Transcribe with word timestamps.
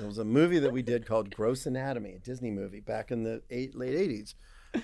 There 0.00 0.08
was 0.08 0.16
a 0.16 0.24
movie 0.24 0.58
that 0.60 0.72
we 0.72 0.80
did 0.80 1.04
called 1.04 1.34
Gross 1.34 1.66
Anatomy, 1.66 2.14
a 2.14 2.18
Disney 2.18 2.50
movie 2.50 2.80
back 2.80 3.10
in 3.10 3.22
the 3.22 3.42
eight, 3.50 3.74
late 3.74 3.92
80s. 3.92 4.32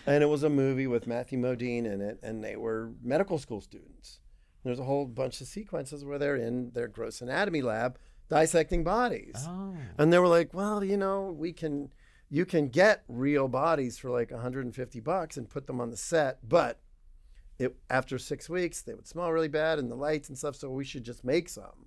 And 0.07 0.23
it 0.23 0.27
was 0.27 0.43
a 0.43 0.51
movie 0.51 0.87
with 0.87 1.07
Matthew 1.07 1.39
Modine 1.39 1.87
in 1.87 2.03
it, 2.03 2.19
and 2.23 2.45
they 2.45 2.55
were 2.55 2.93
medical 3.03 3.39
school 3.39 3.63
students. 3.63 4.19
There's 4.63 4.79
a 4.79 4.85
whole 4.85 5.07
bunch 5.07 5.41
of 5.41 5.47
sequences 5.47 6.05
where 6.05 6.19
they're 6.19 6.37
in 6.37 6.73
their 6.73 6.87
gross 6.87 7.23
anatomy 7.23 7.63
lab 7.63 7.99
dissecting 8.29 8.85
bodies. 8.85 9.37
Oh. 9.49 9.75
And 9.97 10.13
they 10.13 10.19
were 10.19 10.29
like, 10.29 10.53
well, 10.53 10.85
you 10.85 10.99
know, 10.99 11.35
we 11.35 11.55
can, 11.55 11.95
you 12.29 12.45
can 12.45 12.69
get 12.69 13.03
real 13.09 13.49
bodies 13.49 13.97
for 13.97 14.11
like 14.11 14.31
150 14.31 15.01
bucks 15.01 15.39
and 15.39 15.49
put 15.49 15.67
them 15.67 15.81
on 15.81 15.91
the 15.91 15.97
set, 15.97 16.47
but 16.47 16.79
it, 17.59 17.75
after 17.89 18.19
six 18.19 18.51
weeks, 18.51 18.83
they 18.83 18.93
would 18.93 19.07
smell 19.07 19.33
really 19.33 19.49
bad 19.49 19.79
and 19.79 19.91
the 19.91 19.95
lights 19.95 20.29
and 20.29 20.37
stuff. 20.37 20.57
So 20.57 20.69
we 20.69 20.85
should 20.85 21.05
just 21.05 21.25
make 21.25 21.49
some. 21.49 21.86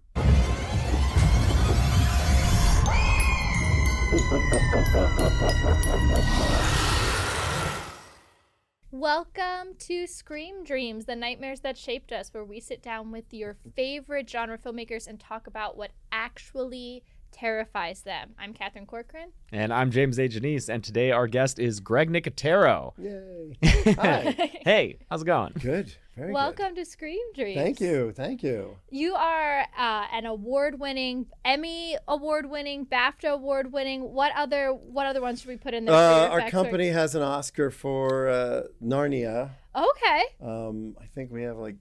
Welcome 8.91 9.75
to 9.79 10.07
Scream 10.07 10.63
Dreams, 10.63 11.05
the 11.05 11.15
nightmares 11.15 11.61
that 11.61 11.77
shaped 11.77 12.11
us, 12.11 12.33
where 12.33 12.43
we 12.43 12.59
sit 12.59 12.81
down 12.81 13.11
with 13.11 13.33
your 13.33 13.55
favorite 13.75 14.29
genre 14.29 14.57
filmmakers 14.57 15.07
and 15.07 15.19
talk 15.19 15.47
about 15.47 15.77
what 15.77 15.91
actually 16.11 17.03
terrifies 17.31 18.01
them. 18.01 18.31
I'm 18.37 18.53
Catherine 18.53 18.85
Corcoran. 18.85 19.31
And 19.51 19.73
I'm 19.73 19.91
James 19.91 20.19
A. 20.19 20.27
Janisse, 20.27 20.69
and 20.69 20.83
today 20.83 21.11
our 21.11 21.27
guest 21.27 21.59
is 21.59 21.79
Greg 21.79 22.09
Nicotero. 22.09 22.93
Yay. 22.97 23.57
Hi. 23.93 24.59
hey, 24.63 24.99
how's 25.09 25.21
it 25.21 25.25
going? 25.25 25.53
Good. 25.59 25.95
Very 26.15 26.27
good. 26.27 26.33
Welcome 26.33 26.75
to 26.75 26.85
Scream 26.85 27.21
good. 27.33 27.41
Dreams. 27.41 27.61
Thank 27.61 27.79
you. 27.79 28.11
Thank 28.11 28.43
you. 28.43 28.75
You 28.89 29.15
are 29.15 29.61
uh, 29.77 30.05
an 30.13 30.25
award-winning, 30.25 31.27
Emmy 31.45 31.95
award-winning, 32.07 32.85
BAFTA 32.85 33.29
award-winning. 33.31 34.01
What 34.01 34.31
other 34.35 34.73
what 34.73 35.07
other 35.07 35.21
ones 35.21 35.39
should 35.39 35.49
we 35.49 35.57
put 35.57 35.73
in 35.73 35.85
there? 35.85 35.95
Uh, 35.95 36.27
our 36.27 36.39
effects 36.39 36.51
company 36.51 36.89
has 36.89 37.15
an 37.15 37.21
Oscar 37.21 37.71
for 37.71 38.27
uh, 38.27 38.63
Narnia. 38.83 39.51
Okay. 39.75 40.23
Um, 40.41 40.97
I 40.99 41.05
think 41.15 41.31
we 41.31 41.43
have 41.43 41.57
like 41.57 41.75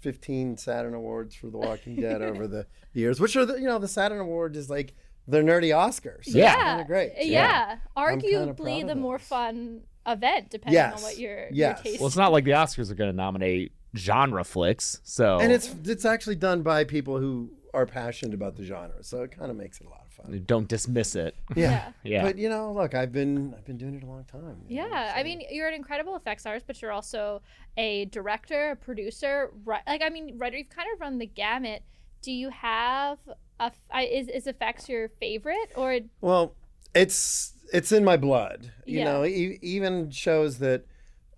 15 0.00 0.56
Saturn 0.56 0.94
Awards 0.94 1.34
for 1.34 1.48
The 1.48 1.58
Walking 1.58 1.96
Dead 1.96 2.22
over 2.30 2.46
the 2.46 2.66
years, 2.92 3.20
which 3.20 3.36
are 3.36 3.44
the, 3.46 3.54
you 3.56 3.66
know, 3.66 3.78
the 3.78 3.88
Saturn 3.88 4.20
Award 4.20 4.56
is 4.56 4.68
like 4.70 4.94
their 5.28 5.42
nerdy 5.42 5.68
Oscars. 5.74 6.24
So 6.24 6.38
Yeah. 6.38 6.52
It's 6.54 6.62
kind 6.62 6.80
of 6.80 6.86
great. 6.86 7.12
Yeah. 7.18 7.24
Yeah. 7.24 7.76
Arguably 7.96 8.86
the 8.86 8.94
more 8.94 9.18
fun 9.18 9.82
event, 10.06 10.50
depending 10.50 10.80
on 10.80 11.02
what 11.02 11.18
your, 11.18 11.48
Yes. 11.52 11.80
your 11.84 11.92
taste 11.92 12.00
Well, 12.00 12.06
it's 12.08 12.16
not 12.16 12.32
like 12.32 12.44
the 12.44 12.52
Oscars 12.52 12.90
are 12.90 12.94
going 12.94 13.10
to 13.10 13.16
nominate 13.16 13.72
genre 13.96 14.44
flicks, 14.44 15.00
so 15.04 15.38
And 15.40 15.52
it's 15.52 15.74
it's 15.84 16.04
actually 16.04 16.36
done 16.36 16.62
by 16.62 16.84
people 16.84 17.18
who 17.18 17.50
are 17.74 17.86
passionate 17.86 18.34
about 18.34 18.56
the 18.56 18.64
genre, 18.64 19.02
so 19.02 19.22
it 19.22 19.32
kind 19.36 19.50
of 19.50 19.56
makes 19.56 19.80
it 19.80 19.86
a 19.86 19.90
lot 19.90 19.99
of 19.99 19.99
fun. 20.22 20.42
don't 20.46 20.68
dismiss 20.68 21.14
it. 21.14 21.34
Yeah. 21.56 21.92
Yeah. 22.02 22.22
But 22.22 22.38
you 22.38 22.48
know, 22.48 22.72
look, 22.72 22.94
I've 22.94 23.12
been 23.12 23.54
I've 23.56 23.64
been 23.64 23.76
doing 23.78 23.94
it 23.94 24.02
a 24.02 24.06
long 24.06 24.24
time. 24.24 24.62
you 24.68 24.80
know, 24.82 24.88
Yeah, 24.88 25.12
I 25.16 25.22
mean, 25.22 25.42
you're 25.50 25.68
an 25.68 25.74
incredible 25.74 26.16
effects 26.16 26.46
artist, 26.46 26.66
but 26.66 26.80
you're 26.80 26.92
also 26.92 27.42
a 27.76 28.04
director, 28.06 28.70
a 28.72 28.76
producer. 28.76 29.50
Right? 29.64 29.82
Like, 29.86 30.02
I 30.02 30.08
mean, 30.10 30.36
writer. 30.38 30.56
You've 30.58 30.70
kind 30.70 30.88
of 30.94 31.00
run 31.00 31.18
the 31.18 31.26
gamut. 31.26 31.82
Do 32.22 32.32
you 32.32 32.50
have 32.50 33.18
a? 33.58 33.64
f- 33.64 33.80
I- 33.90 34.04
Is 34.04 34.28
is 34.28 34.46
effects 34.46 34.88
your 34.88 35.08
favorite 35.08 35.70
or? 35.76 35.98
Well, 36.20 36.54
it's 36.94 37.54
it's 37.72 37.92
in 37.92 38.04
my 38.04 38.16
blood. 38.16 38.72
You 38.86 38.98
Yeah. 38.98 39.04
know, 39.04 39.24
e- 39.24 39.58
even 39.62 40.10
shows 40.10 40.58
that 40.58 40.84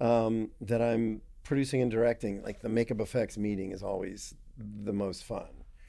um, 0.00 0.50
that 0.60 0.80
I'm 0.82 1.20
producing 1.44 1.82
and 1.82 1.90
directing, 1.90 2.42
like 2.42 2.62
the 2.62 2.68
makeup 2.68 3.00
effects 3.00 3.36
meeting, 3.38 3.72
is 3.72 3.82
always 3.82 4.34
the 4.58 4.92
most 4.92 5.24
fun 5.24 5.48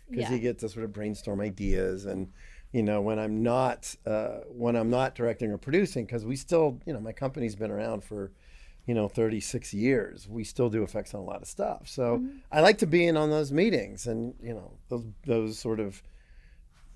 because 0.09 0.29
Yeah. 0.29 0.35
you 0.35 0.39
get 0.39 0.59
to 0.59 0.69
sort 0.69 0.85
of 0.85 0.93
brainstorm 0.93 1.41
ideas 1.41 2.05
and. 2.05 2.31
You 2.73 2.83
know, 2.83 2.99
when 3.01 3.19
I'm 3.19 3.41
not 3.43 3.95
uh, 4.05 4.39
when 4.49 4.75
I'm 4.75 4.89
not 4.89 5.15
directing 5.15 5.51
or 5.51 5.57
producing, 5.57 6.05
because 6.05 6.25
we 6.25 6.35
still, 6.35 6.79
you 6.85 6.91
know, 6.93 6.99
my 6.99 7.11
company's 7.13 7.55
been 7.55 7.71
around 7.71 8.03
for, 8.03 8.31
you 8.87 8.93
know, 8.95 9.07
36 9.07 9.73
years. 9.73 10.27
We 10.27 10.43
still 10.43 10.69
do 10.69 10.83
effects 10.83 11.13
on 11.13 11.21
a 11.21 11.23
lot 11.23 11.41
of 11.43 11.47
stuff. 11.47 11.87
So 11.87 12.23
I 12.51 12.61
like 12.61 12.79
to 12.79 12.87
be 12.87 13.05
in 13.05 13.15
on 13.15 13.29
those 13.29 13.51
meetings, 13.51 14.07
and 14.07 14.33
you 14.43 14.53
know, 14.55 14.71
those 14.89 15.05
those 15.25 15.59
sort 15.59 15.79
of 15.79 16.01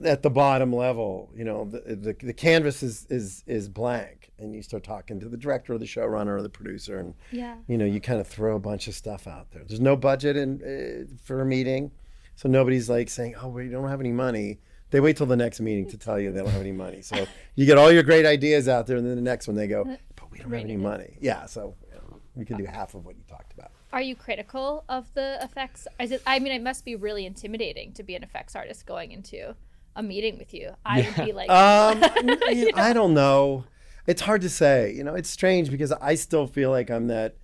at 0.03 0.21
the 0.21 0.29
bottom 0.29 0.71
level, 0.73 1.31
you 1.35 1.43
know, 1.43 1.65
the, 1.65 1.79
the, 1.95 2.15
the 2.27 2.33
canvas 2.33 2.83
is, 2.83 3.07
is, 3.09 3.43
is 3.47 3.67
blank 3.67 4.31
and 4.37 4.53
you 4.53 4.61
start 4.61 4.83
talking 4.83 5.19
to 5.19 5.27
the 5.27 5.35
director 5.37 5.73
or 5.73 5.79
the 5.79 5.85
showrunner 5.87 6.37
or 6.37 6.43
the 6.43 6.49
producer 6.49 6.99
and, 6.99 7.15
Yeah. 7.31 7.55
you 7.67 7.79
know, 7.79 7.85
you 7.85 7.99
kind 7.99 8.19
of 8.21 8.27
throw 8.27 8.55
a 8.55 8.59
bunch 8.59 8.87
of 8.87 8.93
stuff 8.93 9.25
out 9.25 9.49
there. 9.49 9.63
There's 9.67 9.79
no 9.81 9.95
budget 9.95 10.37
in, 10.37 10.61
uh, 10.61 11.15
for 11.23 11.41
a 11.41 11.45
meeting. 11.47 11.89
So 12.35 12.47
nobody's 12.47 12.91
like 12.91 13.09
saying, 13.09 13.33
oh, 13.41 13.47
we 13.47 13.69
don't 13.69 13.89
have 13.89 13.99
any 13.99 14.11
money. 14.11 14.59
They 14.89 14.99
wait 14.99 15.17
till 15.17 15.25
the 15.25 15.35
next 15.35 15.59
meeting 15.59 15.87
to 15.89 15.97
tell 15.97 16.19
you 16.19 16.31
they 16.31 16.39
don't 16.39 16.49
have 16.49 16.61
any 16.61 16.71
money. 16.71 17.01
So 17.01 17.25
you 17.55 17.65
get 17.65 17.77
all 17.77 17.91
your 17.91 18.03
great 18.03 18.25
ideas 18.25 18.67
out 18.67 18.87
there 18.87 18.97
and 18.97 19.05
then 19.05 19.15
the 19.15 19.21
next 19.21 19.47
one 19.47 19.55
they 19.55 19.67
go, 19.67 19.83
but 20.15 20.31
we 20.31 20.39
don't 20.39 20.51
have 20.51 20.61
any 20.63 20.77
money. 20.77 21.17
Yeah. 21.19 21.45
So 21.45 21.75
you, 21.89 21.95
know, 21.95 22.19
you 22.37 22.45
can 22.45 22.57
do 22.57 22.65
half 22.65 22.93
of 22.93 23.05
what 23.05 23.15
you 23.17 23.23
talked 23.27 23.53
about. 23.53 23.71
Are 23.91 24.01
you 24.01 24.15
critical 24.15 24.83
of 24.89 25.13
the 25.13 25.39
effects? 25.41 25.87
Is 25.99 26.11
it? 26.11 26.21
I 26.25 26.39
mean, 26.39 26.53
it 26.53 26.61
must 26.61 26.85
be 26.85 26.95
really 26.95 27.25
intimidating 27.25 27.93
to 27.93 28.03
be 28.03 28.15
an 28.15 28.23
effects 28.23 28.55
artist 28.55 28.85
going 28.85 29.11
into 29.11 29.55
a 29.95 30.03
meeting 30.03 30.37
with 30.37 30.53
you. 30.53 30.71
I 30.85 31.01
would 31.01 31.25
be 31.25 31.33
like, 31.33 31.49
Um, 31.49 32.03
I 32.75 32.91
don't 32.93 33.13
know. 33.13 33.65
It's 34.05 34.21
hard 34.21 34.41
to 34.41 34.49
say. 34.49 34.93
You 34.93 35.03
know, 35.03 35.15
it's 35.15 35.29
strange 35.29 35.69
because 35.69 35.91
I 35.91 36.15
still 36.15 36.47
feel 36.47 36.69
like 36.69 36.89
I'm 36.89 37.07
that, 37.07 37.35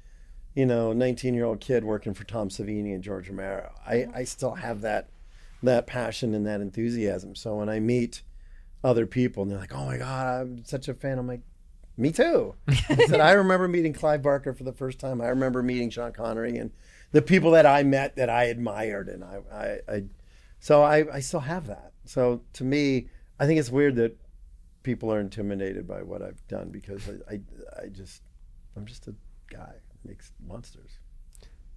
you 0.54 0.66
know, 0.66 0.94
19 0.94 1.34
year 1.34 1.46
old 1.46 1.60
kid 1.60 1.84
working 1.84 2.14
for 2.14 2.24
Tom 2.24 2.50
Savini 2.50 2.94
and 2.94 3.04
George 3.04 3.28
Romero. 3.28 3.74
I, 3.86 4.08
I 4.14 4.24
still 4.24 4.56
have 4.56 4.82
that 4.82 5.10
that 5.66 5.88
passion 5.88 6.34
and 6.34 6.46
that 6.46 6.62
enthusiasm. 6.62 7.36
So 7.36 7.56
when 7.56 7.70
I 7.70 7.80
meet 7.80 8.22
other 8.84 9.06
people 9.06 9.44
and 9.44 9.52
they're 9.52 9.60
like, 9.60 9.74
"Oh 9.74 9.86
my 9.86 9.98
God, 9.98 10.42
I'm 10.42 10.66
such 10.66 10.88
a 10.88 10.94
fan," 10.94 11.18
I'm 11.18 11.28
like, 11.28 11.42
"Me 11.98 12.12
too." 12.12 12.56
I 12.68 13.06
said, 13.08 13.20
"I 13.20 13.32
remember 13.32 13.68
meeting 13.68 13.94
Clive 13.94 14.22
Barker 14.22 14.54
for 14.54 14.64
the 14.64 14.74
first 14.74 15.00
time. 15.00 15.22
I 15.22 15.28
remember 15.28 15.64
meeting 15.64 15.90
Sean 15.90 16.12
Connery 16.12 16.58
and 16.58 16.72
the 17.12 17.22
people 17.22 17.52
that 17.52 17.66
I 17.66 17.84
met 17.84 18.16
that 18.16 18.30
I 18.30 18.46
admired, 18.46 19.08
and 19.08 19.24
I, 19.24 19.40
I, 19.52 19.94
I 19.94 20.04
so 20.60 20.84
I, 20.84 21.16
I 21.16 21.20
still 21.20 21.42
have 21.42 21.68
that. 21.68 21.94
So 22.06 22.42
to 22.54 22.64
me, 22.64 23.08
I 23.40 23.46
think 23.46 23.60
it's 23.60 23.70
weird 23.70 23.96
that 23.96 24.18
people 24.84 25.14
are 25.14 25.20
intimidated 25.20 25.88
by 25.88 26.04
what 26.04 26.22
I've 26.22 26.46
done 26.48 26.70
because 26.70 27.08
I, 27.08 27.36
I, 27.36 27.84
I 27.84 27.88
just, 27.88 28.22
I'm 28.76 28.86
just 28.86 29.08
a 29.08 29.16
guy 29.50 29.74
makes 30.06 30.32
monsters. 30.46 31.00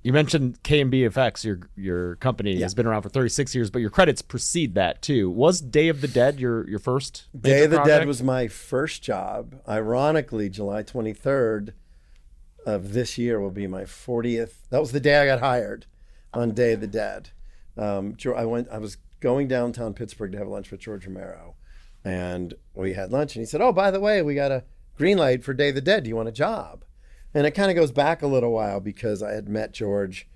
You 0.07 0.13
mentioned 0.13 0.61
Effects, 0.63 1.45
your 1.45 1.69
your 1.75 2.15
company 2.17 2.61
has 2.61 2.75
been 2.75 2.87
around 2.87 3.03
for 3.03 3.09
36 3.09 3.57
years, 3.57 3.71
but 3.71 3.81
your 3.81 3.91
credits 3.91 4.23
precede 4.23 4.77
that 4.77 5.03
too. 5.03 5.29
Was 5.29 5.61
Day 5.61 5.89
of 5.89 6.01
the 6.01 6.07
Dead 6.07 6.39
your 6.39 6.65
your 6.71 6.79
first 6.79 7.27
Day 7.37 7.65
of 7.65 7.73
the 7.73 7.83
Dead 7.83 8.07
was 8.07 8.23
my 8.23 8.47
first 8.47 9.03
job. 9.03 9.57
Ironically, 9.69 10.49
July 10.49 10.85
23rd 10.85 11.73
of 12.65 12.93
this 12.93 13.19
year 13.19 13.41
will 13.41 13.51
be 13.51 13.67
my 13.67 13.83
40th. 13.83 14.69
That 14.71 14.79
was 14.79 14.93
the 14.93 15.01
day 15.01 15.19
I 15.19 15.27
got 15.27 15.41
hired 15.41 15.87
on 16.33 16.53
Day 16.53 16.75
of 16.75 16.81
the 16.81 16.87
Dead. 16.87 17.31
Um, 17.77 18.17
I 18.37 18.45
went. 18.45 18.69
I 18.71 18.79
was 18.79 18.99
going 19.19 19.49
downtown 19.49 19.93
Pittsburgh 19.93 20.31
to 20.31 20.39
have 20.39 20.47
lunch 20.47 20.71
with 20.71 20.79
George 20.79 21.05
Romero, 21.05 21.57
and 22.05 22.55
we 22.77 22.93
had 22.93 23.11
lunch. 23.11 23.35
And 23.35 23.43
he 23.43 23.47
said, 23.47 23.61
"Oh, 23.61 23.73
by 23.73 23.91
the 23.91 23.99
way, 23.99 24.23
we 24.23 24.37
got 24.37 24.53
a 24.53 24.63
green 24.97 25.19
light 25.19 25.43
for 25.43 25.53
Day 25.53 25.71
of 25.71 25.75
the 25.75 25.81
Dead. 25.81 26.05
Do 26.05 26.11
you 26.11 26.15
want 26.15 26.29
a 26.29 26.33
job?" 26.33 26.85
And 27.37 27.47
it 27.47 27.51
kind 27.51 27.71
of 27.71 27.77
goes 27.77 27.93
back 27.93 28.23
a 28.23 28.27
little 28.27 28.51
while 28.51 28.81
because 28.81 29.23
I 29.23 29.33
had 29.33 29.47
met 29.47 29.73
George 29.73 30.27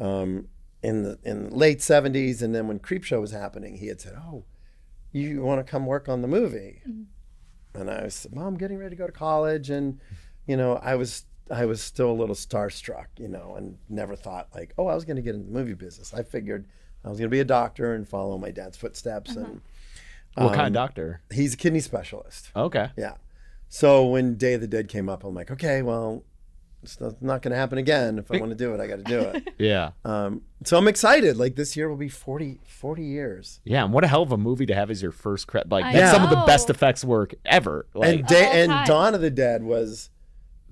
um, 0.00 0.48
in 0.82 1.02
the 1.02 1.18
in 1.22 1.50
the 1.50 1.54
late 1.54 1.80
70s, 1.80 2.40
and 2.40 2.54
then 2.54 2.66
when 2.66 2.78
Creepshow 2.78 3.20
was 3.20 3.30
happening, 3.30 3.76
he 3.76 3.88
had 3.88 4.00
said, 4.00 4.14
"Oh, 4.16 4.44
you 5.12 5.42
want 5.42 5.58
to 5.64 5.70
come 5.70 5.84
work 5.84 6.08
on 6.08 6.22
the 6.22 6.28
movie?" 6.28 6.80
And 7.74 7.90
I 7.90 8.04
was, 8.04 8.26
well, 8.30 8.46
I'm 8.46 8.56
getting 8.56 8.78
ready 8.78 8.96
to 8.96 8.96
go 8.96 9.04
to 9.04 9.12
college, 9.12 9.68
and 9.68 10.00
you 10.46 10.56
know, 10.56 10.76
I 10.76 10.94
was 10.94 11.26
I 11.50 11.66
was 11.66 11.82
still 11.82 12.10
a 12.10 12.16
little 12.16 12.34
starstruck, 12.34 13.08
you 13.18 13.28
know, 13.28 13.56
and 13.56 13.76
never 13.90 14.16
thought 14.16 14.48
like, 14.54 14.72
oh, 14.78 14.86
I 14.86 14.94
was 14.94 15.04
going 15.04 15.16
to 15.16 15.22
get 15.22 15.34
in 15.34 15.44
the 15.44 15.52
movie 15.52 15.74
business. 15.74 16.14
I 16.14 16.22
figured 16.22 16.66
I 17.04 17.10
was 17.10 17.18
going 17.18 17.28
to 17.28 17.34
be 17.34 17.40
a 17.40 17.44
doctor 17.44 17.92
and 17.92 18.08
follow 18.08 18.38
my 18.38 18.50
dad's 18.50 18.78
footsteps, 18.78 19.36
and 19.36 19.60
what 20.36 20.54
kind 20.54 20.60
um, 20.60 20.66
of 20.68 20.72
doctor? 20.72 21.20
he's 21.30 21.52
a 21.52 21.58
kidney 21.58 21.80
specialist. 21.80 22.50
Okay. 22.56 22.92
Yeah. 22.96 23.16
So 23.68 24.06
when 24.06 24.36
Day 24.36 24.54
of 24.54 24.62
the 24.62 24.66
Dead 24.66 24.88
came 24.88 25.10
up, 25.10 25.22
I'm 25.22 25.34
like, 25.34 25.50
okay, 25.50 25.82
well, 25.82 26.24
it's 26.86 27.00
not, 27.00 27.20
not 27.22 27.42
going 27.42 27.50
to 27.52 27.56
happen 27.58 27.78
again. 27.78 28.18
If 28.18 28.30
I 28.32 28.38
want 28.38 28.50
to 28.50 28.56
do 28.56 28.72
it, 28.74 28.80
I 28.80 28.86
got 28.86 28.96
to 28.96 29.02
do 29.04 29.20
it. 29.20 29.48
Yeah. 29.58 29.90
um, 30.04 30.42
so 30.64 30.76
I'm 30.78 30.88
excited. 30.88 31.36
Like 31.36 31.54
this 31.56 31.76
year 31.76 31.88
will 31.88 31.96
be 31.96 32.08
40, 32.08 32.60
40 32.66 33.02
years. 33.04 33.60
Yeah, 33.64 33.84
and 33.84 33.92
what 33.92 34.04
a 34.04 34.06
hell 34.06 34.22
of 34.22 34.32
a 34.32 34.36
movie 34.38 34.66
to 34.66 34.74
have 34.74 34.90
as 34.90 35.02
your 35.02 35.12
first 35.12 35.46
credit. 35.46 35.70
Like 35.70 35.84
I 35.84 35.92
that's 35.92 36.12
some 36.12 36.22
of 36.24 36.30
the 36.30 36.44
best 36.46 36.70
effects 36.70 37.04
work 37.04 37.34
ever. 37.44 37.86
Like, 37.94 38.18
and 38.20 38.26
Day 38.26 38.44
All 38.46 38.52
and. 38.78 38.86
Dawn 38.86 39.14
of 39.14 39.20
the 39.20 39.30
Dead 39.30 39.62
was 39.62 40.10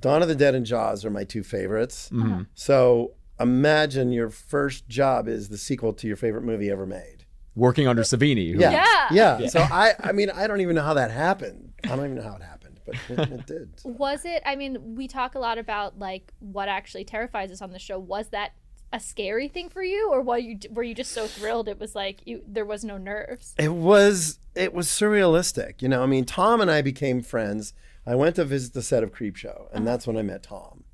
Dawn 0.00 0.22
of 0.22 0.28
the 0.28 0.34
Dead 0.34 0.54
and 0.54 0.64
Jaws 0.66 1.04
are 1.04 1.10
my 1.10 1.24
two 1.24 1.42
favorites. 1.42 2.10
Mm-hmm. 2.12 2.42
So 2.54 3.12
imagine 3.40 4.12
your 4.12 4.30
first 4.30 4.88
job 4.88 5.28
is 5.28 5.48
the 5.48 5.58
sequel 5.58 5.92
to 5.94 6.06
your 6.06 6.16
favorite 6.16 6.44
movie 6.44 6.70
ever 6.70 6.86
made. 6.86 7.24
working 7.56 7.86
under 7.86 8.02
Savini. 8.02 8.52
who- 8.52 8.60
Yeah. 8.60 8.70
Yeah. 9.10 9.38
Yeah. 9.38 9.46
So 9.48 9.60
I 9.60 9.92
I 10.02 10.12
mean 10.12 10.30
I 10.30 10.46
don't 10.46 10.60
even 10.60 10.74
know 10.76 10.82
how 10.82 10.94
that 10.94 11.10
happened. 11.10 11.72
I 11.84 11.88
don't 11.88 12.00
even 12.04 12.14
know 12.16 12.22
how 12.22 12.36
it 12.36 12.42
happened, 12.42 12.53
but 12.84 12.96
it, 13.08 13.18
it 13.18 13.46
did. 13.46 13.70
Was 13.84 14.24
it? 14.24 14.42
I 14.44 14.56
mean, 14.56 14.94
we 14.94 15.08
talk 15.08 15.34
a 15.34 15.38
lot 15.38 15.58
about 15.58 15.98
like 15.98 16.32
what 16.40 16.68
actually 16.68 17.04
terrifies 17.04 17.50
us 17.50 17.62
on 17.62 17.72
the 17.72 17.78
show. 17.78 17.98
Was 17.98 18.28
that 18.28 18.52
a 18.92 19.00
scary 19.00 19.48
thing 19.48 19.68
for 19.68 19.82
you, 19.82 20.10
or 20.10 20.22
were 20.22 20.38
you 20.38 20.58
were 20.70 20.82
you 20.82 20.94
just 20.94 21.12
so 21.12 21.26
thrilled 21.26 21.68
it 21.68 21.80
was 21.80 21.94
like 21.94 22.20
you 22.24 22.42
there 22.46 22.64
was 22.64 22.84
no 22.84 22.96
nerves? 22.96 23.54
It 23.58 23.72
was 23.72 24.38
it 24.54 24.72
was 24.72 24.86
surrealistic. 24.86 25.82
You 25.82 25.88
know, 25.88 26.02
I 26.02 26.06
mean, 26.06 26.24
Tom 26.24 26.60
and 26.60 26.70
I 26.70 26.80
became 26.80 27.20
friends. 27.20 27.74
I 28.06 28.14
went 28.14 28.36
to 28.36 28.44
visit 28.44 28.74
the 28.74 28.82
set 28.82 29.02
of 29.02 29.12
Creepshow, 29.12 29.68
and 29.72 29.78
uh-huh. 29.78 29.84
that's 29.84 30.06
when 30.06 30.16
I 30.16 30.22
met 30.22 30.42
Tom. 30.42 30.84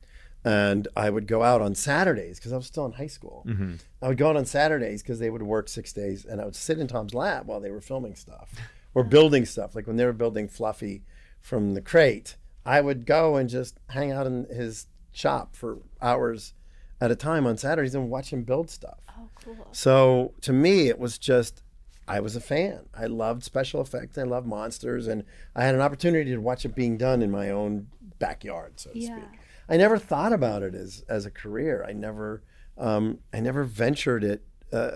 And 0.43 0.89
I 0.97 1.11
would 1.11 1.27
go 1.27 1.43
out 1.43 1.61
on 1.61 1.75
Saturdays 1.75 2.39
because 2.39 2.55
I 2.55 2.57
was 2.57 2.67
still 2.67 2.87
in 2.87 2.93
high 2.93 3.09
school. 3.09 3.45
Mm-hmm. 3.47 3.75
I 4.01 4.09
would 4.09 4.17
go 4.17 4.31
out 4.31 4.37
on 4.37 4.47
Saturdays 4.47 5.03
because 5.03 5.19
they 5.19 5.29
would 5.29 5.43
work 5.43 5.69
six 5.69 5.93
days, 5.93 6.25
and 6.25 6.41
I 6.41 6.47
would 6.47 6.57
sit 6.57 6.79
in 6.79 6.87
Tom's 6.87 7.13
lab 7.13 7.47
while 7.47 7.61
they 7.61 7.71
were 7.71 7.83
filming 7.83 8.15
stuff 8.15 8.49
or 8.95 9.05
building 9.17 9.45
stuff. 9.45 9.75
Like 9.75 9.87
when 9.87 9.97
they 9.97 10.07
were 10.07 10.15
building 10.15 10.49
Fluffy 10.49 11.03
from 11.41 11.75
the 11.75 11.81
crate, 11.81 12.37
I 12.65 12.81
would 12.81 13.07
go 13.07 13.37
and 13.37 13.49
just 13.49 13.79
hang 13.89 14.13
out 14.13 14.27
in 14.27 14.45
his 14.45 14.87
shop 15.13 15.57
for 15.57 15.79
hours 16.01 16.55
at 17.01 17.11
a 17.11 17.17
time 17.17 17.47
on 17.47 17.57
Saturdays 17.57 17.95
and 17.95 18.11
watch 18.11 18.33
him 18.33 18.43
build 18.43 18.71
stuff. 18.71 18.99
Oh, 19.19 19.29
cool. 19.45 19.67
So 19.73 20.35
to 20.43 20.53
me, 20.53 20.89
it 20.89 20.99
was 20.99 21.19
just, 21.19 21.63
I 22.07 22.21
was 22.21 22.37
a 22.37 22.41
fan. 22.41 22.81
I 22.95 23.07
loved 23.07 23.43
special 23.43 23.81
effects. 23.81 24.19
I 24.19 24.23
loved 24.25 24.47
monsters. 24.47 25.07
And 25.07 25.25
I 25.57 25.65
had 25.65 25.75
an 25.75 25.81
opportunity 25.81 26.31
to 26.31 26.39
watch 26.39 26.65
it 26.65 26.75
being 26.75 26.97
done 26.99 27.23
in 27.23 27.31
my 27.31 27.51
own 27.51 27.89
backyard, 28.19 28.79
so 28.79 28.91
to 28.91 28.99
Yeah. 28.99 29.17
speak. 29.17 29.41
I 29.69 29.77
never 29.77 29.99
thought 29.99 30.33
about 30.33 30.63
it 30.63 30.75
as, 30.75 31.05
as 31.09 31.25
a 31.27 31.31
career. 31.31 31.85
I 31.89 31.93
never, 31.93 32.43
um, 32.77 33.19
I 33.33 33.41
never 33.41 33.65
ventured 33.65 34.25
it. 34.25 34.43
Uh, 34.73 34.91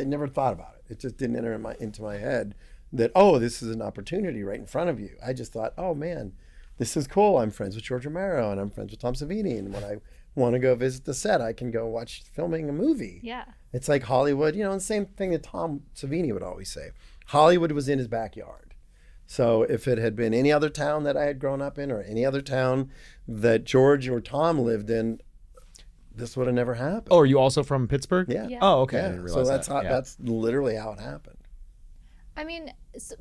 I 0.00 0.04
never 0.04 0.26
thought 0.26 0.52
about 0.54 0.74
it. 0.76 0.92
It 0.92 0.98
just 0.98 1.16
didn't 1.16 1.36
enter 1.36 1.52
in 1.52 1.62
my, 1.62 1.76
into 1.78 2.02
my 2.02 2.16
head 2.16 2.54
that, 2.94 3.10
oh, 3.14 3.38
this 3.38 3.62
is 3.62 3.74
an 3.74 3.82
opportunity 3.82 4.42
right 4.42 4.58
in 4.58 4.66
front 4.66 4.88
of 4.90 4.98
you. 5.00 5.16
I 5.24 5.32
just 5.32 5.52
thought, 5.52 5.74
oh 5.76 5.94
man, 5.94 6.32
this 6.78 6.96
is 6.96 7.06
cool. 7.06 7.38
I'm 7.38 7.50
friends 7.50 7.74
with 7.74 7.84
George 7.84 8.06
Romero 8.06 8.50
and 8.50 8.60
I'm 8.60 8.70
friends 8.70 8.90
with 8.92 9.00
Tom 9.00 9.14
Savini. 9.14 9.58
And 9.58 9.72
when 9.72 9.84
I 9.84 9.96
want 10.34 10.54
to 10.54 10.58
go 10.58 10.74
visit 10.74 11.04
the 11.04 11.14
set, 11.14 11.40
I 11.40 11.52
can 11.52 11.70
go 11.70 11.86
watch 11.86 12.22
filming 12.32 12.68
a 12.68 12.72
movie. 12.72 13.20
Yeah. 13.22 13.44
It's 13.72 13.88
like 13.88 14.04
Hollywood, 14.04 14.54
you 14.56 14.64
know, 14.64 14.70
and 14.72 14.80
the 14.80 14.84
same 14.84 15.06
thing 15.06 15.30
that 15.32 15.42
Tom 15.42 15.82
Savini 15.94 16.32
would 16.32 16.42
always 16.42 16.70
say. 16.70 16.90
Hollywood 17.26 17.72
was 17.72 17.88
in 17.88 17.98
his 17.98 18.08
backyard. 18.08 18.74
So 19.26 19.62
if 19.62 19.88
it 19.88 19.98
had 19.98 20.14
been 20.14 20.34
any 20.34 20.52
other 20.52 20.68
town 20.68 21.04
that 21.04 21.16
I 21.16 21.24
had 21.24 21.38
grown 21.38 21.62
up 21.62 21.78
in 21.78 21.90
or 21.90 22.02
any 22.02 22.24
other 22.26 22.42
town 22.42 22.90
that 23.26 23.64
George 23.64 24.08
or 24.08 24.20
Tom 24.20 24.58
lived 24.60 24.90
in, 24.90 25.20
this 26.14 26.36
would 26.36 26.46
have 26.46 26.54
never 26.54 26.74
happened. 26.74 27.08
Oh, 27.10 27.18
are 27.18 27.26
you 27.26 27.38
also 27.38 27.62
from 27.62 27.88
Pittsburgh? 27.88 28.28
yeah. 28.30 28.46
Yeah. 28.48 28.58
Oh, 28.60 28.80
okay. 28.82 28.98
I 28.98 29.02
Yeah. 29.02 29.08
didn't 29.12 29.28
So 29.28 29.44
that's 29.44 29.66
that. 29.68 29.74
how 29.74 29.82
Yeah. 29.82 29.88
that's 29.88 30.16
literally 30.20 30.76
how 30.76 30.92
it 30.92 31.00
happened. 31.00 31.38
I 32.36 32.44
mean, 32.44 32.72
so, 32.96 33.16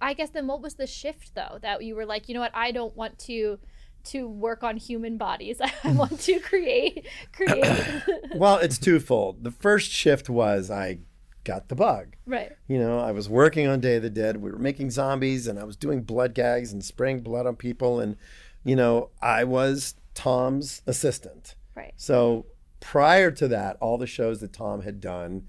I 0.00 0.14
guess 0.14 0.30
then 0.30 0.46
what 0.46 0.62
was 0.62 0.74
the 0.74 0.86
shift 0.86 1.34
though 1.34 1.58
that 1.62 1.82
you 1.84 1.94
were 1.94 2.06
like, 2.06 2.28
you 2.28 2.34
know 2.34 2.40
what, 2.40 2.54
I 2.54 2.72
don't 2.72 2.96
want 2.96 3.18
to 3.20 3.58
to 4.02 4.26
work 4.26 4.62
on 4.62 4.76
human 4.76 5.18
bodies. 5.18 5.60
I 5.84 5.92
want 5.92 6.20
to 6.20 6.40
create 6.50 7.06
create. 7.32 7.64
Well, 8.34 8.56
it's 8.56 8.78
twofold. 8.78 9.44
The 9.44 9.50
first 9.50 9.90
shift 9.90 10.30
was 10.30 10.70
I 10.70 11.00
got 11.44 11.68
the 11.68 11.74
bug. 11.74 12.16
right. 12.26 12.52
You 12.68 12.78
know, 12.78 12.98
I 12.98 13.12
was 13.12 13.28
working 13.28 13.66
on 13.66 13.80
Day 13.80 13.96
of 13.96 14.02
the 14.02 14.10
Dead. 14.10 14.36
We 14.36 14.50
were 14.50 14.58
making 14.58 14.90
zombies 14.90 15.46
and 15.46 15.58
I 15.58 15.64
was 15.64 15.76
doing 15.76 16.02
blood 16.02 16.34
gags 16.34 16.72
and 16.72 16.84
spraying 16.84 17.20
blood 17.20 17.46
on 17.46 17.56
people. 17.56 17.98
And, 17.98 18.16
you 18.62 18.76
know, 18.76 19.10
I 19.20 19.44
was 19.44 19.94
Tom's 20.14 20.82
assistant. 20.86 21.54
Right. 21.74 21.92
So 21.96 22.46
prior 22.78 23.30
to 23.32 23.48
that, 23.48 23.76
all 23.80 23.98
the 23.98 24.06
shows 24.06 24.40
that 24.40 24.52
Tom 24.52 24.82
had 24.82 25.00
done, 25.00 25.46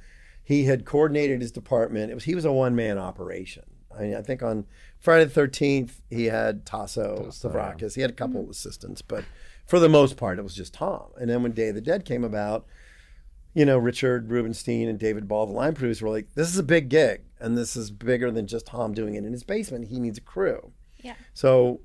he 0.51 0.65
had 0.65 0.85
coordinated 0.85 1.41
his 1.41 1.51
department. 1.51 2.11
It 2.11 2.15
was 2.15 2.25
he 2.25 2.35
was 2.35 2.45
a 2.45 2.51
one 2.51 2.75
man 2.75 2.97
operation. 2.97 3.63
I 3.97 4.01
mean, 4.03 4.15
I 4.15 4.21
think 4.21 4.41
on 4.41 4.65
Friday 4.99 5.25
the 5.25 5.31
Thirteenth 5.31 6.01
he 6.09 6.25
had 6.25 6.65
Tasso 6.65 7.27
Stavrakis. 7.29 7.95
He 7.95 8.01
had 8.01 8.11
a 8.11 8.13
couple 8.13 8.43
of 8.43 8.49
assistants, 8.49 9.01
but 9.01 9.25
for 9.65 9.79
the 9.79 9.89
most 9.89 10.17
part, 10.17 10.39
it 10.39 10.43
was 10.43 10.55
just 10.55 10.73
Tom. 10.73 11.07
And 11.19 11.29
then 11.29 11.43
when 11.43 11.51
Day 11.51 11.69
of 11.69 11.75
the 11.75 11.81
Dead 11.81 12.05
came 12.05 12.23
about, 12.23 12.65
you 13.53 13.65
know, 13.65 13.77
Richard 13.77 14.29
Rubinstein 14.29 14.87
and 14.87 14.99
David 14.99 15.27
Ball, 15.27 15.45
the 15.45 15.53
line 15.53 15.73
producer, 15.73 16.05
were 16.05 16.11
like, 16.11 16.33
"This 16.35 16.49
is 16.49 16.57
a 16.57 16.63
big 16.63 16.89
gig, 16.89 17.21
and 17.39 17.57
this 17.57 17.75
is 17.75 17.91
bigger 17.91 18.31
than 18.31 18.47
just 18.47 18.67
Tom 18.67 18.93
doing 18.93 19.15
it 19.15 19.25
in 19.25 19.33
his 19.33 19.43
basement. 19.43 19.87
He 19.87 19.99
needs 19.99 20.17
a 20.17 20.21
crew." 20.21 20.71
Yeah. 20.97 21.15
So 21.33 21.81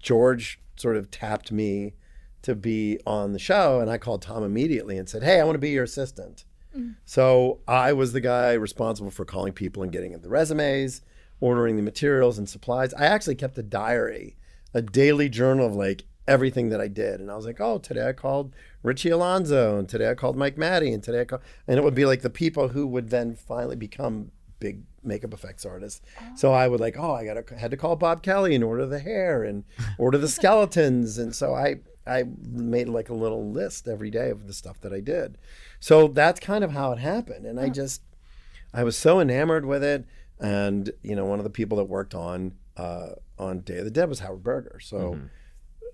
George 0.00 0.60
sort 0.76 0.96
of 0.96 1.10
tapped 1.10 1.52
me 1.52 1.94
to 2.42 2.54
be 2.54 2.98
on 3.06 3.32
the 3.32 3.38
show, 3.38 3.80
and 3.80 3.90
I 3.90 3.98
called 3.98 4.22
Tom 4.22 4.42
immediately 4.42 4.98
and 4.98 5.08
said, 5.08 5.22
"Hey, 5.22 5.40
I 5.40 5.44
want 5.44 5.54
to 5.54 5.60
be 5.60 5.70
your 5.70 5.84
assistant." 5.84 6.44
Mm. 6.76 6.96
So 7.04 7.60
I 7.66 7.92
was 7.92 8.12
the 8.12 8.20
guy 8.20 8.52
responsible 8.52 9.10
for 9.10 9.24
calling 9.24 9.52
people 9.52 9.82
and 9.82 9.92
getting 9.92 10.12
in 10.12 10.22
the 10.22 10.28
resumes, 10.28 11.02
ordering 11.40 11.76
the 11.76 11.82
materials 11.82 12.38
and 12.38 12.48
supplies. 12.48 12.94
I 12.94 13.06
actually 13.06 13.36
kept 13.36 13.58
a 13.58 13.62
diary, 13.62 14.36
a 14.74 14.82
daily 14.82 15.28
journal 15.28 15.66
of 15.66 15.74
like 15.74 16.04
everything 16.28 16.70
that 16.70 16.80
I 16.80 16.88
did, 16.88 17.20
and 17.20 17.30
I 17.30 17.36
was 17.36 17.46
like, 17.46 17.60
"Oh, 17.60 17.78
today 17.78 18.08
I 18.08 18.12
called 18.12 18.54
Richie 18.82 19.10
Alonso, 19.10 19.78
and 19.78 19.88
today 19.88 20.10
I 20.10 20.14
called 20.14 20.36
Mike 20.36 20.58
Matty, 20.58 20.92
and 20.92 21.02
today 21.02 21.20
I 21.20 21.24
called," 21.24 21.42
and 21.66 21.78
it 21.78 21.84
would 21.84 21.94
be 21.94 22.04
like 22.04 22.22
the 22.22 22.30
people 22.30 22.68
who 22.68 22.86
would 22.86 23.10
then 23.10 23.34
finally 23.34 23.76
become 23.76 24.32
big 24.58 24.82
makeup 25.02 25.32
effects 25.32 25.64
artists. 25.64 26.02
Oh. 26.20 26.24
So 26.34 26.52
I 26.52 26.68
would 26.68 26.80
like, 26.80 26.96
oh, 26.98 27.12
I 27.12 27.24
got 27.24 27.46
to 27.46 27.58
had 27.58 27.70
to 27.70 27.76
call 27.76 27.96
Bob 27.96 28.22
Kelly 28.22 28.54
and 28.54 28.64
order 28.64 28.86
the 28.86 28.98
hair 28.98 29.44
and 29.44 29.64
order 29.98 30.18
the 30.18 30.28
skeletons, 30.38 31.18
and 31.18 31.34
so 31.34 31.54
I 31.54 31.76
I 32.06 32.24
made 32.40 32.88
like 32.88 33.08
a 33.08 33.14
little 33.14 33.50
list 33.50 33.88
every 33.88 34.10
day 34.10 34.30
of 34.30 34.46
the 34.46 34.52
stuff 34.52 34.80
that 34.80 34.92
I 34.92 35.00
did. 35.00 35.38
So 35.80 36.08
that's 36.08 36.40
kind 36.40 36.64
of 36.64 36.72
how 36.72 36.92
it 36.92 36.98
happened, 36.98 37.46
and 37.46 37.60
I 37.60 37.68
just 37.68 38.02
I 38.72 38.84
was 38.84 38.96
so 38.96 39.20
enamored 39.20 39.64
with 39.64 39.82
it, 39.84 40.04
and 40.38 40.90
you 41.02 41.14
know, 41.16 41.24
one 41.24 41.38
of 41.38 41.44
the 41.44 41.50
people 41.50 41.78
that 41.78 41.84
worked 41.84 42.14
on 42.14 42.54
uh, 42.76 43.10
on 43.38 43.60
Day 43.60 43.78
of 43.78 43.84
the 43.84 43.90
Dead 43.90 44.08
was 44.08 44.20
Howard 44.20 44.42
Berger. 44.42 44.78
So 44.80 45.12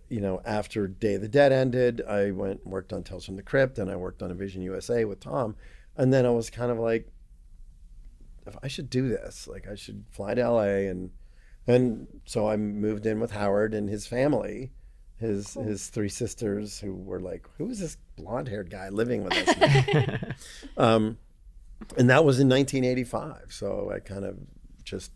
you 0.09 0.21
know, 0.21 0.43
after 0.45 0.87
Day 0.87 1.15
of 1.15 1.23
the 1.23 1.29
Dead 1.29 1.53
ended, 1.53 2.03
I 2.07 2.33
went 2.33 2.61
and 2.65 2.73
worked 2.73 2.93
on 2.93 3.03
Tales 3.03 3.25
from 3.25 3.37
the 3.37 3.43
Crypt, 3.43 3.79
and 3.79 3.91
I 3.91 3.97
worked 3.97 4.23
on 4.23 4.31
Invasion 4.31 4.61
USA 4.63 5.05
with 5.05 5.21
Tom, 5.21 5.57
and 5.97 6.13
then 6.13 6.27
I 6.27 6.31
was 6.31 6.51
kind 6.51 6.71
of 6.71 6.79
like, 6.79 7.09
if 8.47 8.55
I 8.63 8.69
should 8.69 8.91
do 8.91 9.09
this, 9.09 9.49
like 9.49 9.67
I 9.67 9.75
should 9.75 10.05
fly 10.11 10.35
to 10.35 10.51
LA, 10.51 10.89
and 10.91 11.11
and 11.67 12.09
so 12.25 12.49
I 12.49 12.57
moved 12.57 13.07
in 13.07 13.21
with 13.21 13.31
Howard 13.31 13.73
and 13.73 13.89
his 13.89 14.07
family, 14.07 14.73
his 15.19 15.55
his 15.55 15.89
three 15.89 16.09
sisters 16.09 16.81
who 16.81 16.95
were 16.95 17.21
like, 17.21 17.47
who 17.57 17.71
is 17.71 17.79
this 17.79 17.97
blonde 18.23 18.49
haired 18.49 18.71
guy 18.71 18.89
living 18.89 19.25
with 19.25 19.35
us? 19.35 20.35
um, 20.77 21.19
and 21.97 22.11
that 22.11 22.25
was 22.25 22.39
in 22.39 22.49
1985. 22.49 23.47
So 23.49 23.93
I 23.95 23.99
kind 23.99 24.25
of 24.25 24.39
just, 24.85 25.13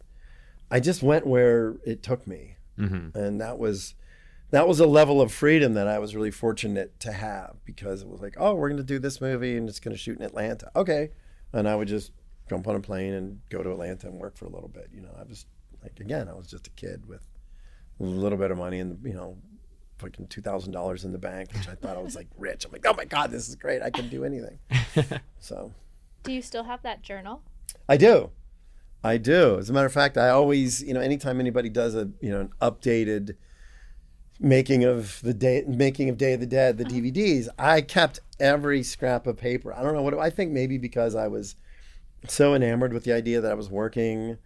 I 0.70 0.80
just 0.80 1.02
went 1.02 1.26
where 1.26 1.76
it 1.84 2.02
took 2.02 2.26
me, 2.26 2.56
and 3.14 3.40
that 3.40 3.58
was 3.58 3.94
that 4.50 4.68
was 4.68 4.80
a 4.80 4.86
level 4.86 5.20
of 5.20 5.32
freedom 5.32 5.74
that 5.74 5.88
I 5.88 5.98
was 5.98 6.14
really 6.14 6.30
fortunate 6.30 6.98
to 7.00 7.12
have 7.12 7.56
because 7.64 8.02
it 8.02 8.08
was 8.08 8.20
like, 8.20 8.36
oh, 8.38 8.54
we're 8.54 8.68
going 8.68 8.78
to 8.78 8.84
do 8.84 8.98
this 8.98 9.20
movie 9.20 9.56
and 9.56 9.68
it's 9.68 9.80
going 9.80 9.94
to 9.94 9.98
shoot 9.98 10.18
in 10.18 10.24
Atlanta. 10.24 10.70
Okay. 10.76 11.10
And 11.52 11.68
I 11.68 11.74
would 11.74 11.88
just 11.88 12.12
jump 12.48 12.68
on 12.68 12.76
a 12.76 12.80
plane 12.80 13.12
and 13.12 13.40
go 13.50 13.62
to 13.62 13.70
Atlanta 13.72 14.06
and 14.06 14.20
work 14.20 14.36
for 14.36 14.44
a 14.44 14.50
little 14.50 14.68
bit. 14.68 14.88
You 14.92 15.02
know, 15.02 15.10
I 15.18 15.24
was 15.24 15.46
like, 15.82 15.98
again, 15.98 16.28
I 16.28 16.34
was 16.34 16.46
just 16.46 16.68
a 16.68 16.70
kid 16.70 17.06
with 17.06 17.22
a 17.98 18.04
little 18.04 18.38
bit 18.38 18.50
of 18.50 18.58
money 18.58 18.78
and, 18.78 19.04
you 19.04 19.14
know, 19.14 19.36
fucking 19.98 20.26
$2,000 20.28 21.04
in 21.04 21.12
the 21.12 21.18
bank, 21.18 21.52
which 21.52 21.68
I 21.68 21.74
thought 21.74 21.96
I 21.96 22.00
was 22.02 22.14
like 22.16 22.28
rich. 22.38 22.64
I'm 22.64 22.72
like, 22.72 22.84
oh 22.86 22.94
my 22.94 23.04
God, 23.04 23.30
this 23.30 23.48
is 23.48 23.54
great. 23.56 23.82
I 23.82 23.90
can 23.90 24.08
do 24.08 24.24
anything. 24.24 24.58
so 25.38 25.72
Do 26.22 26.32
you 26.32 26.42
still 26.42 26.64
have 26.64 26.82
that 26.82 27.02
journal? 27.02 27.42
I 27.88 27.96
do. 27.96 28.30
I 29.04 29.16
do. 29.18 29.58
As 29.58 29.70
a 29.70 29.72
matter 29.72 29.86
of 29.86 29.92
fact, 29.92 30.16
I 30.18 30.30
always, 30.30 30.82
you 30.82 30.92
know, 30.92 31.00
anytime 31.00 31.38
anybody 31.40 31.68
does 31.68 31.94
a, 31.94 32.10
you 32.20 32.30
know, 32.30 32.40
an 32.40 32.50
updated 32.60 33.36
making 34.40 34.84
of 34.84 35.20
the 35.22 35.32
day, 35.32 35.64
making 35.66 36.08
of 36.10 36.18
Day 36.18 36.34
of 36.34 36.40
the 36.40 36.46
Dead, 36.46 36.76
the 36.78 36.84
DVDs, 36.84 37.48
I 37.58 37.80
kept 37.80 38.20
every 38.38 38.82
scrap 38.82 39.26
of 39.26 39.36
paper. 39.36 39.72
I 39.72 39.82
don't 39.82 39.94
know 39.94 40.02
what 40.02 40.14
I 40.18 40.28
think 40.30 40.52
maybe 40.52 40.76
because 40.78 41.14
I 41.14 41.28
was 41.28 41.56
so 42.28 42.54
enamored 42.54 42.92
with 42.92 43.04
the 43.04 43.12
idea 43.12 43.40
that 43.40 43.50
I 43.50 43.54
was 43.54 43.70
working 43.70 44.36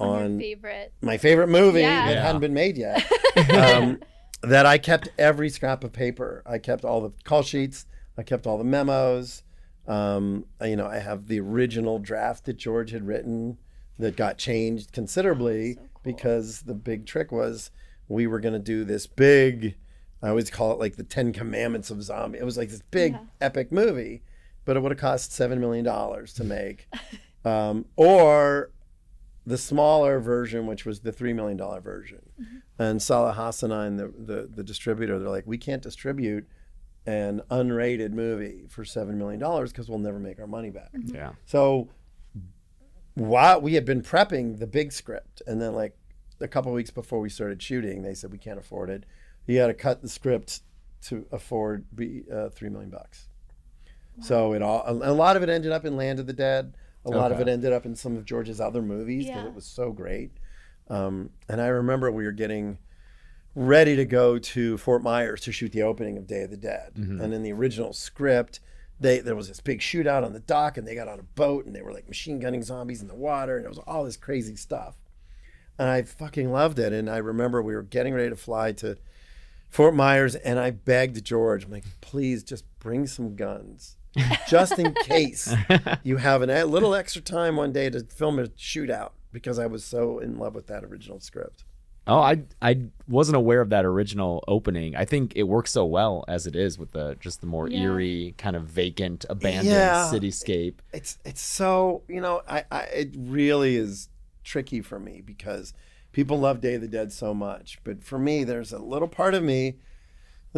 On, 0.00 0.22
on 0.22 0.38
favorite. 0.38 0.92
my 1.00 1.16
favorite 1.16 1.48
movie 1.48 1.80
Yeah. 1.80 2.06
that 2.08 2.14
Yeah. 2.14 2.22
hadn't 2.22 2.40
been 2.40 2.54
made 2.54 2.76
yet. 2.76 3.10
um, 3.54 4.00
that 4.42 4.66
I 4.66 4.78
kept 4.78 5.08
every 5.18 5.48
scrap 5.50 5.82
of 5.84 5.92
paper. 5.92 6.42
I 6.46 6.58
kept 6.58 6.84
all 6.84 7.00
the 7.00 7.12
call 7.24 7.42
sheets. 7.42 7.86
I 8.16 8.22
kept 8.22 8.46
all 8.46 8.58
the 8.58 8.64
memos. 8.64 9.42
Um, 9.86 10.44
you 10.62 10.76
know, 10.76 10.86
I 10.86 10.98
have 10.98 11.26
the 11.28 11.40
original 11.40 11.98
draft 11.98 12.44
that 12.44 12.56
George 12.56 12.90
had 12.90 13.06
written 13.06 13.58
that 13.98 14.16
got 14.16 14.38
changed 14.38 14.92
considerably 14.92 15.78
because 16.02 16.62
the 16.62 16.74
big 16.74 17.06
trick 17.06 17.32
was 17.32 17.70
we 18.06 18.26
were 18.26 18.38
going 18.40 18.52
to 18.52 18.58
do 18.58 18.84
this 18.84 19.06
big. 19.06 19.76
I 20.22 20.28
always 20.28 20.50
call 20.50 20.72
it 20.72 20.78
like 20.78 20.96
the 20.96 21.04
Ten 21.04 21.32
Commandments 21.32 21.90
of 21.90 22.02
zombie. 22.02 22.38
It 22.38 22.44
was 22.44 22.56
like 22.58 22.68
this 22.70 22.82
big 22.90 23.12
Yeah. 23.12 23.20
epic 23.40 23.72
movie, 23.72 24.22
but 24.64 24.76
it 24.76 24.80
would 24.80 24.92
have 24.92 25.00
cost 25.00 25.32
seven 25.32 25.60
million 25.60 25.84
dollars 25.84 26.32
to 26.34 26.44
make, 26.44 26.86
um, 27.44 27.86
or 27.96 28.70
the 29.48 29.58
smaller 29.58 30.20
version, 30.20 30.66
which 30.66 30.84
was 30.84 31.00
the 31.00 31.10
three 31.10 31.32
million 31.32 31.56
dollar 31.56 31.80
version. 31.80 32.20
And 32.78 33.00
Salah 33.00 33.34
Hassanein, 33.34 33.96
the, 33.96 34.12
the 34.32 34.46
the 34.46 34.62
distributor, 34.62 35.18
they're 35.18 35.30
like, 35.30 35.46
we 35.46 35.58
can't 35.58 35.82
distribute 35.82 36.46
an 37.06 37.40
unrated 37.50 38.12
movie 38.12 38.66
for 38.68 38.84
seven 38.84 39.16
million 39.16 39.40
dollars 39.40 39.72
because 39.72 39.88
we'll 39.88 39.98
never 39.98 40.18
make 40.18 40.38
our 40.38 40.46
money 40.46 40.68
back. 40.68 40.90
Yeah. 40.92 41.32
So 41.46 41.88
while 43.14 43.60
we 43.60 43.74
had 43.74 43.86
been 43.86 44.02
prepping 44.02 44.58
the 44.58 44.66
big 44.66 44.92
script, 44.92 45.40
and 45.46 45.60
then 45.60 45.74
like 45.74 45.96
a 46.40 46.48
couple 46.48 46.70
weeks 46.72 46.90
before 46.90 47.18
we 47.18 47.30
started 47.30 47.62
shooting, 47.62 48.02
they 48.02 48.14
said 48.14 48.30
we 48.30 48.38
can't 48.38 48.58
afford 48.58 48.90
it. 48.90 49.04
You 49.46 49.56
got 49.56 49.68
to 49.68 49.74
cut 49.74 50.02
the 50.02 50.08
script 50.10 50.60
to 51.06 51.24
afford 51.32 51.86
be 51.96 52.24
uh, 52.32 52.50
three 52.50 52.68
million 52.68 52.90
bucks. 52.90 53.28
So 54.20 54.52
it 54.52 54.60
all 54.60 54.82
a, 54.86 54.92
a 55.10 55.14
lot 55.14 55.36
of 55.36 55.42
it 55.42 55.48
ended 55.48 55.72
up 55.72 55.86
in 55.86 55.96
Land 55.96 56.20
of 56.20 56.26
the 56.26 56.34
Dead. 56.34 56.74
A 57.04 57.10
lot 57.10 57.32
of 57.32 57.40
it 57.40 57.48
ended 57.48 57.72
up 57.72 57.86
in 57.86 57.94
some 57.96 58.16
of 58.16 58.24
George's 58.24 58.60
other 58.60 58.82
movies 58.82 59.26
because 59.26 59.42
Yeah. 59.42 59.48
it 59.48 59.54
was 59.54 59.64
so 59.64 59.92
great. 59.92 60.30
Um, 60.88 61.30
and 61.48 61.60
I 61.60 61.68
remember 61.68 62.10
we 62.10 62.24
were 62.24 62.32
getting 62.32 62.78
ready 63.54 63.96
to 63.96 64.04
go 64.04 64.38
to 64.38 64.76
Fort 64.78 65.02
Myers 65.02 65.40
to 65.42 65.52
shoot 65.52 65.72
the 65.72 65.82
opening 65.82 66.16
of 66.16 66.26
Day 66.26 66.42
of 66.42 66.50
the 66.50 66.56
Dead. 66.56 66.92
And 66.96 67.32
in 67.34 67.42
the 67.42 67.52
original 67.52 67.92
script, 67.92 68.60
they 69.00 69.20
there 69.20 69.36
was 69.36 69.48
this 69.48 69.60
big 69.60 69.80
shootout 69.80 70.24
on 70.24 70.32
the 70.32 70.40
dock, 70.40 70.76
and 70.76 70.86
they 70.86 70.94
got 70.94 71.08
on 71.08 71.18
a 71.20 71.22
boat, 71.22 71.66
and 71.66 71.74
they 71.74 71.82
were 71.82 71.92
like 71.92 72.08
machine 72.08 72.40
gunning 72.40 72.62
zombies 72.62 73.00
in 73.00 73.08
the 73.08 73.14
water, 73.14 73.56
and 73.56 73.64
it 73.64 73.68
was 73.68 73.78
all 73.78 74.04
this 74.04 74.16
crazy 74.16 74.56
stuff. 74.56 74.96
And 75.78 75.88
I 75.88 76.02
fucking 76.02 76.50
loved 76.50 76.78
it. 76.80 76.92
And 76.92 77.08
I 77.08 77.18
remember 77.18 77.62
we 77.62 77.74
were 77.76 77.82
getting 77.84 78.12
ready 78.14 78.28
to 78.30 78.36
fly 78.36 78.72
to 78.72 78.96
Fort 79.70 79.94
Myers, 79.94 80.34
and 80.34 80.58
I 80.58 80.70
begged 80.72 81.22
George, 81.24 81.64
I'm 81.64 81.70
like, 81.70 81.84
please 82.00 82.42
just 82.42 82.64
bring 82.80 83.06
some 83.06 83.36
guns. 83.36 83.96
Just 84.48 84.78
in 84.78 84.94
case 84.94 85.52
you 86.02 86.16
have 86.18 86.42
an, 86.42 86.50
a 86.50 86.64
little 86.64 86.94
extra 86.94 87.22
time 87.22 87.56
one 87.56 87.72
day 87.72 87.90
to 87.90 88.00
film 88.04 88.38
a 88.38 88.44
shootout, 88.48 89.10
because 89.32 89.58
I 89.58 89.66
was 89.66 89.84
so 89.84 90.18
in 90.18 90.38
love 90.38 90.54
with 90.54 90.66
that 90.68 90.84
original 90.84 91.20
script. 91.20 91.64
Oh, 92.06 92.20
I 92.20 92.42
I 92.62 92.86
wasn't 93.06 93.36
aware 93.36 93.60
of 93.60 93.68
that 93.68 93.84
original 93.84 94.42
opening. 94.48 94.96
I 94.96 95.04
think 95.04 95.34
it 95.36 95.42
works 95.42 95.72
so 95.72 95.84
well 95.84 96.24
as 96.26 96.46
it 96.46 96.56
is 96.56 96.78
with 96.78 96.92
the 96.92 97.16
just 97.20 97.40
the 97.42 97.46
more 97.46 97.68
Yeah. 97.68 97.80
eerie, 97.82 98.34
kind 98.38 98.56
of 98.56 98.64
vacant, 98.64 99.26
abandoned 99.28 99.66
Yeah. 99.66 100.10
cityscape. 100.10 100.76
it's 100.92 101.18
it's 101.26 101.42
so 101.42 102.02
you 102.08 102.20
know 102.22 102.40
I, 102.48 102.64
I 102.70 102.80
it 102.84 103.14
really 103.16 103.76
is 103.76 104.08
tricky 104.42 104.80
for 104.80 104.98
me 104.98 105.20
because 105.20 105.74
people 106.12 106.40
love 106.40 106.62
Day 106.62 106.76
of 106.76 106.80
the 106.80 106.88
Dead 106.88 107.12
so 107.12 107.34
much, 107.34 107.78
but 107.84 108.02
for 108.02 108.18
me 108.18 108.42
there's 108.42 108.72
a 108.72 108.78
little 108.78 109.08
part 109.08 109.34
of 109.34 109.42
me 109.42 109.76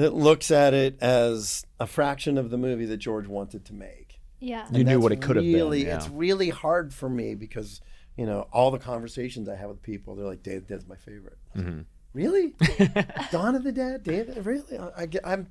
that 0.00 0.14
looks 0.14 0.50
at 0.50 0.74
it 0.74 0.98
as 1.00 1.64
a 1.78 1.86
fraction 1.86 2.38
of 2.38 2.50
the 2.50 2.58
movie 2.58 2.86
that 2.86 2.96
George 2.98 3.26
wanted 3.26 3.64
to 3.66 3.74
make. 3.74 4.20
Yeah. 4.38 4.66
You 4.72 4.84
knew 4.84 5.00
what 5.00 5.12
it 5.12 5.20
could 5.20 5.36
have 5.36 5.44
been, 5.44 5.52
really, 5.54 5.84
yeah. 5.86 5.96
It's 5.96 6.08
really 6.08 6.48
hard 6.50 6.94
for 6.94 7.08
me 7.08 7.34
because 7.34 7.80
you 8.16 8.26
know 8.26 8.48
all 8.52 8.70
the 8.70 8.78
conversations 8.78 9.48
I 9.48 9.56
have 9.56 9.68
with 9.68 9.82
people, 9.82 10.14
they're 10.16 10.26
like, 10.26 10.42
"Day 10.42 10.56
of 10.56 10.66
the 10.66 10.74
Dead's 10.74 10.88
my 10.88 10.96
favorite." 10.96 11.38
Mm-hmm. 11.56 11.80
Really, 12.12 12.54
Dawn 13.30 13.54
of 13.54 13.62
the 13.64 13.72
Dead, 13.72 14.02
Day 14.02 14.20
of 14.20 14.34
the 14.34 14.42
really? 14.42 14.76
I, 14.78 15.02
I 15.02 15.06
get, 15.06 15.26
I'm 15.26 15.48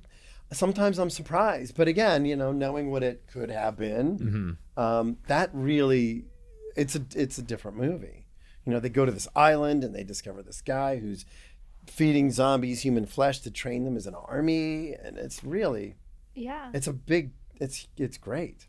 sometimes 0.52 0.98
I'm 0.98 1.08
surprised, 1.10 1.76
but 1.76 1.88
again, 1.88 2.24
you 2.26 2.36
know, 2.36 2.52
knowing 2.52 2.90
what 2.90 3.02
it 3.02 3.24
could 3.32 3.50
have 3.50 3.76
been, 3.78 4.18
Mm-hmm. 4.18 4.80
um, 4.82 5.16
that 5.28 5.50
really, 5.52 6.24
it's 6.76 6.96
a 6.96 7.02
it's 7.14 7.38
a 7.38 7.42
different 7.42 7.76
movie. 7.76 8.26
You 8.66 8.72
know, 8.72 8.80
they 8.80 8.90
go 8.90 9.06
to 9.06 9.12
this 9.12 9.26
island 9.34 9.84
and 9.84 9.94
they 9.94 10.04
discover 10.04 10.42
this 10.42 10.60
guy 10.60 10.98
who's 10.98 11.24
feeding 11.86 12.30
zombies 12.30 12.82
human 12.82 13.06
flesh 13.06 13.40
to 13.40 13.50
train 13.50 13.84
them 13.84 13.96
as 13.96 14.06
an 14.06 14.14
army, 14.14 14.94
and 14.94 15.16
it's 15.18 15.42
really 15.44 15.94
Yeah. 16.34 16.70
it's 16.74 16.86
a 16.86 16.92
big 16.92 17.30
it's 17.60 17.86
it's 17.96 18.16
great. 18.16 18.66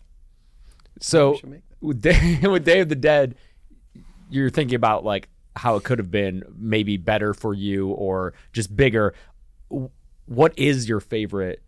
So 0.99 1.31
We 1.31 1.37
should 1.37 1.49
make 1.49 1.69
that. 1.69 1.77
with 1.81 2.01
Day, 2.01 2.39
with 2.47 2.65
Day 2.65 2.79
of 2.81 2.89
the 2.89 2.95
Dead, 2.95 3.35
you're 4.29 4.49
thinking 4.49 4.75
about 4.75 5.03
like 5.03 5.29
how 5.55 5.75
it 5.75 5.83
could 5.83 5.99
have 5.99 6.11
been 6.11 6.43
maybe 6.57 6.97
better 6.97 7.33
for 7.33 7.53
you 7.53 7.89
or 7.89 8.33
just 8.53 8.75
bigger. 8.75 9.13
What 10.25 10.57
is 10.57 10.87
your 10.87 10.99
favorite 10.99 11.61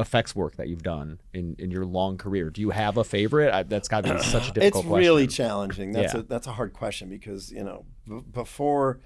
effects 0.00 0.34
work 0.34 0.56
that 0.56 0.68
you've 0.68 0.82
done 0.82 1.20
in, 1.32 1.54
in 1.58 1.70
your 1.70 1.84
long 1.84 2.18
career? 2.18 2.50
Do 2.50 2.60
you 2.60 2.70
have 2.70 2.96
a 2.96 3.04
favorite? 3.04 3.52
I, 3.52 3.62
that's 3.62 3.88
got 3.88 4.04
to 4.04 4.14
be 4.14 4.20
such 4.22 4.44
a 4.44 4.46
It's 4.50 4.54
difficult 4.54 4.86
question. 4.86 4.98
really 4.98 5.26
challenging. 5.26 5.92
That's 5.92 6.14
Yeah. 6.14 6.20
a 6.20 6.22
that's 6.24 6.46
a 6.46 6.52
hard 6.52 6.72
question 6.72 7.08
because 7.08 7.50
you 7.52 7.62
know 7.64 7.84
b- 8.08 8.20
before 8.32 9.00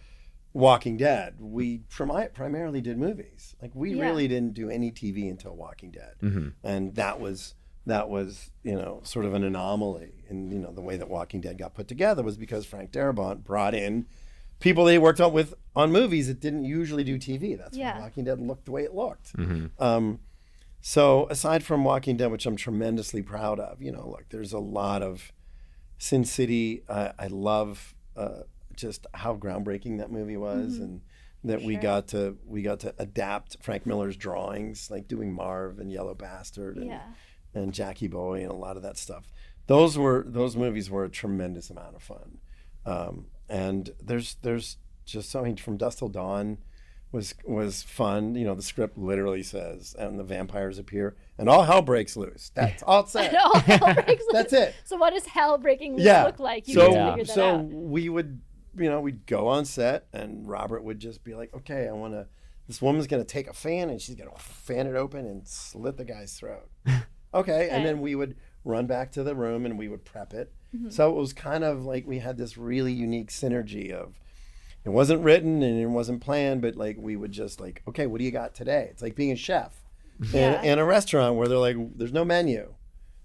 Walking 0.58 0.96
Dead, 0.96 1.36
we 1.40 1.78
primi- 1.88 2.28
primarily 2.34 2.80
did 2.80 2.98
movies. 2.98 3.54
Like 3.62 3.74
we 3.74 3.94
Yeah. 3.94 4.04
really 4.06 4.26
didn't 4.28 4.54
do 4.54 4.68
any 4.70 4.90
TV 4.90 5.28
until 5.30 5.54
Walking 5.54 5.90
Dead, 5.92 6.14
Mm-hmm. 6.22 6.48
and 6.62 6.94
that 6.96 7.20
was 7.20 7.54
that 7.86 8.10
was 8.10 8.50
you 8.62 8.74
know 8.74 9.00
sort 9.04 9.24
of 9.24 9.32
an 9.34 9.44
anomaly. 9.44 10.24
And 10.28 10.52
you 10.52 10.58
know 10.58 10.72
the 10.72 10.82
way 10.82 10.96
that 10.96 11.08
Walking 11.08 11.40
Dead 11.40 11.56
got 11.58 11.74
put 11.74 11.88
together 11.88 12.22
was 12.22 12.36
because 12.36 12.66
Frank 12.66 12.90
Darabont 12.90 13.44
brought 13.44 13.74
in 13.74 14.06
people 14.60 14.84
they 14.84 14.98
worked 14.98 15.20
on 15.20 15.32
with 15.32 15.54
on 15.76 15.92
movies 15.92 16.26
that 16.26 16.40
didn't 16.40 16.64
usually 16.64 17.04
do 17.04 17.16
TV. 17.18 17.56
That's 17.56 17.76
Yeah. 17.76 17.94
why 17.96 18.00
Walking 18.02 18.24
Dead 18.24 18.40
looked 18.40 18.64
the 18.66 18.72
way 18.72 18.82
it 18.84 18.94
looked. 18.94 19.34
Mm-hmm. 19.36 19.66
Um, 19.82 20.18
so 20.80 21.28
aside 21.30 21.62
from 21.62 21.84
Walking 21.84 22.16
Dead, 22.16 22.30
which 22.32 22.46
I'm 22.46 22.56
tremendously 22.56 23.22
proud 23.22 23.58
of, 23.60 23.80
you 23.80 23.90
know, 23.92 24.08
look, 24.08 24.24
there's 24.30 24.52
a 24.52 24.58
lot 24.58 25.02
of 25.02 25.32
Sin 25.98 26.24
City. 26.24 26.82
Uh, 26.88 27.12
I 27.18 27.26
love 27.28 27.94
uh, 28.16 28.42
just 28.78 29.06
how 29.14 29.36
groundbreaking 29.36 29.98
that 29.98 30.10
movie 30.10 30.36
was, 30.36 30.78
and 30.78 31.02
that 31.44 31.62
we 31.62 31.76
got 31.76 32.08
to 32.08 32.36
we 32.46 32.62
got 32.62 32.80
to 32.80 32.94
adapt 32.98 33.56
Frank 33.62 33.84
Miller's 33.86 34.16
drawings, 34.16 34.90
like 34.90 35.06
doing 35.08 35.32
Marv 35.32 35.78
and 35.78 35.92
Yellow 35.92 36.14
Bastard, 36.14 36.76
and, 36.78 36.86
Yeah. 36.86 37.02
and 37.54 37.74
Jackie 37.74 38.08
Boy 38.08 38.40
and 38.42 38.50
a 38.50 38.54
lot 38.56 38.76
of 38.76 38.82
that 38.84 38.96
stuff. 38.96 39.30
Those 39.66 39.98
were 39.98 40.24
those 40.26 40.56
movies 40.56 40.88
were 40.90 41.04
a 41.04 41.10
tremendous 41.10 41.68
amount 41.70 41.94
of 41.96 42.02
fun, 42.02 42.38
um, 42.86 43.26
and 43.48 43.90
there's 44.02 44.36
there's 44.42 44.78
just 45.04 45.30
something 45.30 45.56
from 45.56 45.76
Dusk 45.76 45.98
Till 45.98 46.08
Dawn 46.08 46.58
was 47.12 47.34
was 47.44 47.82
fun. 47.82 48.34
You 48.34 48.44
know, 48.44 48.54
the 48.54 48.62
script 48.62 48.98
literally 48.98 49.42
says, 49.42 49.94
and 49.98 50.18
the 50.18 50.24
vampires 50.24 50.78
appear, 50.78 51.16
and 51.38 51.48
all 51.48 51.62
hell 51.64 51.80
breaks 51.82 52.16
loose. 52.16 52.50
That's 52.54 52.82
all 52.82 53.00
it 53.00 53.08
said. 53.14 53.34
All 53.34 53.58
hell 53.60 53.94
breaks 53.94 54.08
loose. 54.24 54.32
That's 54.32 54.52
it. 54.52 54.74
So 54.84 54.96
what 54.96 55.12
does 55.14 55.24
hell 55.26 55.56
breaking 55.58 55.96
loose 55.96 56.04
Yeah. 56.04 56.24
look 56.24 56.38
like? 56.38 56.66
You 56.68 56.74
so 56.74 56.88
need 56.88 56.94
to 56.94 57.06
figure 57.10 57.24
that 57.24 57.34
so 57.34 57.46
out. 57.56 57.64
we 57.64 58.08
would, 58.10 58.40
you 58.80 58.88
know, 58.90 59.00
we'd 59.00 59.26
go 59.26 59.48
on 59.48 59.64
set, 59.64 60.06
and 60.12 60.48
Robert 60.48 60.82
would 60.82 60.98
just 60.98 61.24
be 61.24 61.34
like, 61.34 61.52
"Okay, 61.54 61.88
I 61.88 61.92
want 61.92 62.14
to. 62.14 62.26
This 62.66 62.82
woman's 62.82 63.06
gonna 63.06 63.24
take 63.24 63.48
a 63.48 63.52
fan, 63.52 63.88
and 63.90 64.00
she's 64.00 64.14
gonna 64.14 64.36
fan 64.36 64.86
it 64.86 64.94
open 64.94 65.26
and 65.26 65.46
slit 65.46 65.96
the 65.96 66.04
guy's 66.04 66.34
throat." 66.34 66.68
okay, 67.34 67.68
and 67.70 67.84
then 67.84 68.00
we 68.00 68.14
would 68.14 68.36
run 68.64 68.86
back 68.86 69.10
to 69.12 69.22
the 69.22 69.34
room 69.34 69.64
and 69.64 69.78
we 69.78 69.88
would 69.88 70.04
prep 70.04 70.34
it. 70.34 70.52
Mm-hmm. 70.76 70.90
So 70.90 71.10
it 71.10 71.16
was 71.16 71.32
kind 71.32 71.64
of 71.64 71.84
like 71.84 72.06
we 72.06 72.18
had 72.18 72.36
this 72.36 72.58
really 72.58 72.92
unique 72.92 73.30
synergy 73.30 73.90
of 73.90 74.18
it 74.84 74.90
wasn't 74.90 75.22
written 75.22 75.62
and 75.62 75.80
it 75.80 75.86
wasn't 75.86 76.20
planned, 76.20 76.62
but 76.62 76.76
like 76.76 76.96
we 76.98 77.16
would 77.16 77.32
just 77.32 77.60
like, 77.60 77.82
okay, 77.88 78.06
what 78.06 78.18
do 78.18 78.24
you 78.24 78.30
got 78.30 78.54
today? 78.54 78.88
It's 78.90 79.02
like 79.02 79.14
being 79.14 79.32
a 79.32 79.36
chef 79.36 79.82
Yeah. 80.20 80.60
in, 80.60 80.64
in 80.72 80.78
a 80.78 80.84
restaurant 80.84 81.36
where 81.36 81.48
they're 81.48 81.58
like, 81.58 81.76
there's 81.96 82.12
no 82.12 82.24
menu. 82.24 82.74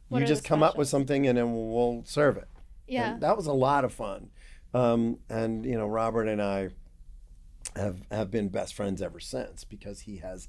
What 0.10 0.22
you 0.22 0.28
just 0.28 0.44
the 0.44 0.50
come 0.50 0.64
up 0.64 0.78
with 0.78 0.88
something 0.88 1.28
and 1.28 1.38
then 1.38 1.54
we'll 1.54 2.04
serve 2.06 2.38
it. 2.38 2.48
Yeah. 2.88 3.14
And 3.14 3.22
that 3.22 3.38
was 3.38 3.48
a 3.48 3.54
lot 3.54 3.86
of 3.86 3.94
fun. 3.94 4.30
Um, 4.74 5.20
and 5.30 5.66
you 5.66 5.78
know, 5.78 5.88
Robert 5.88 6.28
and 6.28 6.42
I 6.42 6.70
have 7.76 8.02
have 8.12 8.32
been 8.32 8.50
best 8.50 8.74
friends 8.74 9.02
ever 9.02 9.20
since 9.20 9.64
because 9.64 10.02
he 10.02 10.18
has, 10.18 10.48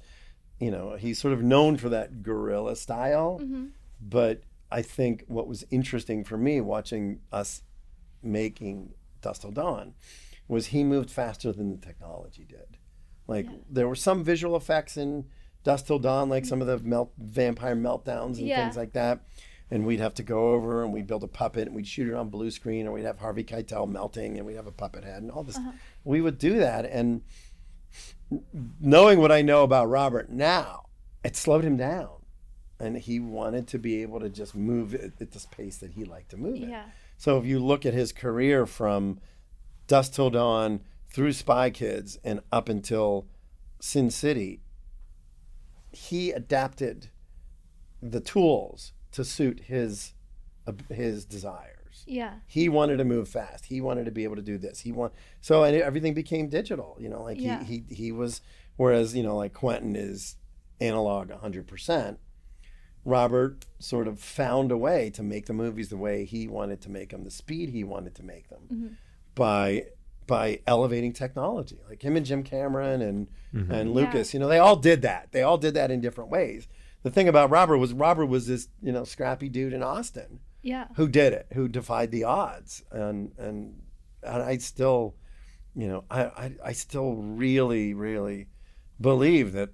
you 0.59 0.71
know, 0.71 0.95
he's 0.95 1.19
sort 1.19 1.33
of 1.33 1.41
known 1.41 1.77
for 1.77 1.89
that 1.89 2.23
guerrilla 2.23 2.75
style. 2.75 3.39
Mm-hmm. 3.41 3.65
But 4.01 4.41
I 4.71 4.81
think 4.81 5.23
what 5.27 5.47
was 5.47 5.63
interesting 5.71 6.23
for 6.23 6.37
me 6.37 6.59
watching 6.61 7.19
us 7.31 7.61
making 8.21 8.93
Dusk 9.21 9.41
Till 9.41 9.51
Dawn 9.51 9.93
was 10.47 10.67
he 10.67 10.83
moved 10.83 11.09
faster 11.09 11.51
than 11.51 11.71
the 11.71 11.77
technology 11.85 12.45
did. 12.47 12.77
Like 13.27 13.47
there 13.69 13.87
were 13.87 13.95
some 13.95 14.23
visual 14.23 14.55
effects 14.55 14.97
in 14.97 15.25
Dusk 15.63 15.87
Till 15.87 15.99
Dawn, 15.99 16.29
like 16.29 16.45
some 16.45 16.61
of 16.61 16.67
the 16.67 16.77
melt 16.79 17.11
vampire 17.17 17.75
meltdowns 17.75 18.37
and 18.37 18.47
Yeah. 18.47 18.63
things 18.63 18.77
like 18.77 18.93
that. 18.93 19.21
And 19.71 19.85
we'd 19.85 19.99
have 19.99 20.13
to 20.15 20.23
go 20.23 20.53
over 20.53 20.83
and 20.83 20.93
we'd 20.93 21.07
build 21.07 21.23
a 21.23 21.27
puppet 21.27 21.67
and 21.67 21.75
we'd 21.75 21.87
shoot 21.87 22.07
it 22.07 22.13
on 22.13 22.29
blue 22.29 22.51
screen, 22.51 22.85
or 22.87 22.91
we'd 22.91 23.05
have 23.05 23.17
Harvey 23.19 23.43
Keitel 23.43 23.89
melting 23.89 24.37
and 24.37 24.45
we'd 24.45 24.55
have 24.57 24.67
a 24.67 24.71
puppet 24.71 25.03
head 25.03 25.23
and 25.23 25.31
all 25.31 25.43
this. 25.43 25.57
Uh-huh. 25.57 25.71
We 26.03 26.21
would 26.21 26.37
do 26.37 26.59
that, 26.59 26.85
and 26.85 27.23
knowing 28.79 29.19
what 29.19 29.31
I 29.31 29.41
know 29.41 29.63
about 29.63 29.89
Robert 29.89 30.29
now, 30.29 30.87
it 31.23 31.35
slowed 31.35 31.63
him 31.63 31.77
down, 31.77 32.09
and 32.79 32.97
he 32.97 33.19
wanted 33.19 33.67
to 33.69 33.79
be 33.79 34.03
able 34.03 34.19
to 34.19 34.29
just 34.29 34.55
move 34.55 34.93
at, 34.93 35.19
at 35.19 35.31
this 35.31 35.47
pace 35.47 35.77
that 35.77 35.91
he 35.91 36.05
liked 36.05 36.29
to 36.29 36.37
move 36.37 36.61
at. 36.61 36.69
Yeah. 36.69 36.85
So 37.17 37.37
if 37.39 37.45
you 37.45 37.59
look 37.59 37.85
at 37.85 37.93
his 37.93 38.11
career 38.11 38.65
from 38.65 39.19
Dusk 39.87 40.13
Till 40.13 40.29
Dawn 40.29 40.81
through 41.09 41.33
Spy 41.33 41.69
Kids 41.69 42.19
and 42.23 42.41
up 42.51 42.69
until 42.69 43.25
Sin 43.79 44.11
City, 44.11 44.61
he 45.91 46.31
adapted 46.31 47.09
the 48.01 48.19
tools 48.19 48.91
to 49.15 49.25
suit 49.25 49.61
his 49.65 50.13
uh, 50.67 50.73
his 50.93 51.25
desires. 51.25 52.03
Yeah. 52.07 52.33
He 52.47 52.69
wanted 52.69 52.97
to 52.97 53.05
move 53.05 53.27
fast. 53.29 53.65
He 53.65 53.81
wanted 53.81 54.05
to 54.05 54.11
be 54.11 54.23
able 54.23 54.35
to 54.35 54.41
do 54.41 54.57
this. 54.57 54.79
He 54.81 54.91
want 54.91 55.13
so 55.41 55.63
and 55.63 55.75
everything 55.75 56.13
became 56.13 56.49
digital. 56.49 56.97
You 56.99 57.09
know, 57.09 57.23
like 57.23 57.39
Yeah. 57.39 57.63
he, 57.63 57.83
he 57.89 57.95
he 57.95 58.11
was 58.11 58.41
whereas 58.77 59.15
you 59.15 59.23
know 59.23 59.35
like 59.37 59.53
Quentin 59.53 59.95
is 59.95 60.35
analog 60.79 61.29
100 61.29 61.67
percent. 61.67 62.19
Robert 63.03 63.65
sort 63.77 64.07
of 64.07 64.19
found 64.19 64.71
a 64.71 64.77
way 64.77 65.11
to 65.11 65.21
make 65.21 65.45
the 65.45 65.53
movies 65.53 65.89
the 65.89 65.97
way 65.97 66.25
he 66.25 66.47
wanted 66.47 66.81
to 66.81 66.89
make 66.89 67.09
them, 67.11 67.23
the 67.23 67.29
speed 67.31 67.69
he 67.69 67.83
wanted 67.83 68.15
to 68.15 68.23
make 68.23 68.49
them, 68.49 68.97
by 69.35 69.85
by 70.25 70.59
elevating 70.65 71.13
technology. 71.13 71.77
Like 71.87 72.01
him 72.01 72.17
and 72.17 72.25
Jim 72.25 72.41
Cameron 72.43 73.01
and 73.03 73.27
and 73.71 73.93
Lucas, 73.93 74.33
you 74.33 74.39
know, 74.39 74.47
they 74.47 74.57
all 74.59 74.75
did 74.75 75.03
that. 75.03 75.31
They 75.31 75.43
all 75.43 75.57
did 75.59 75.75
that 75.75 75.91
in 75.91 76.01
different 76.01 76.31
ways. 76.31 76.67
The 77.05 77.11
thing 77.11 77.27
about 77.27 77.51
Robert 77.51 77.77
was 77.77 77.93
Robert 77.93 78.25
was 78.25 78.47
this 78.47 78.67
you 78.81 78.91
know 78.91 79.03
scrappy 79.03 79.47
dude 79.47 79.73
in 79.73 79.83
Austin 79.83 80.39
Yeah. 80.63 80.87
who 80.95 81.07
did 81.07 81.33
it, 81.33 81.45
who 81.53 81.67
defied 81.67 82.09
the 82.09 82.23
odds, 82.23 82.81
and 82.91 83.31
and 83.37 83.83
and 84.23 84.41
I 84.41 84.57
still, 84.57 85.13
you 85.75 85.87
know, 85.87 86.03
I 86.09 86.23
I, 86.23 86.51
I 86.65 86.71
still 86.71 87.13
really 87.13 87.93
really 87.93 88.47
believe 88.99 89.53
that 89.53 89.69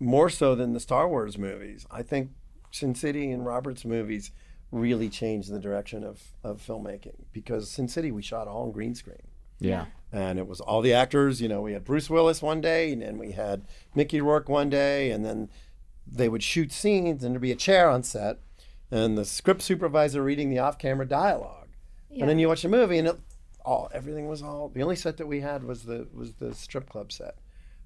more 0.00 0.28
so 0.28 0.54
than 0.54 0.74
the 0.74 0.80
Star 0.80 1.08
Wars 1.08 1.38
movies. 1.38 1.86
I 1.90 2.02
think 2.02 2.32
Sin 2.72 2.94
City 2.94 3.30
and 3.30 3.46
Robert's 3.46 3.86
movies 3.86 4.30
really 4.70 5.08
changed 5.08 5.50
the 5.50 5.58
direction 5.58 6.04
of, 6.04 6.20
of 6.44 6.60
filmmaking 6.60 7.24
because 7.32 7.70
Sin 7.70 7.88
City 7.88 8.12
we 8.12 8.20
shot 8.20 8.46
all 8.46 8.64
on 8.64 8.72
green 8.72 8.94
screen. 8.94 9.28
Yeah. 9.60 9.86
And 10.12 10.38
it 10.38 10.46
was 10.46 10.60
all 10.60 10.82
the 10.82 10.92
actors, 10.92 11.40
you 11.40 11.48
know, 11.48 11.62
we 11.62 11.72
had 11.72 11.84
Bruce 11.84 12.10
Willis 12.10 12.42
one 12.42 12.60
day 12.60 12.92
and 12.92 13.00
then 13.00 13.16
we 13.16 13.32
had 13.32 13.64
Mickey 13.94 14.20
Rourke 14.20 14.48
one 14.48 14.68
day 14.68 15.10
and 15.10 15.24
then 15.24 15.48
they 16.10 16.28
would 16.28 16.42
shoot 16.42 16.72
scenes 16.72 17.22
and 17.22 17.34
there'd 17.34 17.42
be 17.42 17.52
a 17.52 17.56
chair 17.56 17.90
on 17.90 18.02
set 18.02 18.38
and 18.90 19.18
the 19.18 19.24
script 19.24 19.62
supervisor 19.62 20.22
reading 20.22 20.50
the 20.50 20.58
off-camera 20.58 21.06
dialogue. 21.06 21.68
Yeah. 22.10 22.22
And 22.22 22.30
then 22.30 22.38
you 22.38 22.48
watch 22.48 22.62
the 22.62 22.68
movie 22.68 22.98
and 22.98 23.08
it, 23.08 23.18
all 23.64 23.90
everything 23.92 24.28
was 24.28 24.42
all 24.42 24.70
the 24.70 24.82
only 24.82 24.96
set 24.96 25.18
that 25.18 25.26
we 25.26 25.40
had 25.40 25.62
was 25.62 25.84
the 25.84 26.08
was 26.12 26.34
the 26.34 26.54
strip 26.54 26.88
club 26.88 27.12
set. 27.12 27.36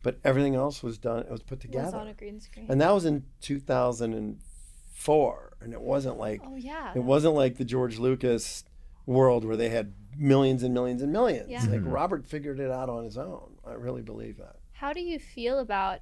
But 0.03 0.19
everything 0.25 0.55
else 0.55 0.83
was 0.83 0.99
done 0.99 1.21
it 1.21 1.31
was 1.31 1.43
put 1.43 1.59
was 1.59 1.63
together. 1.63 1.97
on 1.97 2.09
a 2.09 2.15
green 2.15 2.41
screen. 2.41 2.67
And 2.69 2.81
that 2.81 2.93
was 2.93 3.05
in 3.05 3.25
2004 3.41 5.53
and 5.61 5.73
it 5.73 5.81
wasn't 5.81 6.19
like 6.19 6.41
oh 6.45 6.57
yeah. 6.57 6.93
it 6.95 7.03
wasn't 7.03 7.35
like 7.35 7.57
the 7.57 7.65
George 7.65 7.99
Lucas 7.99 8.65
world 9.07 9.45
where 9.45 9.57
they 9.57 9.71
had 9.71 9.93
millions 10.17 10.63
and 10.63 10.73
millions 10.73 11.03
and 11.03 11.13
millions. 11.13 11.51
Yeah. 11.51 11.63
Like 11.63 11.81
mm-hmm. 11.81 11.89
Robert 11.89 12.27
figured 12.27 12.61
it 12.61 12.71
out 12.71 12.89
on 12.89 13.05
his 13.05 13.19
own. 13.19 13.57
I 13.67 13.73
really 13.73 14.03
believe 14.03 14.37
that. 14.39 14.57
How 14.73 14.93
do 14.93 15.01
you 15.01 15.19
feel 15.19 15.59
about 15.59 15.99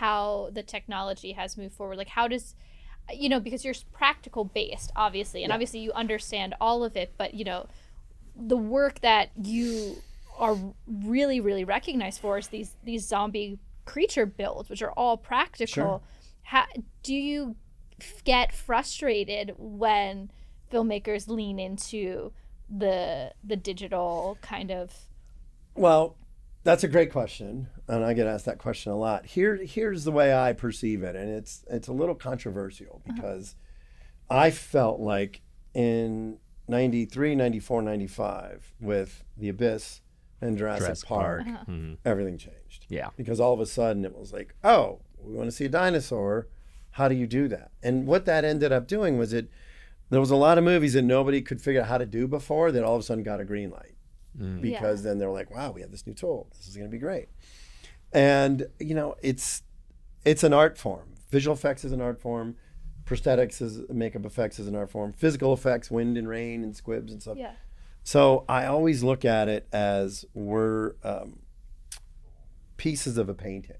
how 0.00 0.50
the 0.52 0.62
technology 0.62 1.32
has 1.32 1.56
moved 1.56 1.74
forward? 1.74 1.96
Like, 1.98 2.08
how 2.08 2.28
does, 2.28 2.54
you 3.12 3.28
know, 3.28 3.40
because 3.40 3.64
you're 3.64 3.74
practical 3.92 4.44
based, 4.44 4.90
obviously, 4.94 5.42
and 5.42 5.50
Yeah. 5.50 5.54
obviously 5.54 5.80
you 5.80 5.92
understand 5.92 6.54
all 6.60 6.84
of 6.84 6.96
it, 6.96 7.14
but, 7.16 7.34
you 7.34 7.44
know, 7.44 7.66
the 8.34 8.56
work 8.56 9.00
that 9.00 9.30
you 9.42 10.02
are 10.38 10.56
really, 10.86 11.40
really 11.40 11.64
recognized 11.64 12.20
for 12.20 12.36
is 12.38 12.48
these, 12.48 12.76
these 12.84 13.06
zombie 13.06 13.58
creature 13.86 14.26
builds, 14.26 14.68
which 14.68 14.82
are 14.82 14.92
all 14.92 15.16
practical. 15.16 15.66
Sure. 15.66 16.00
How, 16.42 16.64
do 17.02 17.14
you 17.14 17.56
f- 18.00 18.22
get 18.24 18.52
frustrated 18.52 19.54
when 19.56 20.30
filmmakers 20.70 21.28
lean 21.28 21.58
into 21.58 22.32
the 22.68 23.32
the 23.44 23.54
digital 23.56 24.36
kind 24.42 24.70
of 24.72 24.92
Well, 25.76 26.16
that's 26.66 26.84
a 26.84 26.88
great 26.88 27.10
question, 27.12 27.68
and 27.88 28.04
I 28.04 28.12
get 28.12 28.26
asked 28.26 28.44
that 28.44 28.58
question 28.58 28.92
a 28.92 28.96
lot. 28.96 29.24
Here, 29.26 29.56
here's 29.56 30.04
the 30.04 30.12
way 30.12 30.34
I 30.34 30.52
perceive 30.52 31.02
it, 31.02 31.16
and 31.16 31.30
it's 31.30 31.64
it's 31.70 31.88
a 31.88 31.92
little 31.92 32.14
controversial 32.14 33.00
because 33.06 33.54
I 34.28 34.50
felt 34.50 35.00
like 35.00 35.40
in 35.74 36.38
93, 36.68 37.34
94, 37.36 37.82
95 37.82 38.74
with 38.80 39.22
The 39.36 39.48
Abyss 39.48 40.00
and 40.40 40.58
Jurassic, 40.58 40.84
Jurassic 40.86 41.08
Park, 41.08 41.44
Park. 41.46 41.66
Mhm. 41.68 41.98
everything 42.04 42.36
changed. 42.38 42.86
Yeah. 42.88 43.10
because 43.16 43.40
all 43.40 43.54
of 43.54 43.60
a 43.60 43.66
sudden 43.66 44.04
it 44.04 44.14
was 44.16 44.32
like, 44.32 44.54
oh, 44.64 45.00
we 45.18 45.32
want 45.34 45.46
to 45.48 45.52
see 45.52 45.64
a 45.64 45.68
dinosaur. 45.68 46.48
How 46.92 47.08
do 47.08 47.14
you 47.14 47.26
do 47.26 47.46
that? 47.48 47.70
And 47.82 48.06
what 48.06 48.24
that 48.26 48.44
ended 48.44 48.72
up 48.72 48.86
doing 48.88 49.16
was 49.18 49.32
it. 49.32 49.48
There 50.10 50.20
was 50.20 50.30
a 50.30 50.36
lot 50.36 50.56
of 50.58 50.64
movies 50.64 50.92
that 50.94 51.02
nobody 51.02 51.42
could 51.42 51.60
figure 51.60 51.80
out 51.82 51.88
how 51.88 51.98
to 51.98 52.06
do 52.06 52.26
before 52.28 52.70
that 52.72 52.84
all 52.84 52.94
of 52.94 53.00
a 53.00 53.02
sudden 53.02 53.24
got 53.24 53.40
a 53.40 53.44
green 53.44 53.70
light 53.70 53.95
because 54.60 55.02
then 55.02 55.18
they're 55.18 55.30
like, 55.30 55.50
wow, 55.50 55.70
we 55.72 55.80
have 55.80 55.90
this 55.90 56.06
new 56.06 56.14
tool. 56.14 56.48
This 56.56 56.68
is 56.68 56.76
going 56.76 56.88
to 56.88 56.92
be 56.92 56.98
great. 56.98 57.28
And 58.12 58.66
you 58.78 58.94
know, 58.94 59.16
it's 59.22 59.62
it's 60.24 60.42
an 60.44 60.52
art 60.52 60.78
form. 60.78 61.14
Visual 61.30 61.54
effects 61.54 61.84
is 61.84 61.92
an 61.92 62.00
art 62.00 62.20
form. 62.20 62.56
Prosthetics 63.04 63.62
is 63.62 63.82
makeup 63.88 64.24
effects 64.26 64.58
is 64.58 64.66
an 64.66 64.74
art 64.74 64.90
form. 64.90 65.12
Physical 65.12 65.52
effects, 65.52 65.90
wind 65.90 66.16
and 66.18 66.28
rain 66.28 66.64
and 66.64 66.74
squibs 66.76 67.12
and 67.12 67.22
stuff. 67.22 67.36
yeah 67.36 67.52
So 68.02 68.44
I 68.48 68.66
always 68.66 69.02
look 69.02 69.24
at 69.24 69.48
it 69.48 69.68
as 69.72 70.24
we're 70.34 70.94
um, 71.04 71.40
pieces 72.76 73.16
of 73.16 73.28
a 73.28 73.34
painting. 73.34 73.76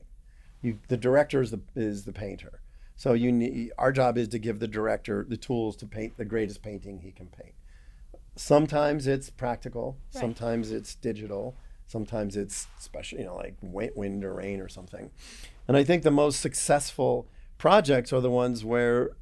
You, 0.62 0.78
the 0.88 0.96
director 0.96 1.40
is 1.42 1.50
the 1.50 1.60
is 1.74 2.04
the 2.04 2.12
painter. 2.12 2.60
So 2.98 3.12
you 3.12 3.30
need, 3.30 3.72
our 3.76 3.92
job 3.92 4.16
is 4.16 4.28
to 4.28 4.38
give 4.38 4.58
the 4.58 4.68
director 4.68 5.26
the 5.28 5.36
tools 5.36 5.76
to 5.76 5.86
paint 5.86 6.16
the 6.16 6.24
greatest 6.24 6.62
painting 6.62 7.00
he 7.00 7.12
can 7.12 7.26
paint. 7.26 7.54
Sometimes 8.36 9.06
it's 9.06 9.30
practical. 9.30 9.98
Right. 10.14 10.20
Sometimes 10.20 10.70
it's 10.70 10.94
digital. 10.94 11.56
Sometimes 11.86 12.36
it's 12.36 12.66
special, 12.78 13.18
you 13.18 13.24
know, 13.24 13.36
like 13.36 13.56
wind 13.62 14.24
or 14.24 14.34
rain 14.34 14.60
or 14.60 14.68
something. 14.68 15.10
And 15.66 15.76
I 15.76 15.84
think 15.84 16.02
the 16.02 16.10
most 16.10 16.40
successful 16.40 17.28
projects 17.58 18.12
are 18.12 18.20
the 18.20 18.30
ones 18.30 18.64
where 18.64 19.12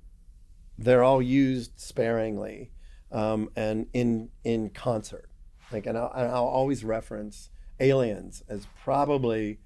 they're 0.77 1.05
all 1.05 1.23
used 1.23 1.79
sparingly 1.79 2.73
um, 3.13 3.49
and 3.55 3.87
in 3.93 4.31
in 4.43 4.71
concert. 4.71 5.29
Like, 5.73 5.87
and 5.87 5.97
I'll, 5.97 6.13
and 6.15 6.29
I'll 6.31 6.45
always 6.45 6.85
reference 6.85 7.51
Aliens 7.81 8.43
as 8.49 8.67
probably 8.83 9.61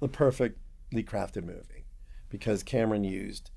the 0.00 0.08
perfectly 0.08 1.02
crafted 1.02 1.44
movie 1.44 1.86
because 2.28 2.62
Cameron 2.62 3.04
used 3.04 3.50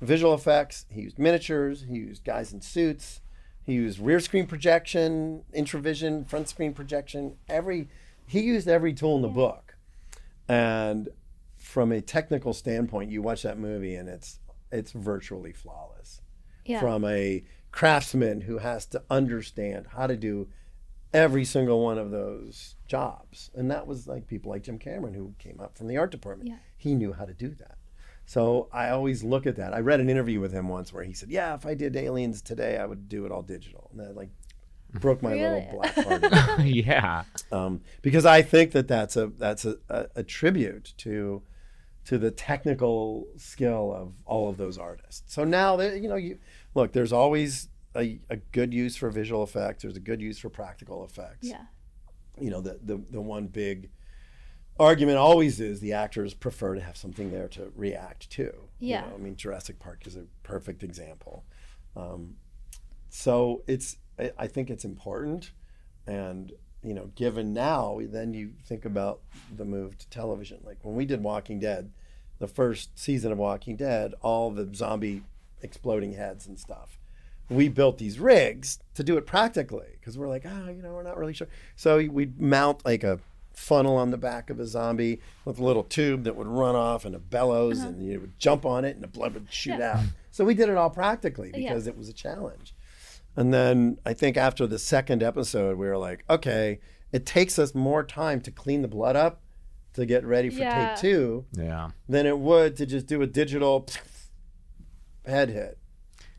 visual 0.00 0.34
effects, 0.34 0.86
he 0.88 1.02
used 1.02 1.18
miniatures, 1.18 1.86
he 1.88 1.94
used 1.94 2.24
guys 2.24 2.52
in 2.52 2.60
suits, 2.60 3.20
he 3.64 3.74
used 3.74 3.98
rear 3.98 4.20
screen 4.20 4.46
projection, 4.46 5.44
Introvision, 5.52 6.24
front 6.24 6.48
screen 6.48 6.74
projection. 6.74 7.36
Every 7.48 7.88
he 8.26 8.40
used 8.40 8.68
every 8.68 8.94
tool 8.94 9.16
in 9.16 9.22
the 9.22 9.28
book, 9.28 9.76
and 10.48 11.08
from 11.56 11.92
a 11.92 12.00
technical 12.00 12.52
standpoint, 12.52 13.10
you 13.10 13.22
watch 13.22 13.42
that 13.42 13.58
movie 13.58 13.94
and 13.94 14.08
it's 14.08 14.38
it's 14.70 14.92
virtually 14.92 15.52
flawless 15.52 16.20
yeah 16.64 16.80
from 16.80 17.04
a 17.04 17.44
craftsman 17.70 18.42
who 18.42 18.58
has 18.58 18.86
to 18.86 19.02
understand 19.10 19.86
how 19.94 20.06
to 20.06 20.16
do 20.16 20.48
every 21.12 21.44
single 21.44 21.80
one 21.82 21.96
of 21.96 22.10
those 22.10 22.76
jobs. 22.86 23.50
And 23.54 23.70
that 23.70 23.86
was 23.86 24.06
like 24.06 24.26
people 24.26 24.50
like 24.50 24.64
Jim 24.64 24.78
Cameron 24.78 25.14
who 25.14 25.34
came 25.38 25.60
up 25.60 25.78
from 25.78 25.86
the 25.86 25.96
art 25.96 26.10
department. 26.10 26.50
Yeah. 26.50 26.56
He 26.76 26.94
knew 26.94 27.12
how 27.12 27.24
to 27.24 27.32
do 27.32 27.50
that. 27.50 27.78
So 28.26 28.68
I 28.72 28.88
always 28.90 29.22
look 29.22 29.46
at 29.46 29.56
that. 29.56 29.74
I 29.74 29.80
read 29.80 30.00
an 30.00 30.08
interview 30.08 30.40
with 30.40 30.52
him 30.52 30.68
once 30.68 30.92
where 30.92 31.04
he 31.04 31.12
said, 31.12 31.30
"Yeah, 31.30 31.54
if 31.54 31.66
I 31.66 31.74
did 31.74 31.94
aliens 31.96 32.40
today, 32.42 32.78
I 32.78 32.86
would 32.86 33.08
do 33.08 33.26
it 33.26 33.32
all 33.32 33.42
digital." 33.42 33.90
And 33.92 34.00
that 34.00 34.16
like 34.16 34.30
broke 34.92 35.22
my 35.22 35.32
Really? 35.32 35.66
little 35.66 35.72
black 35.72 35.94
heart 35.94 36.60
yeah. 36.66 37.24
um, 37.52 37.80
because 38.00 38.24
I 38.24 38.42
think 38.42 38.70
that 38.72 38.86
that's 38.88 39.16
a 39.16 39.26
that's 39.26 39.64
a, 39.64 39.76
a, 39.88 40.06
a 40.16 40.22
tribute 40.22 40.94
to 40.98 41.42
to 42.06 42.18
the 42.18 42.30
technical 42.30 43.26
skill 43.36 43.92
of 43.94 44.12
all 44.26 44.48
of 44.48 44.56
those 44.56 44.78
artists. 44.78 45.22
So 45.32 45.44
now 45.44 45.76
that 45.76 46.00
you 46.00 46.08
know, 46.08 46.16
you 46.16 46.38
look, 46.74 46.92
there's 46.92 47.12
always 47.12 47.68
a, 47.96 48.20
a 48.30 48.36
good 48.36 48.72
use 48.74 48.96
for 48.96 49.10
visual 49.10 49.42
effects. 49.42 49.82
There's 49.82 49.96
a 49.96 50.00
good 50.00 50.20
use 50.20 50.38
for 50.38 50.48
practical 50.48 51.04
effects. 51.04 51.46
yeah 51.48 51.64
You 52.40 52.50
know, 52.50 52.60
the 52.60 52.78
the, 52.82 53.02
the 53.10 53.20
one 53.20 53.46
big 53.48 53.90
argument 54.78 55.18
always 55.18 55.60
is 55.60 55.80
the 55.80 55.92
actors 55.92 56.34
prefer 56.34 56.74
to 56.74 56.80
have 56.80 56.96
something 56.96 57.30
there 57.30 57.48
to 57.48 57.72
react 57.76 58.30
to. 58.30 58.42
You 58.42 58.52
Yeah. 58.78 59.00
know, 59.02 59.14
I 59.14 59.18
mean, 59.18 59.36
Jurassic 59.36 59.78
Park 59.78 60.06
is 60.06 60.16
a 60.16 60.24
perfect 60.42 60.82
example. 60.82 61.44
Um, 61.96 62.36
so 63.08 63.62
it's 63.66 63.96
I, 64.18 64.32
I 64.38 64.46
think 64.46 64.70
it's 64.70 64.84
important, 64.84 65.50
and 66.06 66.52
you 66.82 66.92
know, 66.94 67.06
given 67.14 67.52
now, 67.54 67.98
then 68.02 68.34
you 68.34 68.52
think 68.64 68.84
about 68.84 69.20
the 69.56 69.64
move 69.64 69.96
to 69.98 70.08
television. 70.10 70.60
Like 70.64 70.78
when 70.82 70.94
we 70.94 71.06
did 71.06 71.22
Walking 71.22 71.58
Dead, 71.58 71.90
the 72.38 72.46
first 72.48 72.98
season 72.98 73.32
of 73.32 73.38
Walking 73.38 73.76
Dead, 73.76 74.14
all 74.20 74.50
the 74.50 74.68
zombie 74.74 75.22
exploding 75.62 76.12
heads 76.12 76.46
and 76.46 76.58
stuff. 76.58 76.98
We 77.48 77.68
built 77.68 77.98
these 77.98 78.18
rigs 78.18 78.78
to 78.94 79.02
do 79.02 79.16
it 79.16 79.26
practically 79.26 79.96
because 79.98 80.18
we're 80.18 80.28
like, 80.28 80.44
ah, 80.46 80.68
you 80.68 80.82
know, 80.82 80.92
we're 80.92 81.02
not 81.02 81.16
really 81.16 81.32
sure. 81.32 81.48
So 81.76 81.96
we'd 82.06 82.40
mount 82.40 82.84
like 82.84 83.02
a 83.04 83.18
funnel 83.54 83.96
on 83.96 84.10
the 84.10 84.18
back 84.18 84.50
of 84.50 84.58
a 84.60 84.66
zombie 84.66 85.20
with 85.44 85.58
a 85.58 85.64
little 85.64 85.84
tube 85.84 86.24
that 86.24 86.36
would 86.36 86.46
run 86.46 86.74
off 86.76 87.04
and 87.04 87.14
a 87.14 87.18
bellows, 87.18 87.80
uh-huh. 87.80 87.88
and 87.88 88.02
you 88.06 88.20
would 88.20 88.38
jump 88.38 88.66
on 88.66 88.84
it 88.84 88.94
and 88.94 89.02
the 89.02 89.08
blood 89.08 89.34
would 89.34 89.52
shoot 89.52 89.78
Yeah. 89.78 89.98
out. 89.98 90.04
So 90.30 90.44
we 90.44 90.54
did 90.54 90.68
it 90.68 90.76
all 90.76 90.90
practically 90.90 91.50
Yeah. 91.54 91.68
because 91.70 91.86
it 91.86 91.96
was 91.96 92.08
a 92.08 92.12
challenge. 92.12 92.74
And 93.36 93.52
then 93.52 93.98
I 94.04 94.12
think 94.14 94.36
after 94.36 94.66
the 94.66 94.78
second 94.78 95.22
episode, 95.22 95.76
we 95.78 95.86
were 95.86 95.98
like, 95.98 96.24
okay, 96.28 96.80
it 97.12 97.24
takes 97.26 97.58
us 97.58 97.74
more 97.74 98.02
time 98.04 98.40
to 98.42 98.50
clean 98.50 98.82
the 98.82 98.88
blood 98.88 99.16
up 99.16 99.40
to 99.94 100.04
get 100.06 100.24
ready 100.24 100.50
for 100.50 100.58
Yeah. 100.60 100.88
take 100.90 101.00
two 101.00 101.44
Yeah. 101.52 101.90
than 102.08 102.26
it 102.26 102.38
would 102.38 102.76
to 102.76 102.86
just 102.86 103.06
do 103.06 103.22
a 103.22 103.26
digital 103.26 103.86
head 105.24 105.50
hit. 105.50 105.78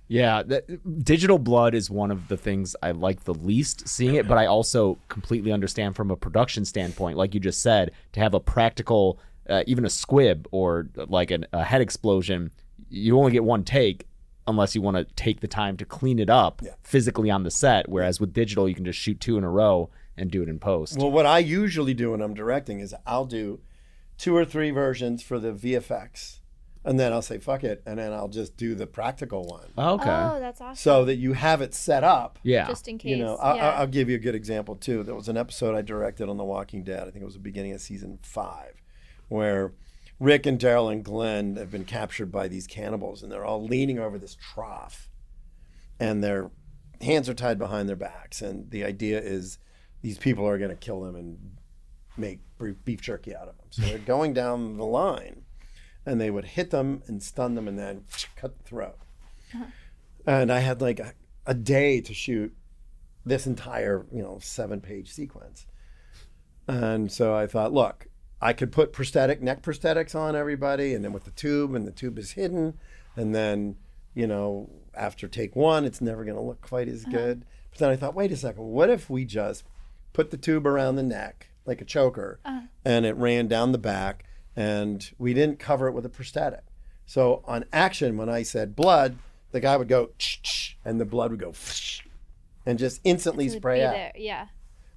Yeah, 0.07 0.43
that, 0.43 1.03
digital 1.03 1.39
blood 1.39 1.73
is 1.73 1.89
one 1.89 2.11
of 2.11 2.27
the 2.27 2.37
things 2.37 2.75
I 2.83 2.91
like 2.91 3.23
the 3.23 3.33
least 3.33 3.87
seeing 3.87 4.15
it, 4.15 4.27
but 4.27 4.37
I 4.37 4.45
also 4.45 4.97
completely 5.09 5.51
understand 5.51 5.95
from 5.95 6.11
a 6.11 6.15
production 6.15 6.63
standpoint, 6.65 7.17
like 7.17 7.33
you 7.33 7.39
just 7.39 7.61
said, 7.61 7.91
to 8.13 8.19
have 8.19 8.33
a 8.35 8.39
practical, 8.39 9.19
uh, 9.49 9.63
even 9.65 9.83
a 9.85 9.89
squib 9.89 10.47
or 10.51 10.87
like 10.95 11.31
an, 11.31 11.45
a 11.53 11.63
head 11.63 11.81
explosion, 11.81 12.51
you 12.89 13.17
only 13.17 13.31
get 13.31 13.43
one 13.43 13.63
take 13.63 14.05
unless 14.47 14.75
you 14.75 14.81
want 14.81 14.95
to 14.95 15.05
take 15.15 15.39
the 15.39 15.47
time 15.47 15.75
to 15.77 15.85
clean 15.85 16.19
it 16.19 16.29
up 16.29 16.61
Yeah. 16.63 16.73
physically 16.83 17.31
on 17.31 17.41
the 17.41 17.49
set. 17.49 17.89
Whereas 17.89 18.19
with 18.19 18.31
digital, 18.31 18.69
you 18.69 18.75
can 18.75 18.85
just 18.85 18.99
shoot 18.99 19.19
two 19.19 19.39
in 19.39 19.43
a 19.43 19.49
row 19.49 19.89
and 20.17 20.29
do 20.29 20.43
it 20.43 20.49
in 20.49 20.59
post. 20.59 20.97
Well, 20.99 21.09
what 21.09 21.25
I 21.25 21.39
usually 21.39 21.95
do 21.95 22.11
when 22.11 22.21
I'm 22.21 22.35
directing 22.35 22.79
is 22.79 22.93
I'll 23.07 23.25
do 23.25 23.59
two 24.19 24.35
or 24.35 24.45
three 24.45 24.69
versions 24.69 25.23
for 25.23 25.39
the 25.39 25.51
VFX, 25.51 26.39
and 26.85 26.99
then 26.99 27.11
I'll 27.11 27.21
say 27.21 27.39
fuck 27.39 27.63
it, 27.63 27.81
and 27.85 27.99
then 27.99 28.13
I'll 28.13 28.27
just 28.29 28.55
do 28.57 28.75
the 28.75 28.87
practical 28.87 29.43
one, 29.45 29.71
oh, 29.77 29.95
okay. 29.95 30.09
oh 30.09 30.39
that's 30.39 30.61
awesome 30.61 30.75
so 30.75 31.05
that 31.05 31.15
you 31.15 31.33
have 31.33 31.61
it 31.61 31.73
set 31.73 32.03
up. 32.03 32.39
yeah. 32.43 32.67
just 32.67 32.87
in 32.87 32.97
case 32.97 33.09
You 33.09 33.17
know, 33.17 33.35
I, 33.37 33.55
yeah. 33.55 33.69
I- 33.69 33.73
I'll 33.79 33.87
give 33.87 34.09
you 34.09 34.15
a 34.15 34.19
good 34.19 34.35
example 34.35 34.75
too. 34.75 35.03
There 35.03 35.15
was 35.15 35.27
an 35.27 35.37
episode 35.37 35.75
I 35.75 35.81
directed 35.81 36.29
on 36.29 36.37
The 36.37 36.43
Walking 36.43 36.83
Dead. 36.83 37.01
I 37.01 37.11
think 37.11 37.21
it 37.21 37.25
was 37.25 37.33
the 37.33 37.39
beginning 37.39 37.73
of 37.73 37.81
season 37.81 38.19
five, 38.21 38.81
where 39.27 39.73
Rick 40.19 40.45
and 40.45 40.59
Daryl 40.59 40.91
and 40.91 41.03
Glenn 41.03 41.55
have 41.57 41.71
been 41.71 41.85
captured 41.85 42.31
by 42.31 42.47
these 42.47 42.67
cannibals, 42.67 43.21
and 43.23 43.31
they're 43.31 43.45
all 43.45 43.65
leaning 43.65 43.99
over 43.99 44.17
this 44.17 44.35
trough, 44.35 45.09
and 45.99 46.23
their 46.23 46.51
hands 47.01 47.27
are 47.27 47.33
tied 47.33 47.57
behind 47.59 47.89
their 47.89 47.95
backs, 47.95 48.41
and 48.41 48.71
the 48.71 48.83
idea 48.85 49.19
is 49.19 49.57
these 50.01 50.17
people 50.17 50.47
are 50.47 50.57
going 50.57 50.69
to 50.69 50.75
kill 50.77 51.01
them 51.01 51.15
and 51.15 51.57
make 52.17 52.39
beef 52.85 53.01
jerky 53.01 53.35
out 53.35 53.47
of 53.49 53.57
them. 53.57 53.65
So 53.71 53.81
they're 53.81 53.97
going 53.97 54.33
down 54.33 54.77
the 54.77 54.85
line, 54.85 55.44
and 56.05 56.19
they 56.19 56.31
would 56.31 56.45
hit 56.45 56.71
them 56.71 57.01
and 57.07 57.21
stun 57.21 57.55
them, 57.55 57.67
and 57.67 57.77
then 57.77 58.05
cut 58.35 58.57
the 58.57 58.63
throat. 58.63 58.97
Uh-huh. 59.53 59.65
And 60.27 60.51
I 60.51 60.59
had 60.59 60.81
like 60.81 60.99
a, 60.99 61.13
a 61.45 61.53
day 61.53 62.01
to 62.01 62.13
shoot 62.13 62.55
this 63.25 63.47
entire, 63.47 64.05
you 64.11 64.21
know, 64.21 64.39
seven 64.41 64.81
page 64.81 65.11
sequence. 65.11 65.65
And 66.67 67.11
so 67.11 67.35
I 67.35 67.47
thought, 67.47 67.73
look, 67.73 68.07
I 68.41 68.53
could 68.53 68.71
put 68.71 68.93
prosthetic 68.93 69.41
neck 69.41 69.61
prosthetics 69.61 70.15
on 70.15 70.35
everybody, 70.35 70.93
and 70.93 71.03
then 71.03 71.13
with 71.13 71.25
the 71.25 71.31
tube, 71.31 71.73
and 71.73 71.87
the 71.87 71.91
tube 71.91 72.19
is 72.19 72.31
hidden, 72.31 72.77
and 73.15 73.33
then 73.33 73.77
you 74.13 74.27
know 74.27 74.69
after 74.93 75.27
take 75.27 75.55
one, 75.55 75.85
it's 75.85 76.01
never 76.01 76.23
going 76.23 76.37
to 76.37 76.41
look 76.41 76.61
quite 76.61 76.87
as 76.87 77.03
uh-huh. 77.03 77.11
good. 77.11 77.45
But 77.71 77.79
then 77.79 77.89
I 77.89 77.95
thought, 77.95 78.15
wait 78.15 78.31
a 78.31 78.37
second, 78.37 78.63
what 78.63 78.89
if 78.89 79.09
we 79.09 79.25
just 79.25 79.63
put 80.13 80.31
the 80.31 80.37
tube 80.37 80.65
around 80.65 80.95
the 80.95 81.03
neck 81.03 81.49
like 81.65 81.81
a 81.81 81.85
choker, 81.85 82.39
uh-huh. 82.45 82.67
and 82.83 83.05
it 83.05 83.15
ran 83.15 83.47
down 83.47 83.71
the 83.71 83.77
back, 83.77 84.24
and 84.55 85.11
we 85.17 85.33
didn't 85.33 85.59
cover 85.59 85.87
it 85.87 85.91
with 85.93 86.05
a 86.05 86.09
prosthetic. 86.09 86.63
So 87.05 87.43
on 87.45 87.65
action, 87.73 88.17
when 88.17 88.29
I 88.29 88.43
said 88.43 88.75
blood, 88.75 89.17
the 89.51 89.59
guy 89.59 89.77
would 89.77 89.87
go, 89.87 90.09
"Ch-ch," 90.17 90.77
and 90.83 90.99
the 90.99 91.05
blood 91.05 91.31
would 91.31 91.39
go, 91.39 91.53
and 92.65 92.79
just 92.79 92.99
instantly 93.03 93.45
It 93.47 93.51
spray 93.51 93.83
out. 93.83 93.93
there, 93.93 94.11
Yeah. 94.15 94.47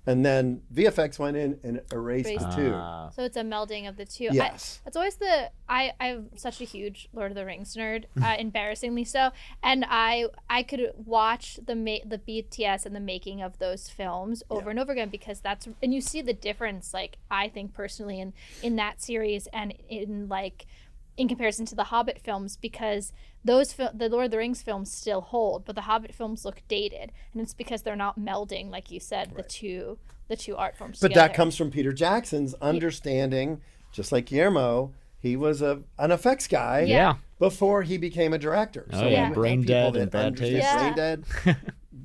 And 0.09 0.25
then 0.25 0.63
VFX 0.75 1.19
went 1.19 1.37
in 1.37 1.61
and 1.63 1.83
erased 1.93 2.29
Erased 2.31 2.45
the 2.51 2.51
it. 2.53 2.57
tube. 2.57 2.73
Ah. 2.75 3.11
So 3.11 3.25
it's 3.25 3.37
a 3.37 3.43
melding 3.43 3.87
of 3.87 3.97
the 3.99 4.07
two. 4.07 4.29
I- 4.31 4.35
Yes. 4.35 4.81
that's 4.83 4.97
always 4.97 5.17
the 5.17 5.51
I 5.69 5.93
I'm 6.01 6.31
such 6.37 6.63
a 6.63 6.65
huge 6.65 7.09
Lord 7.13 7.31
of 7.31 7.35
the 7.35 7.45
Rings 7.45 7.77
nerd, 7.77 8.05
uh, 8.23 8.35
embarrassingly 8.39 9.05
so, 9.05 9.31
and 9.63 9.85
I 9.87 10.29
I 10.49 10.63
could 10.63 10.93
watch 10.97 11.61
the 11.65 11.77
ma- 11.77 12.05
the 12.07 12.17
BTS 12.19 12.87
and 12.87 12.97
the 12.97 13.01
making 13.01 13.43
of 13.43 13.59
those 13.59 13.91
films 13.91 14.43
over 14.49 14.71
and 14.71 14.79
over 14.81 14.93
again 14.93 15.11
because 15.11 15.41
that's 15.41 15.69
and 15.83 15.93
you 15.93 16.01
see 16.01 16.23
the 16.23 16.33
difference 16.33 16.95
like 16.95 17.19
I 17.31 17.49
think 17.49 17.75
personally 17.75 18.19
in 18.19 18.33
in 18.63 18.77
that 18.77 19.03
series 19.03 19.47
and 19.53 19.75
in 19.91 20.27
like 20.29 20.65
in 21.19 21.29
comparison 21.29 21.67
to 21.67 21.75
the 21.75 21.85
Hobbit 21.85 22.21
films 22.23 22.57
because 22.57 23.13
those 23.49 23.73
fil- 23.73 23.91
the 23.95 24.09
Lord 24.09 24.27
of 24.27 24.31
the 24.31 24.39
Rings 24.39 24.63
films 24.63 24.93
still 24.93 25.21
hold, 25.21 25.65
but 25.65 25.75
the 25.75 25.83
Hobbit 25.83 26.15
films 26.15 26.45
look 26.45 26.63
dated, 26.69 27.13
and 27.33 27.43
it's 27.43 27.55
because 27.55 27.83
they're 27.83 27.97
not 27.97 28.19
melding 28.19 28.71
like 28.71 28.91
you 28.91 29.01
said 29.01 29.33
the 29.37 29.43
two 29.43 29.99
the 30.29 30.37
two 30.37 30.57
art 30.57 30.77
forms. 30.77 31.01
But 31.01 31.09
together. 31.09 31.29
that 31.29 31.35
comes 31.35 31.57
from 31.57 31.71
Peter 31.71 31.93
Jackson's 31.93 32.55
understanding, 32.61 33.61
just 33.93 34.13
like 34.13 34.27
Guillermo, 34.27 34.93
he 35.19 35.37
was 35.37 35.63
a 35.63 35.83
an 35.99 36.13
effects 36.13 36.47
guy 36.47 36.83
Yeah. 36.83 37.15
before 37.39 37.83
he 37.83 37.99
became 37.99 38.33
a 38.33 38.39
director. 38.39 38.87
Oh, 38.93 39.05
you 39.05 39.11
yeah. 39.13 39.25
have 39.27 39.35
Brain 39.35 39.63
Dead 39.63 39.97
and 39.97 40.11
Bad 40.11 40.37
Taste. 40.37 40.53
Yeah. 40.53 40.79
Brain 40.79 40.95
Dead. 40.95 41.25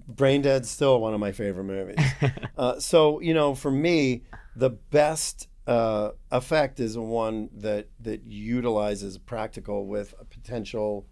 Brain 0.07 0.41
Dead's 0.41 0.69
still 0.69 0.99
one 0.99 1.13
of 1.13 1.19
my 1.19 1.31
favorite 1.31 1.65
movies. 1.65 1.97
uh, 2.57 2.79
so 2.79 3.19
you 3.19 3.33
know, 3.33 3.53
for 3.55 3.71
me, 3.71 4.23
the 4.55 4.69
best 4.69 5.47
uh, 5.67 6.11
effect 6.31 6.79
is 6.79 6.97
one 6.97 7.49
that 7.53 7.87
that 7.99 8.23
utilizes 8.25 9.17
practical 9.17 9.85
with 9.85 10.13
a 10.19 10.25
potential 10.25 11.05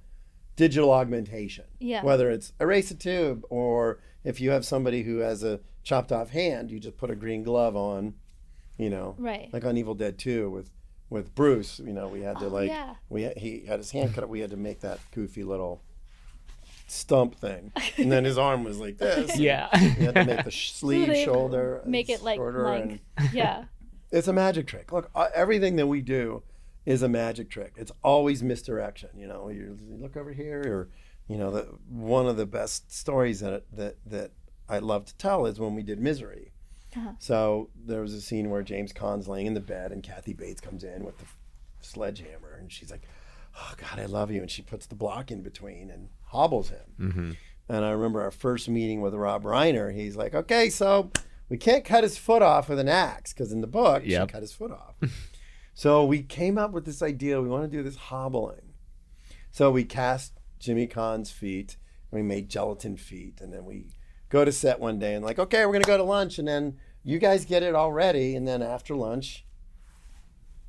digital 0.62 0.92
augmentation. 0.92 1.66
Yeah. 1.80 2.04
Whether 2.04 2.30
it's 2.30 2.54
erase 2.62 2.92
a 2.92 2.96
tube 2.96 3.44
or 3.50 3.98
if 4.24 4.40
you 4.40 4.52
have 4.52 4.64
somebody 4.64 5.02
who 5.02 5.18
has 5.18 5.44
a 5.44 5.60
chopped 5.84 6.12
off 6.12 6.30
hand, 6.30 6.70
you 6.70 6.80
just 6.80 6.98
put 6.98 7.10
a 7.10 7.16
green 7.16 7.42
glove 7.42 7.76
on, 7.76 8.14
you 8.78 8.92
know. 8.92 9.16
Right. 9.18 9.50
Like 9.52 9.66
on 9.66 9.76
Evil 9.76 9.96
Dead 9.96 10.20
2 10.20 10.52
with 10.52 10.70
with 11.10 11.34
Bruce, 11.34 11.80
you 11.80 11.92
know, 11.92 12.08
we 12.08 12.22
had 12.22 12.38
to 12.40 12.46
Oh, 12.46 12.50
like 12.50 12.70
yeah. 12.70 12.94
we 13.10 13.24
had, 13.24 13.38
he 13.40 13.66
had 13.66 13.80
his 13.80 13.90
hand 13.90 14.14
cut. 14.14 14.24
Up, 14.24 14.30
we 14.30 14.40
had 14.40 14.52
to 14.52 14.56
make 14.58 14.82
that 14.82 15.00
goofy 15.12 15.44
little 15.44 15.82
stump 16.86 17.36
thing, 17.36 17.72
and 17.98 18.12
then 18.12 18.24
his 18.24 18.38
arm 18.38 18.64
was 18.64 18.78
like 18.78 19.00
this. 19.00 19.36
Yeah. 19.40 19.68
You 19.80 20.06
had 20.06 20.14
to 20.16 20.26
make 20.26 20.46
the 20.46 20.52
sh- 20.52 20.74
sleeve, 20.74 21.08
they 21.08 21.26
shoulder, 21.26 21.82
make 21.88 22.10
it 22.10 22.22
like 22.22 22.40
like 22.40 22.84
and 22.84 23.00
yeah. 23.34 23.64
it's 24.12 24.28
a 24.28 24.34
magic 24.34 24.68
trick. 24.68 24.92
Look, 24.92 25.10
uh, 25.16 25.30
everything 25.34 25.78
that 25.78 25.88
we 25.88 26.02
do 26.02 26.44
is 26.86 27.02
a 27.04 27.10
magic 27.10 27.50
trick. 27.50 27.74
It's 27.78 27.92
always 28.04 28.42
misdirection. 28.44 29.10
You 29.16 29.28
know, 29.28 29.50
you, 29.50 29.78
you 29.88 29.96
look 29.98 30.18
over 30.18 30.34
here, 30.34 30.62
or 30.66 30.90
you 31.28 31.38
know, 31.38 31.52
the, 31.52 31.62
one 31.88 32.28
of 32.28 32.38
the 32.38 32.46
best 32.46 32.92
stories 32.94 33.40
that 33.42 33.64
that 33.76 33.98
that 34.06 34.32
I 34.68 34.80
love 34.80 35.06
to 35.06 35.16
tell 35.18 35.46
is 35.46 35.60
when 35.60 35.76
we 35.76 35.84
did 35.84 36.00
Misery. 36.00 36.52
Uh-huh. 36.96 37.12
So 37.20 37.70
there 37.76 38.02
was 38.02 38.14
a 38.14 38.22
scene 38.22 38.50
where 38.50 38.64
James 38.64 38.92
Caan's 38.92 39.28
laying 39.28 39.46
in 39.48 39.54
the 39.54 39.62
bed, 39.62 39.92
and 39.92 40.04
Kathy 40.04 40.34
Bates 40.34 40.60
comes 40.60 40.84
in 40.84 41.04
with 41.06 41.18
the 41.20 41.26
sledgehammer, 41.82 42.56
and 42.60 42.72
she's 42.72 42.92
like, 42.92 43.04
"Oh 43.56 43.74
God, 43.78 44.00
I 44.00 44.06
love 44.06 44.32
you," 44.32 44.42
and 44.42 44.52
she 44.52 44.62
puts 44.62 44.86
the 44.88 44.96
block 44.96 45.32
in 45.32 45.42
between 45.42 45.90
and 45.90 46.10
hobbles 46.26 46.70
him. 46.70 46.86
Mm-hmm. 47.00 47.32
And 47.70 47.86
I 47.86 47.92
remember 47.92 48.22
our 48.22 48.32
first 48.32 48.68
meeting 48.68 49.00
with 49.02 49.14
Rob 49.14 49.44
Reiner. 49.44 49.94
He's 49.94 50.16
like, 50.18 50.34
"Okay, 50.36 50.70
so 50.70 51.12
we 51.48 51.58
can't 51.58 51.86
cut 51.86 52.04
his 52.04 52.18
foot 52.18 52.42
off 52.42 52.68
with 52.68 52.80
an 52.80 52.90
axe 52.90 53.32
because 53.34 53.52
in 53.54 53.62
the 53.62 53.68
book, 53.68 54.04
Yep. 54.06 54.30
she 54.30 54.32
cut 54.34 54.42
his 54.42 54.52
foot 54.54 54.72
off." 54.72 54.96
so 55.82 56.06
we 56.06 56.22
came 56.22 56.60
up 56.60 56.74
with 56.74 56.86
this 56.86 57.02
idea. 57.02 57.42
We 57.42 57.50
want 57.50 57.64
to 57.64 57.76
do 57.76 57.82
this 57.82 57.96
hobbling. 57.96 58.76
So 59.50 59.72
we 59.72 59.84
cast 59.84 60.34
Jimmy 60.60 60.86
Caan's 60.86 61.32
feet, 61.32 61.76
and 62.12 62.22
we 62.22 62.22
made 62.22 62.50
gelatin 62.50 62.98
feet, 62.98 63.42
and 63.42 63.52
then 63.52 63.66
we 63.66 63.88
go 64.30 64.46
to 64.46 64.52
set 64.52 64.80
one 64.80 65.00
day 65.00 65.16
and 65.16 65.26
like, 65.26 65.40
okay, 65.40 65.66
we're 65.66 65.72
gonna 65.72 65.86
go 65.86 65.98
to 65.98 66.04
lunch, 66.04 66.38
and 66.38 66.48
then 66.48 66.78
you 67.04 67.18
guys 67.18 67.46
get 67.46 67.64
it 67.64 67.74
all 67.74 67.92
ready, 67.92 68.36
and 68.36 68.48
then 68.48 68.62
after 68.62 68.96
lunch, 68.96 69.44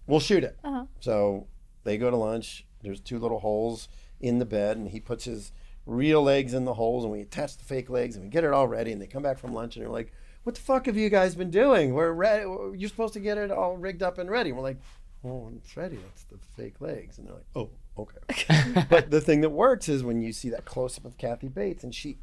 we'll 0.07 0.18
shoot 0.18 0.44
it. 0.44 0.59
Uh-huh. 0.64 0.87
So 1.01 1.46
they 1.85 1.98
go 1.98 2.11
to 2.11 2.16
lunch. 2.16 2.64
There's 2.81 2.98
two 2.98 3.18
little 3.18 3.40
holes 3.40 3.88
in 4.18 4.38
the 4.38 4.46
bed, 4.46 4.79
and 4.79 4.88
he 4.88 4.98
puts 4.98 5.27
his 5.27 5.53
real 5.85 6.22
legs 6.22 6.55
in 6.55 6.64
the 6.64 6.72
holes, 6.72 7.05
and 7.05 7.12
we 7.12 7.20
attach 7.20 7.59
the 7.59 7.64
fake 7.64 7.90
legs, 7.90 8.16
and 8.16 8.25
we 8.25 8.31
get 8.31 8.44
it 8.44 8.53
all 8.55 8.66
ready. 8.66 8.92
And 8.92 9.03
they 9.03 9.09
come 9.09 9.22
back 9.22 9.38
from 9.38 9.53
lunch, 9.53 9.77
and 9.77 9.85
they're 9.85 9.92
like, 9.92 10.11
"What 10.44 10.55
the 10.55 10.62
fuck 10.62 10.87
have 10.87 10.96
you 10.96 11.11
guys 11.11 11.35
been 11.35 11.51
doing? 11.51 11.92
We're 11.92 12.12
ready. 12.12 12.44
You're 12.79 12.88
supposed 12.88 13.12
to 13.12 13.20
get 13.20 13.37
it 13.37 13.51
all 13.51 13.77
rigged 13.77 14.03
up 14.03 14.16
and 14.16 14.31
ready." 14.31 14.53
We're 14.53 14.62
like, 14.62 14.81
Oh, 15.24 15.28
"Well, 15.28 15.52
it's 15.56 15.76
ready. 15.76 15.96
That's 15.96 16.24
the 16.24 16.38
fake 16.56 16.80
legs." 16.80 17.18
And 17.18 17.26
they're 17.26 17.35
like, 17.35 17.46
"Oh, 17.54 17.70
okay." 17.98 18.85
but 18.90 19.11
the 19.11 19.20
thing 19.20 19.40
that 19.42 19.50
works 19.50 19.88
is 19.88 20.02
when 20.02 20.22
you 20.22 20.32
see 20.32 20.50
that 20.50 20.64
close 20.64 20.98
up 20.98 21.04
of 21.04 21.18
Kathy 21.18 21.48
Bates, 21.48 21.85
and 21.85 21.94
she 21.94 22.18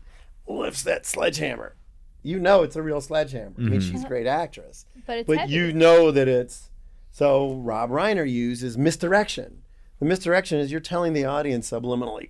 lifts 0.47 0.83
that 0.83 1.05
sledgehammer. 1.05 1.75
You 2.21 2.39
know 2.39 2.63
it's 2.63 2.75
a 2.75 2.81
real 2.81 2.99
sledgehammer. 2.99 3.53
I 3.57 3.61
mean, 3.61 3.79
mm-hmm. 3.79 3.91
she's 3.91 4.03
a 4.03 4.07
great 4.07 4.27
actress 4.27 4.85
But 5.07 5.19
it's 5.19 5.27
but 5.27 5.37
heavy. 5.37 5.53
you 5.53 5.71
know 5.71 6.11
that 6.11 6.27
it's 6.27 6.69
so 7.11 7.53
rob 7.53 7.89
reiner 7.89 8.29
uses 8.29 8.77
misdirection 8.77 9.63
the 9.99 10.05
misdirection 10.05 10.59
is 10.59 10.69
you're 10.71 10.79
telling 10.81 11.13
the 11.13 11.25
audience 11.25 11.71
subliminally 11.71 12.29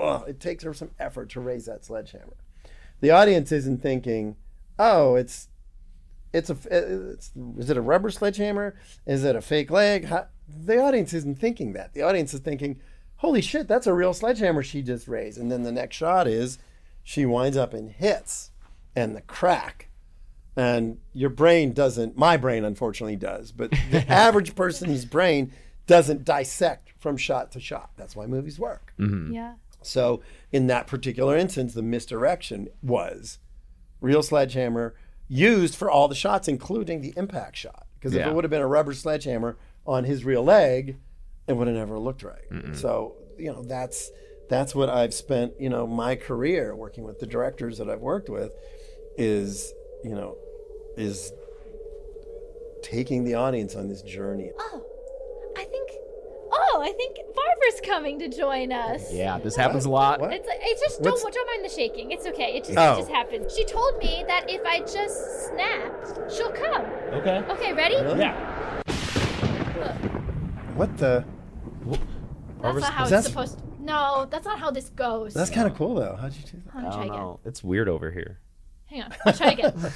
"Ugh," 0.00 0.24
it 0.28 0.40
takes 0.40 0.62
her 0.62 0.74
some 0.74 0.90
effort 1.00 1.30
to 1.30 1.40
raise 1.40 1.64
that 1.66 1.84
sledgehammer 1.84 2.36
the 3.00 3.10
audience 3.10 3.50
isn't 3.50 3.82
thinking 3.82 4.36
oh 4.78 5.14
it's 5.16 5.48
it's 6.34 6.50
a 6.50 6.54
uh, 6.54 7.12
it's, 7.12 7.30
is 7.58 7.70
it 7.70 7.76
a 7.76 7.80
rubber 7.80 8.10
sledgehammer? 8.10 8.74
Is 9.06 9.24
it 9.24 9.36
a 9.36 9.40
fake 9.40 9.70
leg? 9.70 10.06
How, 10.06 10.26
the 10.48 10.82
audience 10.82 11.14
isn't 11.14 11.38
thinking 11.38 11.72
that. 11.74 11.94
The 11.94 12.02
audience 12.02 12.34
is 12.34 12.40
thinking 12.40 12.80
holy 13.16 13.40
shit 13.40 13.68
that's 13.68 13.86
a 13.86 13.94
real 13.94 14.12
sledgehammer 14.12 14.62
she 14.62 14.82
just 14.82 15.08
raised. 15.08 15.38
And 15.38 15.50
then 15.50 15.62
the 15.62 15.72
next 15.72 15.96
shot 15.96 16.26
is 16.26 16.58
she 17.02 17.24
winds 17.24 17.56
up 17.56 17.72
and 17.72 17.90
hits 17.90 18.50
and 18.96 19.16
the 19.16 19.22
crack. 19.22 19.88
And 20.56 20.98
your 21.12 21.30
brain 21.30 21.72
doesn't 21.72 22.18
my 22.18 22.36
brain 22.36 22.64
unfortunately 22.64 23.16
does 23.16 23.52
but 23.52 23.70
the 23.90 24.04
average 24.12 24.54
person's 24.56 25.04
brain 25.04 25.52
doesn't 25.86 26.24
dissect 26.24 26.92
from 26.98 27.16
shot 27.16 27.52
to 27.52 27.60
shot. 27.60 27.90
That's 27.96 28.16
why 28.16 28.26
movies 28.26 28.58
work. 28.58 28.92
Mm-hmm. 28.98 29.32
Yeah. 29.32 29.54
so 29.82 30.20
in 30.50 30.66
that 30.66 30.88
particular 30.88 31.36
instance 31.36 31.74
the 31.74 31.82
misdirection 31.82 32.68
was 32.82 33.38
real 34.00 34.22
sledgehammer 34.22 34.94
used 35.28 35.74
for 35.74 35.90
all 35.90 36.08
the 36.08 36.14
shots 36.14 36.48
including 36.48 37.00
the 37.00 37.12
impact 37.16 37.56
shot. 37.56 37.86
Because 37.94 38.12
if 38.14 38.20
Yeah. 38.20 38.28
it 38.30 38.34
would 38.34 38.44
have 38.44 38.50
been 38.50 38.60
a 38.62 38.66
rubber 38.66 38.92
sledgehammer 38.94 39.56
on 39.86 40.04
his 40.04 40.24
real 40.24 40.42
leg 40.44 40.98
it 41.46 41.52
would 41.54 41.66
have 41.66 41.76
never 41.76 41.98
looked 41.98 42.22
right. 42.22 42.44
So 42.74 43.16
you 43.38 43.50
know 43.52 43.62
that's 43.62 44.10
that's 44.48 44.74
what 44.74 44.88
i've 44.88 45.12
spent 45.14 45.52
you 45.58 45.68
know 45.68 45.86
my 45.86 46.14
career 46.16 46.74
working 46.76 47.02
with 47.04 47.18
the 47.18 47.26
directors 47.26 47.78
that 47.78 47.88
i've 47.90 48.00
worked 48.00 48.28
with 48.28 48.52
is 49.16 49.72
you 50.04 50.14
know 50.14 50.36
is 50.96 51.32
taking 52.82 53.24
the 53.24 53.34
audience 53.34 53.74
on 53.74 53.88
this 53.88 54.02
journey. 54.02 54.50
Oh, 54.58 54.82
Oh, 54.84 54.86
I 56.84 56.92
think 56.92 57.16
Barbara's 57.16 57.80
coming 57.84 58.18
to 58.18 58.28
join 58.28 58.70
us. 58.72 59.10
Yeah, 59.12 59.38
this 59.38 59.56
happens 59.56 59.86
a 59.86 59.90
lot. 59.90 60.20
What? 60.20 60.32
It's 60.34 60.46
it's 60.50 60.82
just 60.82 61.02
don't 61.02 61.12
What's- 61.12 61.34
don't 61.34 61.46
mind 61.46 61.64
the 61.64 61.74
shaking. 61.74 62.10
It's 62.10 62.26
okay. 62.26 62.56
It 62.56 62.64
just 62.64 62.76
Oh. 62.78 62.92
it 62.94 62.96
just 62.98 63.10
happened. 63.10 63.50
She 63.50 63.64
told 63.64 63.96
me 63.98 64.22
that 64.28 64.50
if 64.50 64.60
I 64.66 64.80
just 64.80 65.48
snapped, 65.48 66.30
she'll 66.32 66.52
come. 66.52 66.84
Okay. 67.14 67.38
Okay, 67.48 67.72
ready? 67.72 67.96
Really? 67.96 68.20
Yeah. 68.20 68.82
what 70.76 70.96
the 70.98 71.24
That's 72.62 72.80
not 72.80 72.92
how 72.92 73.04
Is 73.04 73.12
it's 73.12 73.22
that- 73.24 73.30
supposed. 73.30 73.58
to... 73.58 73.64
No, 73.82 74.26
that's 74.30 74.46
not 74.46 74.58
how 74.58 74.70
this 74.70 74.88
goes. 74.90 75.34
that's 75.34 75.50
kind 75.50 75.66
of 75.70 75.74
cool 75.76 75.94
though 75.96 76.16
how'd 76.20 76.32
you 76.34 76.42
do 76.42 76.56
that 76.64 76.74
I'm 76.74 76.82
gonna 76.84 76.88
I 76.88 76.96
try 76.96 77.06
don't 77.16 77.24
again. 77.34 77.38
It's 77.44 77.62
weird 77.64 77.88
over 77.88 78.10
here. 78.10 78.40
Hang 78.86 79.02
on. 79.02 79.12
I'll 79.26 79.32
try 79.32 79.52
again. 79.52 79.74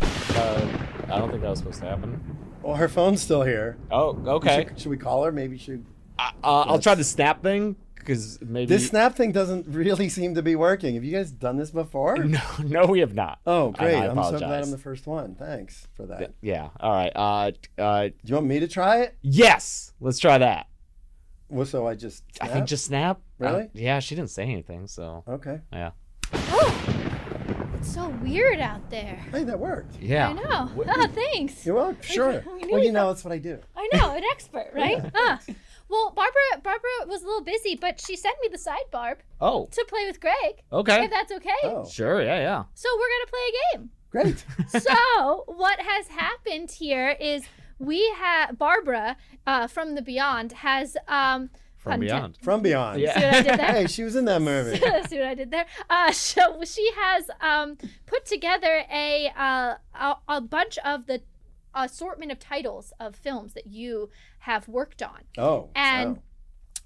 Uh, 0.00 0.78
I 1.10 1.18
don't 1.18 1.30
think 1.30 1.42
that 1.42 1.50
was 1.50 1.58
supposed 1.58 1.80
to 1.80 1.86
happen. 1.86 2.20
Well, 2.68 2.76
her 2.76 2.88
phone's 2.88 3.22
still 3.22 3.44
here. 3.44 3.78
Oh, 3.90 4.22
okay. 4.26 4.66
Should, 4.68 4.80
should 4.80 4.90
we 4.90 4.98
call 4.98 5.24
her? 5.24 5.32
Maybe 5.32 5.56
she. 5.56 5.78
Uh, 6.18 6.30
I'll 6.44 6.78
try 6.78 6.94
the 6.94 7.02
snap 7.02 7.42
thing 7.42 7.76
because 7.94 8.38
maybe 8.42 8.66
This 8.66 8.88
snap 8.88 9.14
thing 9.16 9.32
doesn't 9.32 9.66
really 9.68 10.10
seem 10.10 10.34
to 10.34 10.42
be 10.42 10.54
working. 10.54 10.94
Have 10.94 11.02
you 11.02 11.16
guys 11.16 11.30
done 11.30 11.56
this 11.56 11.70
before? 11.70 12.18
No, 12.26 12.40
no, 12.62 12.84
we 12.84 13.00
have 13.00 13.14
not. 13.14 13.38
Oh, 13.46 13.70
great! 13.70 13.94
I, 13.94 14.08
I'm 14.08 14.22
so 14.22 14.36
glad 14.38 14.62
I'm 14.64 14.70
the 14.70 14.76
first 14.76 15.06
one. 15.06 15.34
Thanks 15.34 15.88
for 15.94 16.04
that. 16.08 16.34
Yeah. 16.42 16.68
All 16.78 16.92
right. 16.92 17.12
Uh, 17.16 17.52
uh, 17.80 18.08
Do 18.08 18.12
you 18.24 18.34
want 18.34 18.46
me 18.46 18.60
to 18.60 18.68
try 18.68 18.98
it? 19.00 19.16
yes. 19.22 19.94
Let's 19.98 20.18
try 20.18 20.36
that. 20.36 20.66
Well, 21.48 21.64
so 21.64 21.86
I 21.86 21.94
just. 21.94 22.22
I 22.38 22.48
think 22.48 22.66
just 22.66 22.84
snap. 22.84 23.18
Really? 23.38 23.62
Uh, 23.62 23.68
yeah. 23.72 23.98
She 24.00 24.14
didn't 24.14 24.28
say 24.30 24.42
anything, 24.42 24.88
so 24.88 25.24
Okay. 25.26 25.60
yeah. 25.72 25.92
It's 27.78 27.94
so 27.94 28.08
weird 28.22 28.58
out 28.60 28.90
there. 28.90 29.24
Hey, 29.30 29.44
that 29.44 29.58
worked. 29.58 30.00
Yeah. 30.00 30.28
I 30.30 30.32
know. 30.32 30.84
Ah, 30.88 31.06
thanks. 31.14 31.64
You're 31.64 31.76
welcome. 31.76 31.98
Sure. 32.02 32.42
we 32.46 32.62
knew 32.64 32.72
well, 32.72 32.80
you 32.80 32.86
you 32.86 32.92
know, 32.92 33.08
that's 33.08 33.24
what 33.24 33.32
I 33.32 33.38
do. 33.38 33.58
I 33.76 33.88
know, 33.92 34.14
an 34.14 34.22
expert, 34.32 34.70
right? 34.74 35.02
Ah. 35.14 35.40
Well, 35.88 36.12
Barbara 36.14 36.60
Barbara 36.62 36.90
was 37.06 37.22
a 37.22 37.26
little 37.26 37.42
busy, 37.42 37.74
but 37.80 37.98
she 38.00 38.14
sent 38.16 38.36
me 38.42 38.48
the 38.50 38.58
side 38.58 38.90
barb 38.90 39.18
Oh. 39.40 39.68
to 39.72 39.84
play 39.88 40.06
with 40.06 40.20
Greg. 40.20 40.62
Okay. 40.72 41.04
If 41.04 41.10
that's 41.10 41.32
okay. 41.32 41.50
Oh, 41.64 41.88
Sure. 41.88 42.20
Yeah. 42.22 42.38
Yeah. 42.40 42.64
So 42.74 42.88
we're 42.98 43.08
gonna 43.14 43.30
play 43.30 43.46
a 43.48 43.76
game. 43.78 43.90
great. 44.10 44.82
so 44.82 45.44
what 45.46 45.80
has 45.80 46.08
happened 46.08 46.70
here 46.72 47.10
is 47.20 47.44
we 47.78 48.12
have 48.18 48.58
Barbara 48.58 49.16
uh, 49.46 49.66
from 49.68 49.94
the 49.94 50.02
Beyond 50.02 50.52
has 50.52 50.96
um 51.06 51.48
From 51.78 51.92
pun- 51.92 52.00
beyond. 52.00 52.38
From 52.42 52.60
Beyond. 52.62 53.00
Yeah. 53.00 53.14
See 53.14 53.24
what 53.24 53.34
I 53.34 53.42
did 53.42 53.58
there? 53.60 53.72
Hey, 53.72 53.86
she 53.86 54.02
was 54.02 54.16
in 54.16 54.24
that 54.26 54.42
movie. 54.42 54.76
See 55.08 55.18
what 55.18 55.28
I 55.28 55.34
did 55.34 55.50
there? 55.50 55.66
Uh, 55.88 56.10
so 56.12 56.62
she 56.64 56.90
has 56.96 57.30
um, 57.40 57.78
put 58.06 58.26
together 58.26 58.82
a, 58.92 59.32
uh, 59.36 59.74
a 59.94 60.14
a 60.28 60.40
bunch 60.40 60.76
of 60.84 61.06
the 61.06 61.22
assortment 61.74 62.32
of 62.32 62.38
titles 62.40 62.92
of 62.98 63.14
films 63.14 63.54
that 63.54 63.66
you 63.68 64.10
have 64.40 64.66
worked 64.68 65.02
on, 65.02 65.20
Oh. 65.36 65.70
and 65.76 66.16
wow. 66.16 66.22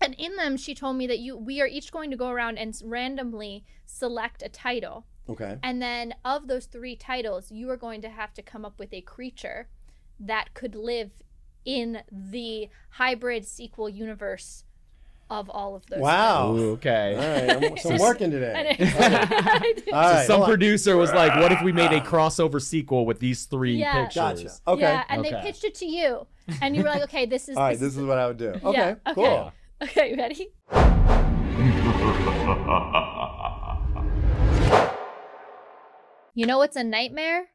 and 0.01 0.15
in 0.19 0.37
them 0.37 0.57
she 0.57 0.75
told 0.75 0.97
me 0.97 1.07
that 1.07 1.19
you 1.21 1.37
we 1.37 1.61
are 1.63 1.67
each 1.67 1.91
going 1.93 2.11
to 2.11 2.17
go 2.17 2.29
around 2.29 2.59
and 2.59 2.79
randomly 2.85 3.65
select 3.87 4.43
a 4.43 4.49
title, 4.51 5.07
Okay. 5.29 5.57
and 5.63 5.81
then 5.81 6.15
of 6.25 6.49
those 6.49 6.67
three 6.67 6.97
titles, 6.97 7.51
you 7.51 7.71
are 7.71 7.77
going 7.79 8.03
to 8.03 8.11
have 8.11 8.35
to 8.35 8.43
come 8.43 8.65
up 8.65 8.79
with 8.79 8.93
a 8.93 9.01
creature 9.01 9.69
that 10.21 10.53
could 10.55 10.75
live 10.75 11.13
in 11.65 12.03
the 12.11 12.69
hybrid 12.91 13.47
sequel 13.47 13.89
universe 13.89 14.65
of 15.41 15.51
all 15.51 15.75
of 15.75 15.87
those. 15.87 16.01
Wow. 16.01 16.55
Ooh, 16.55 16.71
okay. 16.73 17.15
All 17.15 17.57
right. 17.57 17.71
I'm, 17.73 17.77
so 17.79 17.91
I'm 17.91 17.99
working 17.99 18.31
today. 18.31 18.75
I 18.79 19.73
did. 19.75 19.85
Some 20.27 20.37
hold 20.37 20.43
on. 20.43 20.49
producer 20.49 20.97
was 20.97 21.13
like, 21.13 21.35
"What 21.37 21.53
if 21.53 21.63
we 21.63 21.73
made 21.73 21.93
a 21.93 22.01
ah. 22.01 22.05
crossover 22.05 22.61
sequel 22.61 23.07
with 23.07 23.19
these 23.19 23.47
three 23.47 23.77
Yeah. 23.77 24.05
pictures?" 24.05 24.43
Gotcha. 24.43 24.51
Okay. 24.69 24.81
Yeah, 24.83 25.05
and 25.09 25.25
they 25.25 25.33
pitched 25.43 25.65
it 25.65 25.75
to 25.77 25.87
you, 25.87 26.27
and 26.61 26.77
you 26.77 26.83
were 26.83 26.89
like, 26.89 27.03
"Okay, 27.05 27.27
this 27.27 27.49
is 27.49 27.57
All 27.59 27.65
right. 27.65 27.79
This 27.79 27.97
is 27.97 28.05
what 28.05 28.19
I 28.19 28.27
would 28.27 28.39
do. 28.39 28.51
Okay. 28.51 28.73
Yeah, 28.73 28.95
okay. 29.09 29.15
Cool. 29.15 29.53
okay, 29.83 30.11
you 30.11 30.17
ready." 30.17 30.49
You 36.35 36.47
know 36.47 36.57
what's 36.59 36.77
a 36.77 36.85
nightmare? 36.85 37.49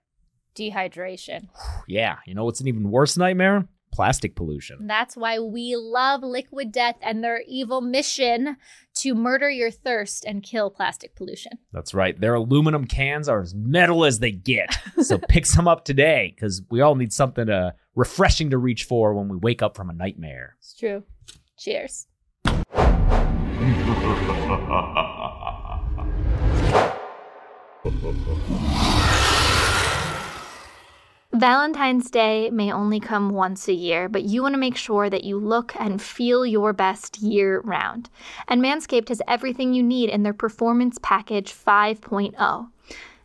Dehydration. 0.56 1.50
Yeah. 1.88 2.18
You 2.28 2.36
know 2.36 2.46
what's 2.46 2.62
an 2.62 2.68
even 2.68 2.92
worse 2.92 3.18
nightmare? 3.18 3.68
Plastic 3.98 4.36
pollution. 4.36 4.86
That's 4.86 5.18
why 5.18 5.40
we 5.40 5.76
love 5.76 6.22
Liquid 6.22 6.72
Death 6.72 6.98
and 7.02 7.24
their 7.24 7.42
evil 7.48 7.82
mission 7.82 8.58
to 8.98 9.16
murder 9.16 9.50
your 9.50 9.72
thirst 9.72 10.24
and 10.24 10.44
kill 10.44 10.70
plastic 10.70 11.16
pollution. 11.16 11.54
That's 11.74 11.96
right. 11.96 12.16
Their 12.22 12.36
aluminum 12.36 12.86
cans 12.86 13.28
are 13.28 13.42
as 13.42 13.56
metal 13.56 14.06
as 14.06 14.20
they 14.20 14.30
get. 14.30 14.78
So 15.02 15.18
pick 15.30 15.48
some 15.48 15.68
up 15.68 15.84
today 15.84 16.32
because 16.36 16.62
we 16.70 16.82
all 16.82 16.94
need 16.94 17.12
something 17.12 17.50
uh, 17.50 17.72
refreshing 17.96 18.52
to 18.52 18.60
reach 18.60 18.84
for 18.84 19.16
when 19.16 19.30
we 19.30 19.38
wake 19.38 19.64
up 19.64 19.76
from 19.76 19.90
a 19.90 19.94
nightmare. 19.94 20.58
It's 20.60 20.76
true. 20.76 21.02
Cheers. 21.58 22.06
Valentine's 31.34 32.10
Day 32.10 32.50
may 32.50 32.72
only 32.72 33.02
come 33.02 33.32
once 33.32 33.68
a 33.68 33.74
year, 33.74 34.08
but 34.08 34.24
you 34.24 34.42
want 34.42 34.54
to 34.54 34.60
make 34.60 34.78
sure 34.78 35.10
that 35.10 35.26
you 35.26 35.38
look 35.38 35.76
and 35.78 36.02
feel 36.02 36.46
your 36.46 36.72
best 36.72 37.20
year 37.20 37.60
round. 37.60 38.10
And 38.48 38.62
Manscaped 38.62 39.10
has 39.10 39.22
everything 39.28 39.74
you 39.74 39.84
need 39.84 40.10
in 40.10 40.24
their 40.24 40.34
Performance 40.34 40.98
Package 41.04 41.54
5.0. 41.54 42.70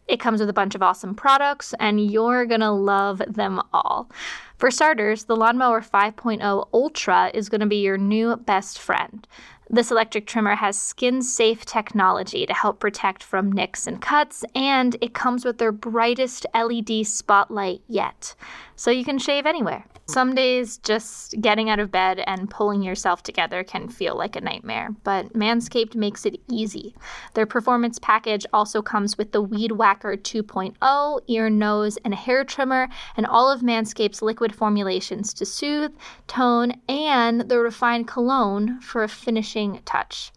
It 0.08 0.18
comes 0.18 0.40
with 0.40 0.50
a 0.50 0.52
bunch 0.52 0.74
of 0.74 0.82
awesome 0.82 1.14
products, 1.14 1.74
and 1.78 2.04
you're 2.04 2.44
gonna 2.44 2.72
love 2.72 3.22
them 3.28 3.62
all. 3.72 4.10
For 4.58 4.70
starters, 4.70 5.24
the 5.24 5.36
Lawnmower 5.36 5.80
5.0 5.80 6.68
Ultra 6.74 7.30
is 7.32 7.48
gonna 7.48 7.66
be 7.66 7.82
your 7.82 7.98
new 7.98 8.36
best 8.36 8.80
friend. 8.80 9.26
This 9.74 9.90
electric 9.90 10.26
trimmer 10.26 10.54
has 10.54 10.78
skin 10.78 11.22
safe 11.22 11.64
technology 11.64 12.44
to 12.44 12.52
help 12.52 12.78
protect 12.78 13.22
from 13.22 13.50
nicks 13.50 13.86
and 13.86 14.02
cuts, 14.02 14.44
and 14.54 14.98
it 15.00 15.14
comes 15.14 15.46
with 15.46 15.56
their 15.56 15.72
brightest 15.72 16.44
LED 16.54 17.06
spotlight 17.06 17.80
yet. 17.88 18.34
So 18.76 18.90
you 18.90 19.02
can 19.02 19.18
shave 19.18 19.46
anywhere. 19.46 19.86
Some 20.06 20.34
days, 20.34 20.78
just 20.78 21.40
getting 21.40 21.70
out 21.70 21.78
of 21.78 21.92
bed 21.92 22.22
and 22.26 22.50
pulling 22.50 22.82
yourself 22.82 23.22
together 23.22 23.62
can 23.62 23.88
feel 23.88 24.14
like 24.16 24.34
a 24.36 24.40
nightmare, 24.40 24.90
but 25.04 25.32
Manscaped 25.32 25.94
makes 25.94 26.26
it 26.26 26.40
easy. 26.50 26.94
Their 27.34 27.46
performance 27.46 27.98
package 28.00 28.44
also 28.52 28.82
comes 28.82 29.16
with 29.16 29.32
the 29.32 29.40
Weed 29.40 29.72
Whacker 29.72 30.16
2.0, 30.16 31.20
ear, 31.28 31.48
nose, 31.48 31.98
and 32.04 32.14
hair 32.14 32.44
trimmer, 32.44 32.88
and 33.16 33.24
all 33.24 33.50
of 33.50 33.62
Manscaped's 33.62 34.20
liquid 34.20 34.54
formulations 34.54 35.32
to 35.34 35.46
soothe, 35.46 35.92
tone, 36.26 36.74
and 36.88 37.42
the 37.42 37.60
refined 37.60 38.08
cologne 38.08 38.80
for 38.80 39.04
a 39.04 39.08
finishing 39.08 39.61
touch. 39.84 40.32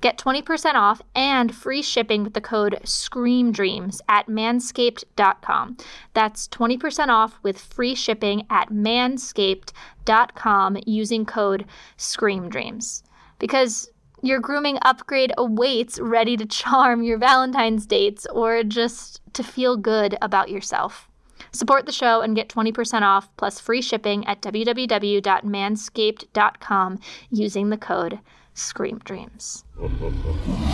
Get 0.00 0.16
20% 0.16 0.74
off 0.74 1.02
and 1.14 1.52
free 1.52 1.82
shipping 1.82 2.22
with 2.22 2.34
the 2.34 2.40
code 2.40 2.78
SCREAMDREAMS 2.84 4.00
at 4.08 4.28
manscaped.com. 4.28 5.76
That's 6.14 6.46
20% 6.48 7.08
off 7.08 7.40
with 7.42 7.58
free 7.58 7.96
shipping 7.96 8.46
at 8.48 8.70
manscaped.com 8.70 10.76
using 10.86 11.26
code 11.26 11.64
SCREAMDREAMS. 11.96 13.02
Because 13.40 13.90
your 14.22 14.38
grooming 14.38 14.78
upgrade 14.82 15.32
awaits 15.36 15.98
ready 15.98 16.36
to 16.36 16.46
charm 16.46 17.02
your 17.02 17.18
Valentine's 17.18 17.84
dates 17.86 18.24
or 18.32 18.62
just 18.62 19.20
to 19.32 19.42
feel 19.42 19.76
good 19.76 20.16
about 20.22 20.48
yourself. 20.48 21.08
Support 21.50 21.86
the 21.86 21.92
show 21.92 22.20
and 22.20 22.36
get 22.36 22.48
20% 22.48 23.02
off 23.02 23.36
plus 23.36 23.58
free 23.58 23.82
shipping 23.82 24.24
at 24.26 24.40
www.manscaped.com 24.42 27.00
using 27.30 27.70
the 27.70 27.76
code 27.76 28.20
SCREAMDREAMS. 28.58 29.64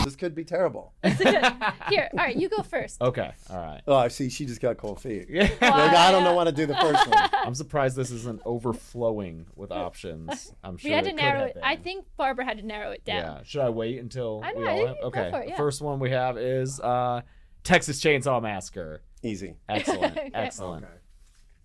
This 0.05 0.17
could 0.17 0.35
be 0.35 0.43
terrible. 0.45 0.93
Here, 1.05 2.09
all 2.13 2.19
right, 2.19 2.35
you 2.35 2.49
go 2.49 2.63
first. 2.63 3.01
Okay. 3.03 3.31
All 3.51 3.57
right. 3.59 3.83
Oh, 3.87 3.95
I 3.95 4.09
see. 4.09 4.31
She 4.31 4.47
just 4.47 4.61
got 4.61 4.77
cold 4.79 5.01
feet. 5.01 5.27
Yeah. 5.29 5.43
Like, 5.61 5.63
I 5.63 6.11
don't 6.11 6.25
know 6.25 6.35
what 6.35 6.45
to 6.45 6.53
do 6.53 6.65
the 6.67 6.75
first 6.77 7.07
one. 7.07 7.29
I'm 7.45 7.55
surprised 7.55 7.95
this 7.97 8.11
isn't 8.11 8.41
overflowing 8.47 9.47
with 9.55 9.71
options. 9.71 10.53
I'm 10.65 10.77
sure 10.79 10.89
we 10.91 10.95
had 10.95 11.05
it 11.07 11.11
to 11.11 11.17
could 11.17 11.23
narrow 11.23 11.45
it. 11.45 11.57
I 11.63 11.77
think 11.77 12.07
Barbara 12.17 12.45
had 12.47 12.57
to 12.59 12.67
narrow 12.67 12.91
it 12.91 13.05
down. 13.05 13.17
Yeah. 13.23 13.43
Should 13.45 13.61
I 13.61 13.69
wait 13.71 13.99
until 14.01 14.41
I 14.43 14.53
we 14.55 14.65
know, 14.65 14.71
all 14.71 14.79
you 14.81 14.87
have? 14.87 14.97
can 14.97 15.03
go 15.03 15.09
Okay. 15.09 15.31
for 15.31 15.41
it, 15.43 15.51
The 15.51 15.57
first 15.57 15.83
one 15.83 15.99
we 16.01 16.11
have 16.11 16.39
is 16.39 16.81
uh, 16.81 17.21
Texas 17.63 18.01
Chainsaw 18.01 18.41
Massacre. 18.43 19.03
Easy. 19.23 19.57
Excellent. 19.69 20.17
Okay. 20.17 20.31
Excellent. 20.33 20.87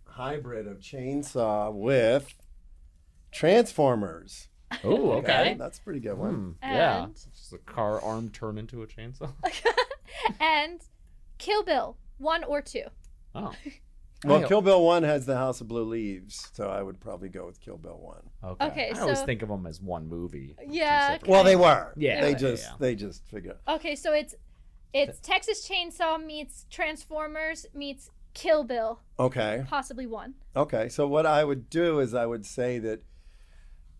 Hybrid 0.06 0.68
of 0.68 0.80
chainsaw 0.80 1.74
with 1.74 2.34
Transformers. 3.32 4.49
Oh, 4.84 5.12
okay. 5.20 5.56
That's 5.58 5.80
a 5.80 5.82
pretty 5.82 6.00
good 6.00 6.18
one. 6.18 6.34
Hmm, 6.34 6.52
yeah. 6.64 7.04
And- 7.06 7.16
Just 7.16 7.54
a 7.54 7.58
car 7.60 8.02
arm 8.02 8.30
turned 8.30 8.60
into 8.60 8.82
a 8.84 8.88
chainsaw. 8.88 9.32
and 10.40 10.82
Kill 11.38 11.64
Bill, 11.64 11.98
one 12.18 12.44
or 12.44 12.62
two. 12.62 12.84
Oh. 13.36 13.54
Well, 14.26 14.46
Kill 14.50 14.62
Bill 14.62 14.84
1 14.84 15.04
has 15.04 15.26
the 15.26 15.38
House 15.38 15.62
of 15.62 15.70
Blue 15.70 15.86
Leaves, 15.86 16.50
so 16.52 16.68
I 16.70 16.82
would 16.84 17.00
probably 17.00 17.30
go 17.30 17.46
with 17.46 17.62
Kill 17.62 17.78
Bill 17.78 17.98
1. 18.44 18.52
Okay. 18.52 18.66
Okay, 18.66 18.92
I 18.94 19.00
always 19.00 19.20
so- 19.20 19.26
think 19.26 19.42
of 19.42 19.48
them 19.48 19.66
as 19.66 19.80
one 19.80 20.10
movie. 20.10 20.58
Yeah, 20.68 21.12
separate- 21.14 21.30
Well, 21.32 21.46
they 21.46 21.56
were. 21.56 21.94
Yeah, 21.96 22.20
They 22.20 22.32
yeah, 22.32 22.38
just 22.38 22.66
yeah. 22.66 22.74
they 22.80 22.96
just 22.96 23.26
figured. 23.28 23.56
Okay, 23.66 23.96
so 23.96 24.12
it's 24.12 24.36
it's 24.92 25.20
Texas 25.22 25.66
Chainsaw 25.66 26.22
meets 26.22 26.66
Transformers 26.70 27.66
meets 27.74 28.10
Kill 28.34 28.66
Bill, 28.66 29.00
Okay. 29.18 29.64
possibly 29.70 30.06
one. 30.06 30.34
Okay. 30.54 30.90
So 30.90 31.08
what 31.08 31.26
I 31.26 31.46
would 31.46 31.70
do 31.70 32.02
is 32.02 32.14
I 32.14 32.26
would 32.26 32.46
say 32.46 32.78
that 32.80 33.02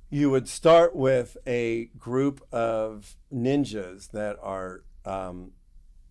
you 0.10 0.30
would 0.30 0.48
start 0.48 0.96
with 0.96 1.38
a 1.46 1.86
group 1.98 2.42
of 2.52 3.16
ninjas 3.34 4.12
that 4.12 4.38
are 4.42 4.84
um, 5.06 5.52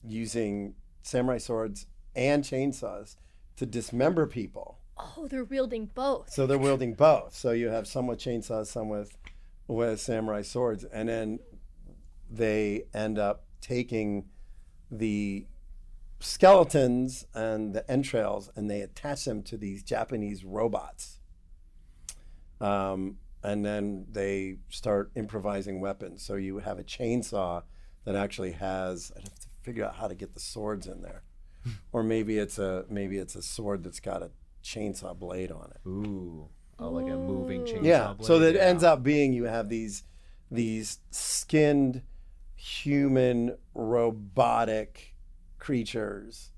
using 0.04 0.74
samurai 1.02 1.38
swords 1.38 1.86
and 2.14 2.44
chainsaws 2.44 3.16
to 3.56 3.66
dismember 3.66 4.26
people. 4.26 4.78
Oh, 4.96 5.26
they're 5.28 5.44
wielding 5.44 5.86
both. 5.86 6.30
So 6.30 6.46
they're 6.46 6.58
wielding 6.58 6.94
both. 6.94 7.34
So 7.34 7.50
you 7.52 7.68
have 7.68 7.86
some 7.86 8.06
with 8.06 8.18
chainsaws, 8.18 8.66
some 8.66 8.88
with 8.88 9.16
with 9.66 10.00
samurai 10.00 10.42
swords, 10.42 10.84
and 10.84 11.08
then 11.08 11.38
they 12.30 12.84
end 12.94 13.18
up 13.18 13.44
taking 13.60 14.24
the 14.90 15.46
skeletons 16.20 17.26
and 17.34 17.74
the 17.74 17.88
entrails 17.90 18.50
and 18.56 18.68
they 18.70 18.80
attach 18.80 19.24
them 19.24 19.42
to 19.42 19.56
these 19.56 19.82
Japanese 19.82 20.44
robots. 20.44 21.20
um, 22.60 23.18
and 23.42 23.64
then 23.64 24.06
they 24.10 24.56
start 24.68 25.10
improvising 25.14 25.80
weapons. 25.80 26.22
So 26.22 26.34
you 26.34 26.58
have 26.58 26.78
a 26.78 26.84
chainsaw 26.84 27.62
that 28.04 28.16
actually 28.16 28.52
has. 28.52 29.12
I'd 29.16 29.22
have 29.24 29.38
to 29.40 29.48
figure 29.62 29.84
out 29.84 29.96
how 29.96 30.08
to 30.08 30.14
get 30.14 30.34
the 30.34 30.40
swords 30.40 30.86
in 30.86 31.02
there, 31.02 31.22
hmm. 31.64 31.70
or 31.92 32.02
maybe 32.02 32.38
it's 32.38 32.58
a 32.58 32.84
maybe 32.88 33.18
it's 33.18 33.36
a 33.36 33.42
sword 33.42 33.84
that's 33.84 34.00
got 34.00 34.22
a 34.22 34.30
chainsaw 34.62 35.16
blade 35.18 35.50
on 35.52 35.70
it. 35.74 35.88
Ooh. 35.88 36.48
Oh, 36.80 36.90
like 36.90 37.12
a 37.12 37.16
moving 37.16 37.64
chainsaw 37.64 37.82
Yeah. 37.84 38.12
blade. 38.14 38.26
So 38.26 38.38
that 38.38 38.54
yeah. 38.54 38.60
ends 38.60 38.84
up 38.84 39.02
being 39.02 39.32
you 39.32 39.44
have 39.44 39.68
these 39.68 40.04
these 40.50 41.00
skinned 41.10 42.02
human 42.54 43.56
robotic 43.74 45.14
creatures 45.58 46.50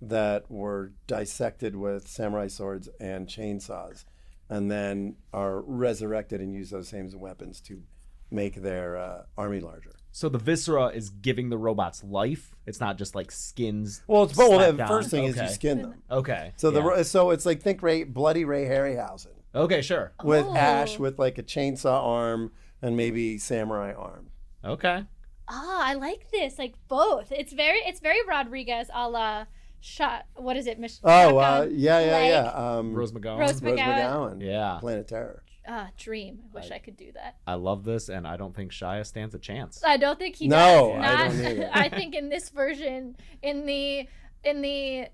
that 0.00 0.50
were 0.50 0.92
dissected 1.06 1.74
with 1.74 2.06
samurai 2.06 2.46
swords 2.46 2.88
and 3.00 3.26
chainsaws 3.26 4.04
and 4.48 4.70
then 4.70 5.16
are 5.32 5.60
resurrected 5.60 6.40
and 6.40 6.52
use 6.52 6.70
those 6.70 6.88
same 6.88 7.10
weapons 7.18 7.60
to 7.62 7.82
make 8.30 8.56
their 8.56 8.96
uh, 8.96 9.22
army 9.36 9.60
larger. 9.60 9.92
So 10.10 10.28
the 10.28 10.38
viscera 10.38 10.86
is 10.86 11.10
giving 11.10 11.50
the 11.50 11.58
robots 11.58 12.02
life. 12.02 12.54
It's 12.66 12.80
not 12.80 12.98
just 12.98 13.14
like 13.14 13.30
skins. 13.30 14.02
Well, 14.06 14.24
it's 14.24 14.36
well, 14.36 14.50
slapped 14.50 14.76
the 14.76 14.82
on. 14.82 14.88
first 14.88 15.10
thing 15.10 15.24
is 15.24 15.36
you 15.36 15.48
skin 15.48 15.82
them. 15.82 16.02
Okay. 16.10 16.52
So 16.56 16.70
the 16.70 16.80
yeah. 16.80 16.86
ro 16.86 17.02
so 17.02 17.30
it's 17.30 17.46
like 17.46 17.62
think 17.62 17.82
Ray, 17.82 18.04
bloody 18.04 18.44
Ray 18.44 18.64
Harryhausen 18.64 19.28
Okay, 19.54 19.80
sure. 19.80 20.12
with 20.22 20.46
Oh. 20.46 20.56
Ash 20.56 20.98
with 20.98 21.18
like 21.18 21.38
a 21.38 21.42
chainsaw 21.42 22.02
arm 22.02 22.52
and 22.82 22.96
maybe 22.96 23.38
samurai 23.38 23.92
arm. 23.92 24.30
Okay. 24.64 25.04
Ah, 25.48 25.82
I 25.86 25.94
like 25.94 26.30
this. 26.30 26.58
Like 26.58 26.74
both. 26.88 27.32
It's 27.32 27.52
very 27.52 27.78
it's 27.78 28.00
very 28.00 28.20
Rodriguez 28.26 28.88
a 28.92 29.08
la 29.08 29.46
shot 29.80 30.26
what 30.36 30.56
is 30.56 30.66
it? 30.66 30.78
Mich- 30.78 31.00
Oh, 31.04 31.38
uh, 31.38 31.66
yeah, 31.70 32.00
yeah, 32.00 32.12
leg. 32.12 32.30
yeah. 32.30 32.50
Um, 32.76 32.94
Rose 32.94 33.12
McGowan. 33.12 33.38
Rose 33.38 33.62
Rose 33.62 33.78
McGowan. 33.78 33.96
McGowan. 34.38 34.42
Yeah. 34.44 34.78
Planet 34.80 35.08
Terror. 35.08 35.42
Ah, 35.70 35.90
dream. 35.98 36.38
I 36.54 36.60
wish 36.60 36.70
I 36.70 36.78
could 36.78 36.96
do 36.96 37.12
that. 37.12 37.36
I 37.46 37.54
love 37.54 37.84
this, 37.84 38.08
and 38.08 38.26
I 38.26 38.38
don't 38.38 38.56
think 38.56 38.72
Shia 38.72 39.04
stands 39.04 39.34
a 39.34 39.38
chance. 39.38 39.82
I 39.84 39.98
don't 39.98 40.18
think 40.18 40.36
he 40.36 40.48
No, 40.48 40.94
does. 40.96 41.04
I 41.04 41.16
don't 41.28 41.46
either. 41.46 41.70
I 41.74 41.88
think 41.90 42.14
in 42.14 42.30
this 42.30 42.48
version, 42.48 43.16
in 43.42 43.66
the 43.66 44.08
in 44.44 44.62
the 44.62 45.08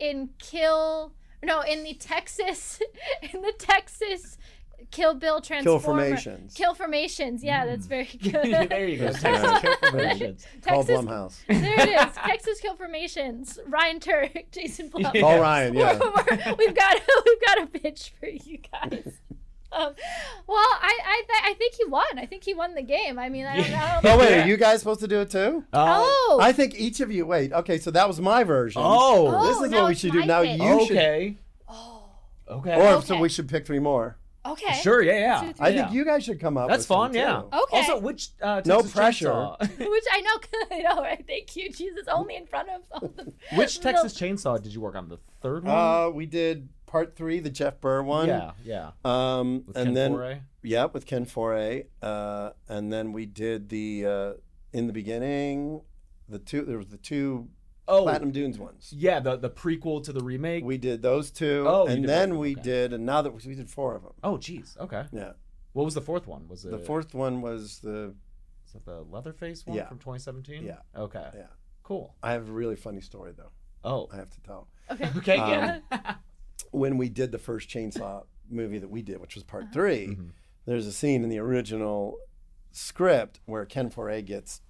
in 0.00 0.30
Kill 0.40 1.12
no 1.44 1.60
in 1.60 1.84
the 1.84 1.94
Texas 1.94 2.80
in 3.32 3.42
the 3.42 3.52
Texas 3.56 4.36
Kill 4.90 5.14
Bill 5.14 5.40
Transformer 5.40 5.80
formations. 5.80 6.54
Kill 6.54 6.74
formations. 6.74 7.44
Yeah, 7.44 7.66
that's 7.66 7.86
very 7.86 8.04
good. 8.22 8.68
there 8.70 8.88
you 8.88 8.98
go. 8.98 9.12
Texas 9.12 9.24
right. 9.42 9.60
Kill 9.62 9.90
Formations. 9.90 10.46
Call 10.62 10.84
Texas, 10.84 11.04
Blumhouse. 11.06 11.36
there 11.48 11.80
it 11.80 11.88
is. 12.08 12.14
Texas 12.16 12.60
Kill 12.60 12.74
Formations. 12.76 13.58
Ryan 13.66 14.00
Turek, 14.00 14.44
Jason 14.52 14.88
Blum. 14.88 15.12
Yeah. 15.14 15.20
Call 15.20 15.40
Ryan, 15.40 15.74
yeah. 15.74 15.98
We're- 15.98 16.54
we've 16.58 16.74
got 16.74 16.96
we've 17.26 17.40
got 17.46 17.62
a 17.62 17.66
pitch 17.66 18.12
for 18.18 18.28
you 18.28 18.58
guys. 18.72 19.12
Um, 19.70 19.92
well, 20.46 20.56
I 20.56 20.98
I, 21.04 21.22
th- 21.28 21.42
I 21.44 21.54
think 21.58 21.74
he 21.74 21.84
won. 21.84 22.06
I 22.18 22.24
think 22.24 22.42
he 22.44 22.54
won 22.54 22.74
the 22.74 22.80
game. 22.82 23.18
I 23.18 23.28
mean, 23.28 23.44
I 23.44 23.56
don't 23.60 23.70
know. 23.70 24.00
Oh 24.14 24.18
wait, 24.18 24.38
are 24.40 24.46
you 24.48 24.56
guys 24.56 24.78
supposed 24.78 25.00
to 25.00 25.08
do 25.08 25.20
it 25.20 25.30
too? 25.30 25.62
Uh, 25.74 26.00
Oh, 26.06 26.38
I 26.40 26.52
think 26.52 26.74
each 26.80 27.00
of 27.00 27.12
you. 27.12 27.26
Wait, 27.26 27.52
okay, 27.52 27.76
so 27.76 27.90
that 27.90 28.08
was 28.08 28.18
my 28.20 28.44
version. 28.44 28.80
oh. 28.82 29.46
this 29.46 29.56
Oh, 29.58 29.64
is 29.64 29.70
now 29.70 29.82
what 29.82 29.88
we 29.90 29.94
should 29.94 30.12
do. 30.12 30.24
Now 30.24 30.42
pitch. 30.42 30.58
you 30.58 30.86
should. 30.86 30.96
okay. 30.96 31.36
oh, 31.68 32.02
Okay. 32.50 32.94
Or 32.94 33.02
so 33.02 33.18
we 33.18 33.28
should 33.28 33.46
pick 33.48 33.66
three 33.66 33.78
more. 33.78 34.16
Okay. 34.46 34.72
Sure. 34.82 35.02
Yeah. 35.02 35.42
Yeah. 35.44 35.52
Two, 35.52 35.62
I 35.62 35.72
think 35.72 35.92
you 35.92 36.04
guys 36.04 36.24
should 36.24 36.40
come 36.40 36.56
up. 36.56 36.68
That's 36.68 36.80
with 36.80 36.86
some, 36.86 37.08
fun. 37.08 37.14
Yeah. 37.14 37.42
too. 37.42 37.58
Okay. 37.64 37.76
Also, 37.76 37.98
which 38.00 38.28
uh, 38.40 38.62
No 38.64 38.76
Texas 38.76 38.92
pressure. 38.92 39.26
Chainsaw, 39.30 39.60
Which 39.78 40.04
I 40.12 40.20
know, 40.20 40.30
I 40.70 40.78
know, 40.80 41.02
right? 41.02 41.24
Thank 41.26 41.56
you, 41.56 41.70
Jesus. 41.70 42.06
Only 42.08 42.36
in 42.36 42.46
front 42.46 42.68
of 42.70 42.82
all 42.92 43.08
the. 43.16 43.24
which 43.56 43.78
little- 43.82 43.92
Texas 44.02 44.14
Chainsaw 44.18 44.62
did 44.62 44.72
you 44.72 44.80
work 44.80 44.94
on? 44.94 45.08
The 45.08 45.18
third 45.42 45.64
one. 45.64 45.74
Uh, 45.74 46.10
we 46.10 46.26
did 46.26 46.68
part 46.86 47.16
three, 47.16 47.40
the 47.40 47.50
Jeff 47.50 47.80
Burr 47.80 48.02
one. 48.02 48.28
yeah. 48.28 48.52
Yeah. 48.64 48.90
Um, 49.04 49.64
With 49.66 49.76
and 49.76 49.86
Ken 49.88 49.94
then 49.94 50.12
Foree? 50.14 50.40
yeah, 50.62 50.86
with 50.86 51.04
Ken 51.06 51.26
Foree. 51.26 51.84
Uh, 52.00 52.50
and 52.68 52.92
then 52.92 53.12
we 53.12 53.26
did 53.26 53.68
the 53.68 54.06
uh, 54.06 54.32
in 54.72 54.86
the 54.86 54.92
beginning, 54.92 55.82
the 56.28 56.38
two. 56.38 56.62
There 56.62 56.78
was 56.78 56.88
the 56.88 56.96
two 56.96 57.48
Oh. 57.88 58.02
Platinum 58.02 58.30
Dunes 58.32 58.58
ones. 58.58 58.92
Yeah. 58.96 59.18
The 59.20 59.36
the 59.36 59.50
prequel 59.50 60.04
to 60.04 60.12
the 60.12 60.20
remake. 60.22 60.62
We 60.64 60.76
did 60.78 61.00
those 61.02 61.30
two, 61.30 61.64
Oh, 61.66 61.86
you 61.86 61.92
and 61.92 62.02
did 62.02 62.08
then 62.08 62.30
both, 62.30 62.38
we 62.38 62.52
okay. 62.52 62.62
did 62.62 62.92
another. 62.92 63.30
We 63.30 63.54
did 63.54 63.70
four 63.70 63.96
of 63.96 64.02
them. 64.02 64.12
oh, 64.22 64.36
geez. 64.38 64.76
Okay. 64.78 65.04
Yeah, 65.12 65.32
What 65.72 65.84
was 65.84 65.94
the 65.94 66.00
fourth 66.02 66.26
one? 66.26 66.46
Was 66.48 66.64
it 66.64 66.70
the 66.70 66.78
fourth 66.78 67.14
one 67.14 67.40
was 67.40 67.78
the. 67.78 68.14
Was 68.64 68.72
that 68.74 68.84
the 68.84 69.00
Leatherface 69.10 69.66
one 69.66 69.76
Yeah. 69.78 69.88
from 69.88 69.98
2017? 69.98 70.62
Yeah. 70.62 70.76
Okay. 70.94 71.26
Yeah, 71.34 71.46
Cool. 71.82 72.14
I 72.22 72.32
have 72.32 72.48
a 72.50 72.52
really 72.52 72.76
funny 72.76 73.00
story 73.00 73.32
though. 73.34 73.50
Oh. 73.82 74.08
I 74.12 74.16
have 74.16 74.30
to 74.30 74.40
tell. 74.42 74.68
Okay. 74.90 75.08
Okay. 75.16 75.36
Um, 75.38 75.82
yeah. 75.90 76.14
when 76.72 76.98
we 76.98 77.08
did 77.08 77.32
the 77.32 77.38
first 77.38 77.70
chainsaw 77.70 78.24
movie 78.50 78.78
that 78.78 78.90
we 78.90 79.00
did, 79.00 79.18
which 79.20 79.34
was 79.34 79.44
part 79.44 79.64
Uh-huh. 79.64 79.72
3 79.72 80.06
Mhm. 80.08 80.30
there's 80.66 80.86
a 80.86 80.92
scene 80.92 81.22
in 81.24 81.30
the 81.30 81.38
original 81.38 82.18
script 82.72 83.40
where 83.46 83.64
Ken 83.64 83.88
Foree 83.90 84.22
gets 84.22 84.60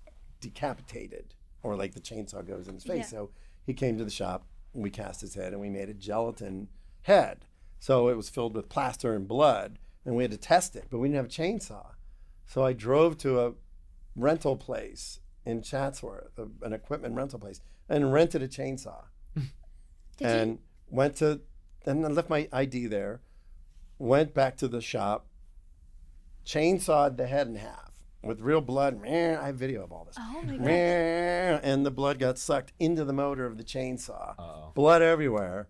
decapitated, 0.41 1.35
or 1.63 1.77
like 1.77 1.95
the 1.95 2.01
chainsaw 2.01 2.47
goes 2.47 2.69
in 2.69 2.75
his 2.75 2.85
face. 2.85 3.13
Yeah. 3.13 3.19
So 3.21 3.31
he 3.65 3.75
came 3.75 3.99
to 3.99 4.05
the 4.05 4.11
shop, 4.11 4.47
we 4.73 4.91
cast 4.91 5.21
his 5.21 5.35
head, 5.35 5.53
and 5.53 5.61
we 5.61 5.69
made 5.71 5.89
a 5.89 5.95
gelatin 5.95 6.69
head. 7.03 7.45
So 7.79 8.09
it 8.09 8.17
was 8.17 8.29
filled 8.29 8.55
with 8.55 8.69
plaster 8.69 9.15
and 9.15 9.27
blood, 9.29 9.79
and 10.05 10.17
we 10.17 10.25
had 10.25 10.31
to 10.33 10.37
test 10.37 10.75
it, 10.77 10.87
but 10.91 10.99
we 10.99 11.09
didn't 11.09 11.17
have 11.17 11.27
a 11.27 11.29
chainsaw. 11.29 11.87
So 12.47 12.65
I 12.65 12.73
drove 12.73 13.19
to 13.19 13.41
a 13.41 13.53
rental 14.17 14.57
place 14.57 15.21
in 15.45 15.63
Chatsworth, 15.63 16.39
a- 16.39 16.65
an 16.67 16.73
equipment 16.73 17.15
rental 17.15 17.39
place, 17.39 17.61
and 17.89 18.13
rented 18.13 18.43
a 18.43 18.49
chainsaw 18.49 19.05
Did 19.35 19.47
and 20.27 20.51
you? 20.53 20.59
went 20.91 21.17
to 21.17 21.41
and 21.87 22.05
I 22.05 22.09
left 22.09 22.29
my 22.29 22.49
ID 22.53 22.87
there. 22.87 23.21
Went 23.99 24.35
back 24.35 24.57
to 24.59 24.69
the 24.69 24.81
shop, 24.81 25.27
chainsawed 26.45 27.17
the 27.17 27.27
head 27.27 27.47
in 27.49 27.57
half 27.57 27.88
with 28.23 28.41
real 28.41 28.61
blood. 28.61 29.01
Meh, 29.01 29.39
I 29.41 29.47
have 29.47 29.57
video 29.57 29.85
of 29.85 29.93
all 29.93 30.05
this. 30.05 30.17
Oh 30.19 30.43
my 30.43 30.57
god. 30.57 31.61
And 31.63 31.87
the 31.87 31.91
blood 31.91 32.19
got 32.19 32.39
sucked 32.39 32.73
into 32.79 33.05
the 33.05 33.13
motor 33.13 33.47
of 33.47 33.59
the 33.59 33.65
chainsaw. 33.65 34.31
Uh-oh. 34.39 34.73
Blood 34.75 35.03
everywhere. 35.03 35.69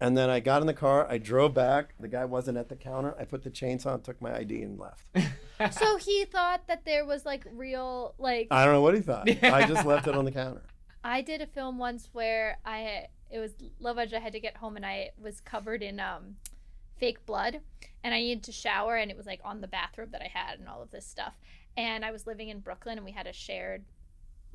And 0.00 0.16
then 0.16 0.30
I 0.30 0.38
got 0.40 0.60
in 0.60 0.68
the 0.68 0.74
car. 0.74 1.06
I 1.10 1.18
drove 1.18 1.54
back. 1.54 1.94
The 1.98 2.06
guy 2.08 2.24
wasn't 2.24 2.56
at 2.56 2.68
the 2.68 2.76
counter. 2.76 3.16
I 3.18 3.24
put 3.24 3.42
the 3.42 3.50
chainsaw 3.50 3.94
and 3.94 4.04
took 4.04 4.22
my 4.22 4.36
ID 4.36 4.62
and 4.62 4.78
left. 4.78 5.04
So 5.72 5.96
he 5.96 6.24
thought 6.24 6.68
that 6.68 6.84
there 6.84 7.04
was 7.04 7.26
like 7.26 7.44
real 7.50 8.14
like 8.16 8.46
I 8.52 8.64
don't 8.64 8.74
know 8.74 8.80
what 8.80 8.94
he 8.94 9.00
thought. 9.00 9.28
I 9.42 9.66
just 9.66 9.84
left 9.84 10.06
it 10.06 10.14
on 10.14 10.24
the 10.24 10.30
counter. 10.30 10.62
I 11.02 11.20
did 11.20 11.40
a 11.40 11.48
film 11.48 11.78
once 11.78 12.08
where 12.12 12.58
I 12.64 13.06
it 13.28 13.40
was 13.40 13.54
low 13.80 13.92
budget. 13.92 14.14
I 14.14 14.20
had 14.20 14.34
to 14.34 14.38
get 14.40 14.58
home 14.58 14.76
and 14.76 14.86
I 14.86 15.10
was 15.20 15.40
covered 15.40 15.82
in 15.82 15.98
um 15.98 16.36
fake 16.98 17.24
blood 17.26 17.60
and 18.04 18.14
I 18.14 18.20
needed 18.20 18.44
to 18.44 18.52
shower 18.52 18.96
and 18.96 19.10
it 19.10 19.16
was 19.16 19.26
like 19.26 19.40
on 19.44 19.60
the 19.60 19.68
bathrobe 19.68 20.12
that 20.12 20.22
I 20.22 20.30
had 20.32 20.58
and 20.58 20.68
all 20.68 20.82
of 20.82 20.90
this 20.90 21.06
stuff. 21.06 21.34
And 21.76 22.04
I 22.04 22.10
was 22.10 22.26
living 22.26 22.48
in 22.48 22.60
Brooklyn 22.60 22.98
and 22.98 23.04
we 23.04 23.12
had 23.12 23.26
a 23.26 23.32
shared 23.32 23.84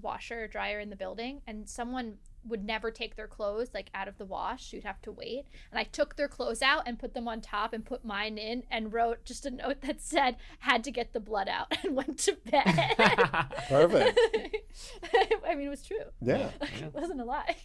washer 0.01 0.47
dryer 0.47 0.79
in 0.79 0.89
the 0.89 0.95
building 0.95 1.41
and 1.47 1.69
someone 1.69 2.17
would 2.47 2.63
never 2.63 2.91
take 2.91 3.15
their 3.15 3.27
clothes 3.27 3.69
like 3.73 3.89
out 3.93 4.07
of 4.07 4.17
the 4.17 4.25
wash 4.25 4.73
you'd 4.73 4.83
have 4.83 5.01
to 5.01 5.11
wait 5.11 5.45
and 5.71 5.79
i 5.79 5.83
took 5.83 6.15
their 6.15 6.27
clothes 6.27 6.61
out 6.61 6.83
and 6.85 6.99
put 6.99 7.13
them 7.13 7.27
on 7.27 7.39
top 7.41 7.73
and 7.73 7.85
put 7.85 8.03
mine 8.03 8.37
in 8.37 8.63
and 8.69 8.91
wrote 8.93 9.23
just 9.25 9.45
a 9.45 9.51
note 9.51 9.81
that 9.81 10.01
said 10.01 10.35
had 10.59 10.83
to 10.83 10.91
get 10.91 11.13
the 11.13 11.19
blood 11.19 11.47
out 11.47 11.67
and 11.83 11.95
went 11.95 12.17
to 12.19 12.35
bed 12.49 12.63
Perfect. 13.69 14.19
i 15.47 15.55
mean 15.55 15.67
it 15.67 15.69
was 15.69 15.83
true 15.83 15.97
Yeah. 16.21 16.49
it 16.61 16.93
wasn't 16.93 17.21
a 17.21 17.25
lie. 17.25 17.55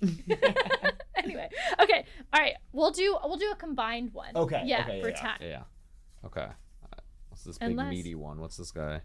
anyway, 1.17 1.49
okay, 1.81 2.05
all 2.33 2.41
right. 2.41 2.55
We'll 2.73 2.91
do 2.91 3.17
we'll 3.25 3.37
do 3.37 3.51
a 3.51 3.57
combined 3.57 4.13
one. 4.13 4.37
Okay. 4.37 4.63
Yeah, 4.65 4.83
okay, 4.83 5.01
for 5.03 5.09
yeah, 5.11 5.17
time. 5.21 5.39
Yeah. 5.41 5.63
Okay. 6.25 6.43
Uh, 6.43 6.97
What's 7.29 7.45
this 7.45 7.59
big 7.59 7.71
Unless- 7.71 7.91
meaty 7.91 8.15
one? 8.15 8.41
What's 8.41 8.57
this 8.57 8.71
guy? 8.71 9.01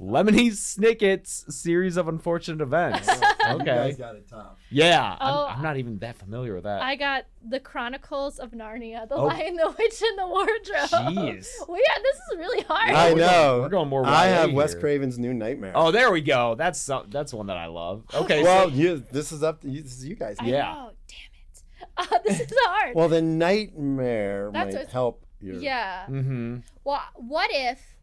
Lemony 0.00 0.50
Snicket's 0.50 1.46
series 1.56 1.96
of 1.96 2.06
unfortunate 2.08 2.60
events. 2.60 3.08
You 3.46 3.52
okay. 3.54 3.64
guys 3.64 3.96
got 3.96 4.16
it 4.16 4.26
tough. 4.28 4.58
Yeah. 4.70 5.16
Oh, 5.20 5.46
I'm, 5.46 5.58
I'm 5.58 5.62
not 5.62 5.76
even 5.76 5.98
that 6.00 6.16
familiar 6.18 6.52
with 6.56 6.64
that. 6.64 6.82
I 6.82 6.96
got 6.96 7.26
the 7.48 7.60
Chronicles 7.60 8.40
of 8.40 8.50
Narnia, 8.50 9.08
the 9.08 9.14
Oh. 9.14 9.26
Lion, 9.26 9.54
the 9.54 9.68
Witch, 9.78 10.02
and 10.02 10.18
the 10.18 10.26
Wardrobe. 10.26 10.90
Jeez. 10.90 11.46
We 11.68 11.78
are, 11.78 12.02
this 12.02 12.16
is 12.16 12.38
really 12.38 12.62
hard. 12.62 12.90
I 12.90 13.12
we're 13.12 13.20
know. 13.20 13.26
Going, 13.28 13.62
we're 13.62 13.68
going 13.68 13.88
more. 13.88 14.04
I 14.04 14.26
YA 14.30 14.34
have 14.34 14.52
Wes. 14.52 14.74
Craven's 14.74 15.16
New 15.16 15.32
Nightmare. 15.32 15.70
Oh, 15.76 15.92
there 15.92 16.10
we 16.10 16.22
go. 16.22 16.56
That's 16.56 16.80
some, 16.80 17.06
that's 17.08 17.32
one 17.32 17.46
that 17.46 17.56
I 17.56 17.66
love. 17.66 18.02
Okay. 18.12 18.42
well, 18.42 18.68
so, 18.68 18.74
you, 18.74 19.04
this 19.12 19.30
is 19.30 19.44
up 19.44 19.60
to 19.60 19.70
you. 19.70 19.82
This 19.82 19.96
is 19.96 20.04
you 20.04 20.16
guys. 20.16 20.34
I 20.40 20.46
yeah. 20.46 20.72
know, 20.74 20.90
damn 21.08 21.18
it. 21.40 21.62
Uh, 22.12 22.18
this 22.26 22.40
is 22.40 22.52
hard. 22.64 22.96
Well, 22.96 23.08
the 23.08 23.22
nightmare 23.22 24.50
That's 24.52 24.74
might 24.74 24.80
what's- 24.80 24.92
help 24.92 25.24
you. 25.40 25.60
yeah. 25.60 26.06
mm-hmm. 26.08 26.56
Well, 26.82 27.00
what 27.14 27.50
if 27.52 27.95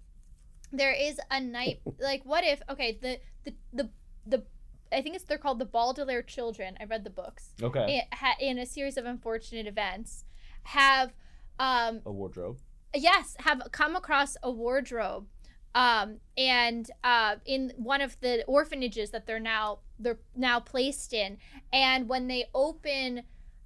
there 0.74 0.92
is 0.92 1.20
a 1.32 1.40
night 1.40 1.80
like 2.00 2.24
what 2.26 2.44
if 2.44 2.62
okay 2.70 2.98
the 3.02 3.20
the 3.46 3.54
the 3.72 3.90
the 4.26 4.44
I 4.92 5.02
think 5.02 5.16
it's 5.16 5.24
they're 5.24 5.38
called 5.40 5.58
the 5.60 5.66
Baudelaire 5.66 6.22
children. 6.22 6.78
I 6.80 6.84
read 6.86 7.04
the 7.04 7.10
books. 7.10 7.50
Okay. 7.62 7.98
it, 8.00 8.16
ha, 8.16 8.36
in 8.40 8.60
a 8.60 8.66
series 8.66 8.96
of 8.98 9.06
unfortunate 9.06 9.66
events 9.68 10.26
have 10.64 11.14
um 11.60 12.02
A 12.06 12.12
wardrobe. 12.12 12.58
yes 12.96 13.36
have 13.40 13.62
come 13.72 13.96
across 13.96 14.36
a 14.44 14.52
wardrobe 14.52 15.28
um 15.76 16.18
and 16.38 16.90
uh 17.04 17.36
in 17.46 17.74
one 17.78 18.02
of 18.02 18.20
the 18.22 18.44
orphanages 18.46 19.10
that 19.12 19.26
they're 19.28 19.40
now 19.40 19.80
they're 20.00 20.20
now 20.36 20.60
placed 20.60 21.14
in 21.14 21.38
and 21.72 22.08
when 22.08 22.28
they 22.28 22.46
open 22.54 23.24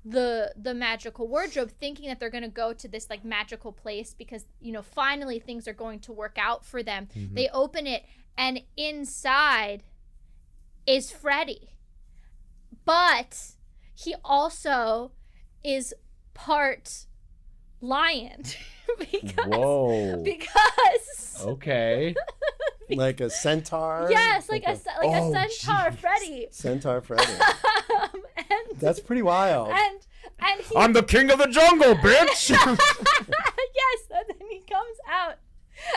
the 0.10 0.54
the 0.56 0.74
magical 0.74 1.28
wardrobe 1.28 1.72
thinking 1.80 2.08
that 2.08 2.20
they're 2.20 2.30
going 2.30 2.44
to 2.44 2.50
go 2.50 2.72
to 2.72 2.88
this 2.88 3.10
like 3.10 3.26
magical 3.26 3.72
place 3.72 4.14
because 4.18 4.46
you 4.62 4.72
know 4.72 4.82
finally 4.82 5.40
things 5.40 5.68
are 5.68 5.74
going 5.74 6.00
to 6.00 6.14
work 6.14 6.38
out 6.40 6.64
for 6.66 6.82
them 6.84 7.08
they 7.34 7.50
open 7.50 7.86
it 7.88 8.04
and 8.38 8.62
inside 8.78 9.84
is 10.86 11.12
freddy 11.12 11.72
but 12.86 13.52
he 13.96 14.16
also 14.24 15.12
is 15.64 15.94
part 16.34 17.06
lion 17.82 18.44
because 19.12 19.48
Whoa. 19.48 20.22
because 20.24 21.44
Okay. 21.46 22.16
like 22.90 23.20
a 23.20 23.30
centaur. 23.30 24.08
yes 24.10 24.50
like 24.50 24.64
a, 24.66 24.76
ce- 24.76 24.86
like 24.86 25.10
Oh, 25.12 25.34
a 25.34 25.50
centaur 25.50 25.92
jeez. 25.92 25.98
freddy 26.00 26.48
centaur 26.52 27.02
Freddy. 27.02 27.32
um, 28.02 28.22
and 28.50 28.80
That's 28.80 29.00
pretty 29.00 29.22
wild. 29.22 29.70
and 29.70 30.00
and 30.40 30.62
he 30.62 30.76
I'm 30.76 30.94
the 30.94 31.04
king 31.04 31.32
of 31.32 31.40
the 31.40 31.48
jungle, 31.48 31.96
bitch. 31.96 32.50
yes, 32.50 34.00
and 34.12 34.26
then 34.28 34.48
he 34.50 34.60
comes 34.70 34.98
out, 35.10 35.36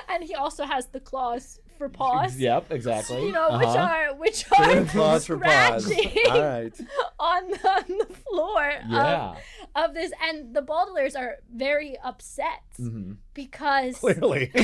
and 0.09 0.25
he 0.25 0.35
also 0.35 0.65
has 0.65 0.87
the 0.87 1.01
claws 1.01 1.61
for 1.79 1.89
paws. 1.89 2.37
yep, 2.39 2.71
exactly. 2.71 3.27
You 3.27 3.33
know, 3.33 3.57
which 3.59 3.67
Uh-huh. 3.69 3.79
are 3.79 4.15
which 4.15 4.45
are 4.53 4.85
Claws 4.85 5.27
for 5.27 5.39
paws. 5.39 5.85
scratching 5.91 6.31
All 6.31 6.41
right. 6.43 6.81
on 7.19 7.51
the, 7.51 7.69
on 7.71 7.99
the 7.99 8.15
floor 8.29 8.73
Yeah. 8.89 9.35
of, 9.75 9.91
of 9.91 9.95
this, 9.95 10.13
and 10.23 10.55
the 10.55 10.61
Baudelaires 10.63 11.17
are 11.19 11.37
very 11.55 11.97
upset 12.05 12.63
Mhm. 12.79 13.17
because 13.35 13.97
Clearly. 13.99 14.53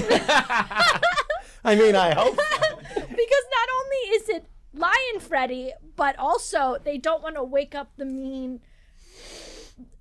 I 1.64 1.74
mean, 1.74 1.96
I 1.96 2.14
hope. 2.14 2.36
because 2.36 3.44
not 3.58 3.68
only 3.78 4.02
is 4.16 4.28
it 4.28 4.46
Lion 4.76 5.20
Freddy, 5.20 5.72
but 5.96 6.18
also 6.18 6.76
they 6.82 6.98
don't 6.98 7.22
want 7.22 7.34
to 7.36 7.42
wake 7.44 7.74
up 7.74 7.90
the 7.96 8.04
mean 8.04 8.60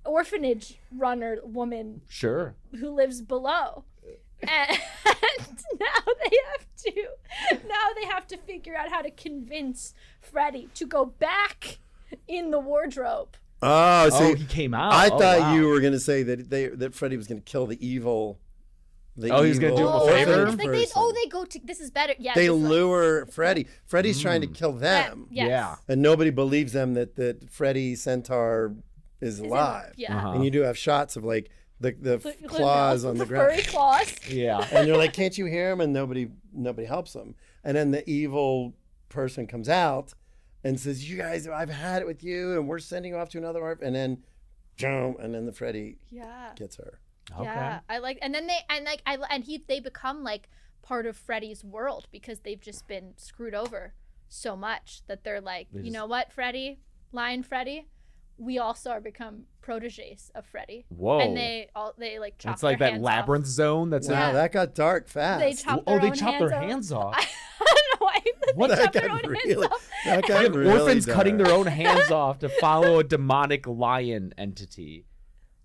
orphanage 0.04 0.78
runner 0.94 1.38
woman 1.42 2.02
Sure. 2.08 2.54
who 2.78 2.90
lives 2.90 3.20
below. 3.22 3.84
Uh. 4.46 4.48
And 4.48 4.78
now 5.80 6.12
they 6.24 6.36
have 6.52 6.66
to 6.84 7.06
now 7.66 7.86
they 7.98 8.06
have 8.06 8.26
to 8.28 8.36
figure 8.36 8.76
out 8.76 8.90
how 8.90 9.02
to 9.02 9.10
convince 9.10 9.94
Freddy 10.20 10.68
to 10.74 10.84
go 10.86 11.06
back 11.06 11.78
in 12.28 12.50
the 12.50 12.60
wardrobe. 12.60 13.36
Oh, 13.62 14.10
oh, 14.12 14.34
he 14.34 14.44
came 14.44 14.74
out. 14.74 14.92
I 14.92 15.08
Oh, 15.08 15.18
thought 15.18 15.40
wow. 15.40 15.54
you 15.54 15.66
were 15.68 15.80
going 15.80 15.94
to 15.94 16.00
say 16.00 16.22
that 16.22 16.50
they 16.50 16.66
that 16.68 16.94
Freddy 16.94 17.16
was 17.16 17.26
going 17.26 17.40
to 17.40 17.44
kill 17.44 17.66
the 17.66 17.84
evil. 17.84 18.38
The 19.18 19.30
Oh, 19.30 19.42
he 19.42 19.48
was 19.48 19.58
gonna 19.58 19.74
do 19.76 19.82
him 19.82 19.92
a 19.92 19.96
evil 19.96 20.06
favor? 20.08 20.46
like 20.52 20.58
they, 20.72 20.86
oh, 20.94 21.12
they 21.12 21.26
go 21.28 21.44
to 21.44 21.60
this 21.64 21.80
is 21.80 21.90
better. 21.90 22.14
Yeah, 22.18 22.34
They 22.34 22.46
it's 22.46 22.54
like- 22.54 22.70
lure 22.70 23.26
Freddy. 23.26 23.66
Freddy's 23.86 24.20
trying 24.20 24.42
to 24.42 24.46
kill 24.46 24.72
yeah, 24.74 25.08
them, 25.08 25.26
yes. 25.30 25.48
Yeah. 25.48 25.76
and 25.88 26.02
nobody 26.02 26.30
believes 26.30 26.72
them 26.72 26.94
that 26.94 27.16
that 27.16 27.50
Freddy 27.50 27.94
Centaur 27.94 28.74
is 29.20 29.34
Is 29.34 29.40
it- 29.40 29.46
alive. 29.46 29.94
Yeah. 29.96 30.16
Uh-huh. 30.18 30.30
And 30.32 30.44
you 30.44 30.50
do 30.50 30.60
have 30.62 30.76
shots 30.76 31.16
of 31.16 31.24
like 31.24 31.50
the 31.80 31.92
the, 31.92 32.18
The- 32.18 32.36
the 32.42 32.48
claws 32.48 33.04
nails 33.04 33.04
on 33.06 33.18
with 33.18 33.28
the 33.28 33.34
furry 33.36 33.54
ground, 33.54 33.68
claws. 33.68 34.14
Yeah. 34.28 34.66
and 34.72 34.86
you're 34.86 34.96
like, 34.98 35.12
"Can't 35.14 35.36
you 35.38 35.46
hear 35.46 35.70
him?" 35.72 35.80
And 35.80 35.92
nobody 35.94 36.28
nobody 36.52 36.86
helps 36.86 37.12
them. 37.14 37.34
And 37.64 37.76
then 37.76 37.90
the 37.92 38.08
evil 38.08 38.74
person 39.08 39.46
comes 39.46 39.68
out 39.68 40.12
and 40.62 40.78
says, 40.78 41.08
"You 41.08 41.16
guys, 41.16 41.48
I've 41.48 41.70
had 41.70 42.02
it 42.02 42.06
with 42.06 42.22
you, 42.22 42.52
and 42.58 42.68
we're 42.68 42.78
sending 42.80 43.12
you 43.12 43.18
off 43.18 43.30
to 43.30 43.38
another 43.38 43.60
orphan." 43.60 43.86
And 43.86 43.96
then, 43.96 44.22
jump, 44.76 45.18
and 45.20 45.34
then 45.34 45.46
the 45.46 45.52
Freddy 45.52 45.96
Yeah. 46.10 46.50
gets 46.54 46.76
her. 46.76 46.98
Okay. 47.32 47.44
Yeah, 47.44 47.80
I 47.88 47.98
like, 47.98 48.18
and 48.22 48.34
then 48.34 48.46
they 48.46 48.58
and 48.70 48.84
like 48.84 49.02
I 49.06 49.16
and 49.30 49.44
he 49.44 49.62
they 49.66 49.80
become 49.80 50.22
like 50.22 50.48
part 50.82 51.06
of 51.06 51.16
Freddy's 51.16 51.64
world 51.64 52.06
because 52.12 52.40
they've 52.40 52.60
just 52.60 52.86
been 52.86 53.14
screwed 53.16 53.54
over 53.54 53.94
so 54.28 54.56
much 54.56 55.02
that 55.08 55.24
they're 55.24 55.40
like, 55.40 55.68
They 55.72 55.78
you 55.80 55.84
just- 55.86 55.94
know 55.94 56.06
what, 56.06 56.32
Freddy, 56.32 56.78
Lion 57.12 57.42
Freddy, 57.42 57.86
we 58.38 58.58
also 58.58 58.90
are 58.90 59.00
become 59.00 59.44
proteges 59.60 60.30
of 60.34 60.46
Freddy, 60.46 60.84
Whoa. 60.88 61.18
and 61.20 61.36
they 61.36 61.68
all 61.74 61.94
they 61.98 62.18
like 62.20 62.38
chop 62.38 62.54
it's 62.54 62.62
like 62.62 62.78
their 62.78 62.88
that 62.88 62.92
hands 62.94 63.04
labyrinth 63.04 63.46
zone 63.46 63.90
that's 63.90 64.08
Yeah. 64.08 64.28
Wow, 64.28 64.32
that 64.34 64.52
got 64.52 64.74
dark 64.74 65.08
fast. 65.08 65.40
They 65.40 65.54
chop 65.54 65.82
Oh, 65.86 65.98
they 65.98 66.08
own 66.08 66.14
chop 66.14 66.38
their 66.38 66.50
hands 66.50 66.92
off. 66.92 67.14
I 67.16 67.74
don't 67.98 68.00
know 68.00 68.06
they 68.46 68.52
What? 68.54 68.68
chop 68.70 68.78
That 68.78 68.92
their 68.92 69.08
got 69.08 69.24
own 69.24 69.30
really- 69.30 69.66
hands 69.66 69.90
that 70.04 70.26
got 70.28 70.54
really 70.54 70.80
orphans 70.80 71.06
cutting 71.06 71.36
their 71.38 71.50
own 71.52 71.66
hands 71.66 72.10
off 72.12 72.38
to 72.40 72.48
follow 72.48 73.00
a 73.00 73.04
demonic 73.04 73.66
lion 73.66 74.32
entity. 74.38 75.04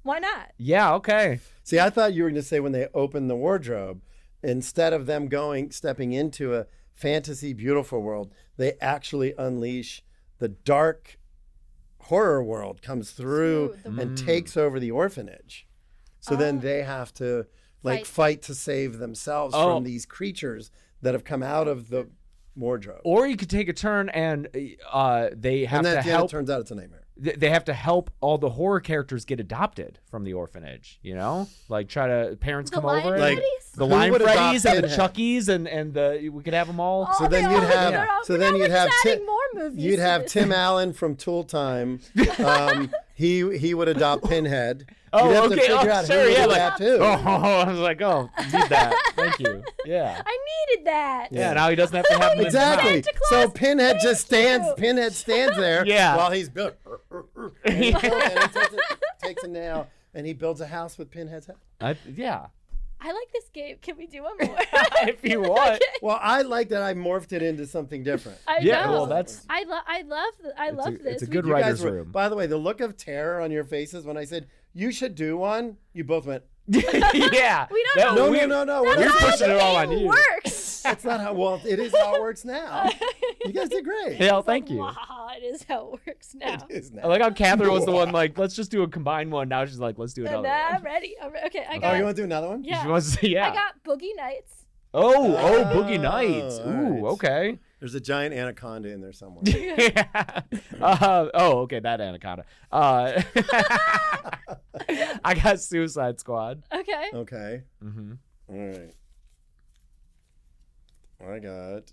Why 0.04 0.20
not? 0.20 0.52
Yeah, 0.58 0.94
okay. 0.96 1.40
See, 1.64 1.80
I 1.80 1.90
thought 1.90 2.14
you 2.14 2.24
were 2.24 2.30
going 2.30 2.42
to 2.42 2.48
say 2.48 2.60
when 2.60 2.72
they 2.72 2.88
open 2.94 3.28
the 3.28 3.36
wardrobe, 3.36 4.02
instead 4.44 4.94
of 4.94 5.06
them 5.06 5.28
going 5.28 5.72
stepping 5.72 6.14
into 6.14 6.56
a 6.56 6.66
fantasy 6.94 7.54
beautiful 7.54 8.02
world, 8.02 8.34
they 8.58 8.74
actually 8.82 9.34
unleash 9.38 10.04
the 10.40 10.50
dark 10.50 11.18
horror 12.06 12.44
world 12.44 12.82
comes 12.82 13.12
through 13.12 13.76
Through 13.84 13.92
the- 13.96 14.02
and 14.02 14.18
takes 14.18 14.58
over 14.58 14.80
the 14.80 14.92
orphanage. 14.92 15.68
So 16.20 16.36
then 16.36 16.60
they 16.60 16.84
have 16.84 17.14
to 17.16 17.48
like 17.84 18.00
Fight. 18.02 18.08
fight, 18.08 18.42
to 18.44 18.56
save 18.56 18.98
themselves 19.00 19.56
Oh. 19.58 19.76
from 19.76 19.84
these 19.84 20.06
creatures 20.06 20.70
that 21.02 21.14
have 21.16 21.24
come 21.24 21.42
out 21.42 21.68
of 21.68 21.90
the 21.90 22.10
wardrobe. 22.56 23.02
Or 23.04 23.26
you 23.26 23.36
could 23.36 23.50
take 23.50 23.68
a 23.70 23.74
turn 23.74 24.10
and 24.10 24.48
uh, 24.92 25.30
they 25.36 25.66
have 25.66 25.80
and 25.80 25.86
then 25.88 25.94
to 25.94 26.00
at 26.00 26.04
the 26.06 26.10
end, 26.12 26.16
it 26.16 26.18
help. 26.20 26.30
turns 26.32 26.50
out 26.52 26.62
it's 26.62 26.70
a 26.72 26.76
nightmare. 26.76 27.01
Th- 27.24 27.38
They 27.38 27.50
have 27.50 27.66
to 27.66 27.74
help 27.74 28.12
all 28.22 28.38
the 28.38 28.50
horror 28.50 28.80
characters 28.80 29.26
get 29.26 29.40
adopted 29.40 30.00
from 30.10 30.24
the 30.24 30.34
orphanage. 30.34 31.00
You 31.02 31.16
know, 31.16 31.48
like 31.70 31.88
try 31.90 32.08
to 32.08 32.36
parents 32.38 32.70
The 32.72 32.76
come 32.78 32.86
Lion 32.86 33.06
over. 33.08 33.18
Like- 33.18 33.42
the 33.76 33.86
Who 33.86 33.92
Lion 33.94 34.12
would 34.12 34.22
adopt 34.22 34.38
Freddies 34.38 34.66
and 34.66 34.84
the 34.84 34.88
Pinhead? 34.90 35.00
Chuckies 35.14 35.48
and 35.48 35.68
and 35.68 35.94
the 35.94 36.30
we 36.34 36.44
could 36.44 36.54
have 36.54 36.68
them 36.68 36.80
all. 36.80 37.08
Oh, 37.10 37.16
So 37.20 37.28
then 37.30 37.50
you'd 37.50 37.60
all- 37.60 37.66
have- 37.66 37.94
they're 37.94 38.08
so 38.24 38.38
then 38.38 38.56
you'd 38.58 38.70
have 38.72 38.90
just 38.90 39.04
Ti- 39.04 39.10
adding 39.12 39.26
more 39.26 39.38
movies. 39.54 39.84
You'd 39.86 40.00
have. 40.00 40.26
Tim 40.26 40.52
Allen 40.66 40.94
from 40.94 41.16
Tool 41.16 41.44
Time. 41.44 42.00
Um, 42.40 42.92
he 43.14 43.58
he 43.58 43.74
would 43.74 43.88
adopt 43.88 44.26
Pinhead. 44.28 44.88
Oh, 45.14 45.28
You'd 45.28 45.36
have 45.36 45.44
okay. 45.46 45.56
to 45.56 45.62
figure 45.62 45.76
Oh, 45.76 45.90
out 45.94 46.06
sure, 46.08 46.24
who 46.24 46.30
yeah, 46.32 46.46
adopt 46.46 46.80
like- 46.80 46.90
who. 46.90 46.98
Oh, 47.02 47.06
I 47.66 47.70
was 47.70 47.80
like, 47.80 48.02
oh, 48.02 48.30
need 48.54 48.70
that. 48.70 48.94
Thank 49.16 49.40
you. 49.40 49.62
Yeah. 49.86 50.22
I 50.26 50.38
needed 50.70 50.86
that. 50.88 51.28
Yeah. 51.32 51.54
Now 51.54 51.70
he 51.70 51.76
doesn't 51.76 51.96
have 51.96 52.08
to 52.08 52.14
have 52.18 52.38
them 52.38 52.46
Exactly. 52.46 52.96
mouth. 52.96 53.06
Santa 53.06 53.20
So 53.46 53.50
Pinhead 53.50 53.92
thank 53.98 54.02
just 54.04 54.26
stands. 54.26 54.68
you. 54.68 54.74
Pinhead 54.76 55.14
stands 55.14 55.58
there. 55.58 55.86
Yeah. 55.86 56.16
While 56.16 56.32
he's 56.32 56.48
built. 56.50 56.76
and 57.66 57.74
he, 57.84 57.92
built- 57.92 58.04
and 58.04 58.40
he 58.40 58.48
takes, 59.28 59.44
a, 59.44 59.48
nail 59.48 59.88
and 60.14 60.26
he 60.28 60.34
builds 60.34 60.62
a 60.62 60.68
house 60.68 60.98
with 60.98 61.10
Pinhead's 61.12 61.48
head. 61.48 61.56
I, 61.80 61.96
yeah. 62.14 62.48
I 63.04 63.12
like 63.14 63.32
this 63.34 63.50
game. 63.52 63.78
Can 63.82 63.98
we 63.98 64.06
do 64.06 64.22
one 64.22 64.34
more? 64.44 64.56
if 65.08 65.24
you 65.24 65.42
want. 65.42 65.82
Well, 66.04 66.20
I 66.22 66.44
like 66.44 66.70
that 66.70 66.84
I 66.84 66.94
morphed 66.94 67.32
it 67.34 67.42
into 67.42 67.66
something 67.66 68.04
different. 68.04 68.38
I 68.48 68.60
Yeah. 68.62 68.86
know. 68.86 68.92
Well, 68.92 69.06
that's 69.08 69.44
I 69.50 69.64
love. 69.64 69.84
I 69.88 70.02
love. 70.04 70.34
I 70.58 70.68
It's 70.68 70.78
love 70.78 70.94
a- 70.94 70.98
this. 70.98 71.14
it's 71.16 71.24
a 71.24 71.26
good 71.26 71.44
do- 71.44 71.48
You 71.50 71.56
guys 71.56 71.64
writer's 71.64 71.84
were- 71.84 71.92
room. 71.94 72.12
By 72.12 72.30
the 72.30 72.36
way, 72.36 72.46
the 72.46 72.58
look 72.58 72.80
of 72.80 72.98
terror 72.98 73.42
on 73.42 73.50
your 73.50 73.64
faces 73.64 74.06
when 74.06 74.18
I 74.18 74.26
said 74.26 74.48
you 74.74 74.92
should 74.92 75.16
do 75.16 75.36
one, 75.36 75.78
you 75.94 76.04
both 76.04 76.28
went. 76.28 76.44
yeah. 76.68 77.68
We 77.72 77.84
don't 77.84 77.96
That- 77.96 78.16
know. 78.16 78.16
No, 78.26 78.32
we- 78.32 78.38
no, 78.46 78.64
no, 78.64 78.64
no. 78.66 78.84
That's 78.84 78.98
we're 78.98 79.04
You're 79.04 79.06
not 79.06 79.14
not- 79.14 79.20
how 79.22 79.32
pushing 79.32 79.48
the 79.48 79.56
it 79.56 79.62
all 79.62 79.76
on 79.78 79.90
game 79.90 80.00
you. 80.00 80.08
Works. 80.08 80.51
That's 80.84 81.04
not 81.04 81.20
how. 81.20 81.34
Well, 81.34 81.62
it 81.66 81.80
is 81.80 81.94
how 81.96 82.16
it 82.16 82.22
works 82.22 82.44
now. 82.46 82.90
You 83.46 83.54
guys 83.54 83.70
did 83.70 83.84
great. 83.84 84.20
Yeah, 84.20 84.42
thank 84.42 84.70
you. 84.70 84.78
Wow, 84.80 85.30
it 85.36 85.44
is 85.44 85.64
how 85.64 85.94
it 85.94 86.00
works 86.08 86.34
now. 86.36 86.54
It 86.70 86.76
is 86.76 86.92
now. 86.92 87.04
I 87.04 87.08
like 87.08 87.22
how 87.22 87.32
Catherine 87.32 87.72
was 87.72 87.86
the 87.86 87.92
one 88.02 88.12
like, 88.12 88.38
let's 88.38 88.56
just 88.56 88.72
do 88.72 88.84
a 88.84 88.88
combined 88.88 89.32
one. 89.32 89.50
Now 89.50 89.66
she's 89.66 89.80
like, 89.80 89.98
let's 89.98 90.14
do 90.14 90.22
And 90.26 90.30
another 90.36 90.50
I'm 90.50 90.74
one. 90.76 90.84
ready. 90.84 91.16
I'm 91.22 91.32
re- 91.34 91.42
okay, 91.48 91.66
I 91.70 91.78
got. 91.80 91.94
Oh, 91.94 91.98
you 91.98 92.04
want 92.04 92.16
to 92.16 92.22
do 92.22 92.26
another 92.26 92.50
one? 92.50 92.64
yeah. 92.64 92.82
She 92.84 92.88
wants 92.88 93.16
to, 93.18 93.30
yeah. 93.30 93.50
I 93.50 93.54
got 93.54 93.84
Boogie 93.84 94.16
Nights. 94.16 94.54
oh, 94.94 95.36
oh, 95.38 95.64
Boogie 95.76 95.98
Oh, 96.00 96.02
Nights. 96.02 96.60
Ooh, 96.60 97.04
right. 97.06 97.12
okay. 97.14 97.60
There's 97.80 97.96
a 97.96 98.00
giant 98.00 98.36
anaconda 98.36 98.90
in 98.90 99.02
there 99.02 99.12
somewhere. 99.14 99.42
yeah. 99.46 100.42
Uh, 100.80 101.30
oh, 101.34 101.60
okay, 101.62 101.80
that 101.80 102.00
anaconda. 102.00 102.46
Uh, 102.72 103.22
I 105.24 105.34
got 105.42 105.60
Suicide 105.60 106.20
Squad. 106.20 106.64
Okay. 106.72 107.06
Okay. 107.14 107.62
Mm-hmm. 107.84 108.12
All 108.50 108.68
right. 108.68 108.94
I 111.28 111.40
got 111.40 111.92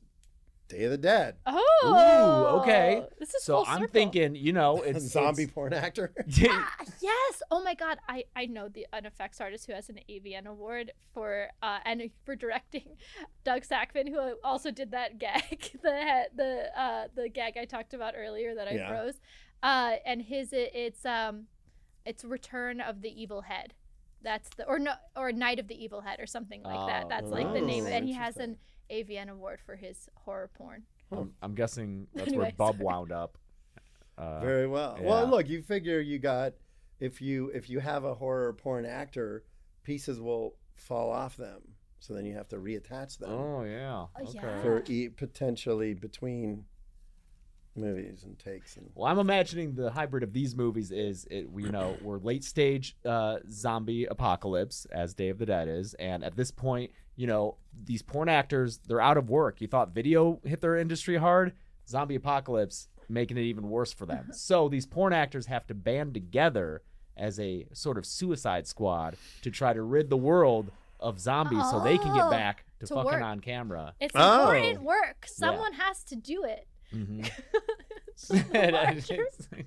Day 0.68 0.84
of 0.84 0.90
the 0.90 0.98
Dead. 0.98 1.36
Oh. 1.46 2.60
okay. 2.62 3.02
This 3.18 3.34
is 3.34 3.42
So 3.44 3.56
full 3.56 3.64
I'm 3.68 3.80
circle. 3.80 3.92
thinking, 3.92 4.34
you 4.34 4.52
know, 4.52 4.82
A 4.82 4.88
it's 4.90 5.06
zombie 5.06 5.44
it's- 5.44 5.54
porn 5.54 5.72
actor. 5.72 6.12
Ah, 6.50 6.74
yes. 7.00 7.42
Oh 7.50 7.62
my 7.62 7.74
God. 7.74 7.98
I 8.08 8.24
I 8.36 8.46
know 8.46 8.68
the 8.68 8.86
an 8.92 9.06
effects 9.06 9.40
artist 9.40 9.66
who 9.66 9.72
has 9.72 9.88
an 9.88 9.98
AVN 10.10 10.46
award 10.46 10.92
for 11.14 11.48
uh 11.62 11.78
and 11.84 12.10
for 12.24 12.36
directing 12.36 12.84
Doug 13.44 13.62
Sakmann, 13.62 14.08
who 14.08 14.36
also 14.44 14.70
did 14.70 14.90
that 14.92 15.18
gag, 15.18 15.70
the 15.82 16.24
the 16.36 16.80
uh 16.80 17.08
the 17.14 17.28
gag 17.28 17.56
I 17.56 17.64
talked 17.64 17.94
about 17.94 18.14
earlier 18.16 18.54
that 18.54 18.68
I 18.68 18.72
Yeah. 18.72 18.88
froze. 18.88 19.20
Uh, 19.62 19.96
and 20.06 20.22
his 20.22 20.52
it, 20.52 20.70
it's 20.74 21.04
um, 21.04 21.46
it's 22.06 22.24
Return 22.24 22.80
of 22.80 23.02
the 23.02 23.10
Evil 23.20 23.40
Head. 23.42 23.74
That's 24.22 24.48
the 24.56 24.64
or 24.68 24.78
no 24.78 24.92
or 25.16 25.32
Night 25.32 25.58
of 25.58 25.66
the 25.66 25.82
Evil 25.82 26.00
Head 26.02 26.20
or 26.20 26.26
something 26.26 26.62
like 26.62 26.78
Oh, 26.78 26.86
that. 26.86 27.08
That's 27.08 27.26
like 27.28 27.52
the 27.52 27.60
name, 27.60 27.84
oh, 27.84 27.88
and 27.88 28.04
he 28.04 28.12
has 28.12 28.36
an 28.36 28.56
AVN 28.90 29.28
award 29.28 29.60
for 29.64 29.76
his 29.76 30.08
horror 30.14 30.50
porn. 30.56 30.82
I'm, 31.12 31.32
I'm 31.42 31.54
guessing 31.54 32.06
that's 32.14 32.28
Anyway, 32.28 32.44
where 32.44 32.52
Bub 32.52 32.74
sorry. 32.76 32.84
wound 32.84 33.12
up. 33.12 33.36
Uh, 34.18 34.40
Very 34.40 34.66
well. 34.66 34.98
Well, 35.00 35.22
yeah. 35.24 35.30
look, 35.30 35.48
you 35.48 35.62
figure 35.62 36.00
you 36.00 36.18
got 36.18 36.54
if 36.98 37.22
you 37.22 37.50
if 37.54 37.70
you 37.70 37.78
have 37.78 38.02
a 38.02 38.14
horror 38.14 38.52
porn 38.52 38.84
actor, 38.84 39.44
pieces 39.84 40.20
will 40.20 40.56
fall 40.74 41.12
off 41.12 41.36
them. 41.36 41.60
So 42.00 42.14
then 42.14 42.26
you 42.26 42.34
have 42.34 42.48
to 42.48 42.56
reattach 42.56 43.18
them 43.18 43.30
oh 43.30 43.62
yeah. 43.62 44.06
Oh, 44.16 44.22
Okay. 44.22 44.32
yeah. 44.34 44.60
for 44.60 44.82
e- 44.88 45.08
potentially 45.08 45.94
between 45.94 46.64
movies 47.76 48.24
and 48.24 48.36
takes 48.38 48.76
and 48.76 48.90
Well, 48.94 49.06
I'm 49.10 49.20
imagining 49.20 49.74
the 49.74 49.90
hybrid 49.90 50.24
of 50.24 50.32
these 50.32 50.56
movies 50.56 50.90
is 50.90 51.26
it 51.30 51.46
you 51.56 51.70
know 51.70 51.96
we're 52.02 52.18
late 52.18 52.42
stage 52.42 52.96
uh, 53.04 53.36
zombie 53.52 54.04
apocalypse 54.06 54.84
as 54.90 55.14
Day 55.14 55.28
of 55.28 55.38
the 55.38 55.46
Dead 55.46 55.68
is, 55.68 55.94
and 55.94 56.24
at 56.24 56.34
this 56.36 56.50
point, 56.50 56.90
you 57.18 57.26
know 57.26 57.56
these 57.84 58.00
porn 58.02 58.28
actors 58.30 58.78
they're 58.86 59.00
out 59.00 59.16
of 59.18 59.28
work. 59.28 59.60
You 59.60 59.66
thought 59.68 59.90
video 59.94 60.40
hit 60.44 60.60
their 60.62 60.76
industry 60.76 61.16
hard, 61.18 61.52
zombie 61.86 62.14
apocalypse 62.14 62.88
making 63.10 63.36
it 63.38 63.42
even 63.42 63.68
worse 63.68 63.92
for 63.92 64.06
them. 64.06 64.28
so 64.32 64.68
these 64.68 64.86
porn 64.86 65.12
actors 65.12 65.46
have 65.46 65.66
to 65.66 65.74
band 65.74 66.14
together 66.14 66.82
as 67.16 67.40
a 67.40 67.66
sort 67.72 67.98
of 67.98 68.06
suicide 68.06 68.66
squad 68.66 69.16
to 69.42 69.50
try 69.50 69.72
to 69.72 69.82
rid 69.82 70.08
the 70.10 70.16
world 70.16 70.70
of 71.00 71.18
zombies 71.18 71.68
so 71.70 71.80
they 71.80 71.98
can 71.98 72.14
get 72.14 72.24
Oh, 72.26 72.30
back 72.30 72.64
to, 72.80 72.86
to 72.86 72.94
fucking 72.94 73.04
work. 73.12 73.22
on 73.22 73.40
camera. 73.40 73.94
It's 74.00 74.14
Oh. 74.16 74.50
important 74.50 74.82
work. 74.82 75.26
Someone 75.26 75.72
has 75.74 76.04
to 76.04 76.16
do 76.16 76.44
it. 76.44 76.66
Mhm. 76.92 77.28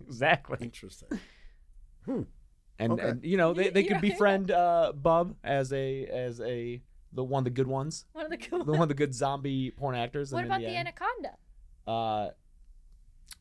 Exactly. 0.07 0.57
interesting. 0.61 1.19
and 2.07 2.91
Okay. 2.93 3.09
and 3.09 3.23
you 3.23 3.37
know 3.37 3.53
they, 3.53 3.69
they 3.69 3.83
could 3.83 3.97
Yeah. 3.97 3.99
befriend 4.01 4.51
uh 4.51 4.91
bub 4.93 5.35
as 5.43 5.71
a 5.71 6.05
as 6.07 6.41
a 6.41 6.81
the 7.13 7.23
one 7.23 7.41
of 7.41 7.45
the 7.45 7.49
good 7.49 7.67
ones 7.67 8.05
One 8.13 8.25
of 8.25 8.31
the 8.31 8.37
good 8.37 8.51
the 8.65 8.71
one 8.71 8.81
of 8.83 8.87
the 8.89 8.93
good 8.93 9.13
zombie 9.13 9.71
porn 9.71 9.95
actors 9.95 10.31
What 10.31 10.39
in 10.41 10.45
about 10.45 10.61
the, 10.61 10.67
end- 10.67 10.87
anaconda? 10.87 11.35
uh 11.87 12.29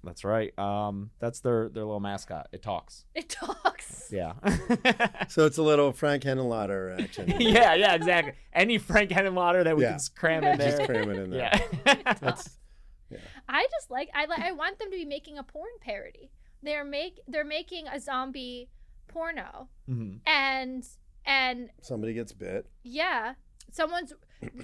that's 0.05 0.25
right 0.25 0.57
um 0.59 1.11
that's 1.19 1.41
their 1.41 1.69
their 1.69 1.85
little 1.85 2.01
mascot 2.01 2.49
it 2.53 2.63
talks 2.63 3.05
It 3.15 3.29
talks. 3.29 4.09
yeah 4.13 4.33
So 5.29 5.45
it's 5.47 5.59
a 5.59 5.63
little 5.63 5.93
Frank 5.93 6.23
Henenlotter 6.23 7.01
action. 7.03 7.35
yeah 7.39 7.75
yeah 7.75 7.95
exactly 7.95 8.33
any 8.53 8.79
frank 8.79 9.11
henenlotter 9.11 9.63
that 9.65 9.77
we 9.77 9.83
Yeah. 9.83 9.91
can 9.91 10.01
cram 10.17 10.45
in 10.45 10.59
there 10.59 10.77
Just 10.79 10.85
cram 10.89 11.11
it 11.11 11.19
in 11.19 11.31
there. 11.31 11.51
yeah 11.85 12.15
That's 12.21 12.57
I 13.49 13.67
just 13.71 13.91
like 13.91 14.09
I 14.15 14.25
like 14.27 14.39
I 14.41 14.53
want 14.53 14.79
them 14.79 14.91
to 14.91 14.97
be 14.97 15.05
making 15.05 15.37
a 15.39 15.43
porn 15.43 15.71
parody. 15.81 16.31
They're 16.63 16.85
make 16.85 17.19
they're 17.27 17.45
making 17.45 17.89
a 17.89 17.99
zombie 17.99 18.69
porno 19.09 19.69
Mhm. 19.89 20.21
and 20.27 20.87
and 21.27 21.71
somebody 21.83 22.15
gets 22.15 22.33
bit. 22.33 22.67
yeah, 22.85 23.35
someone's 23.73 24.13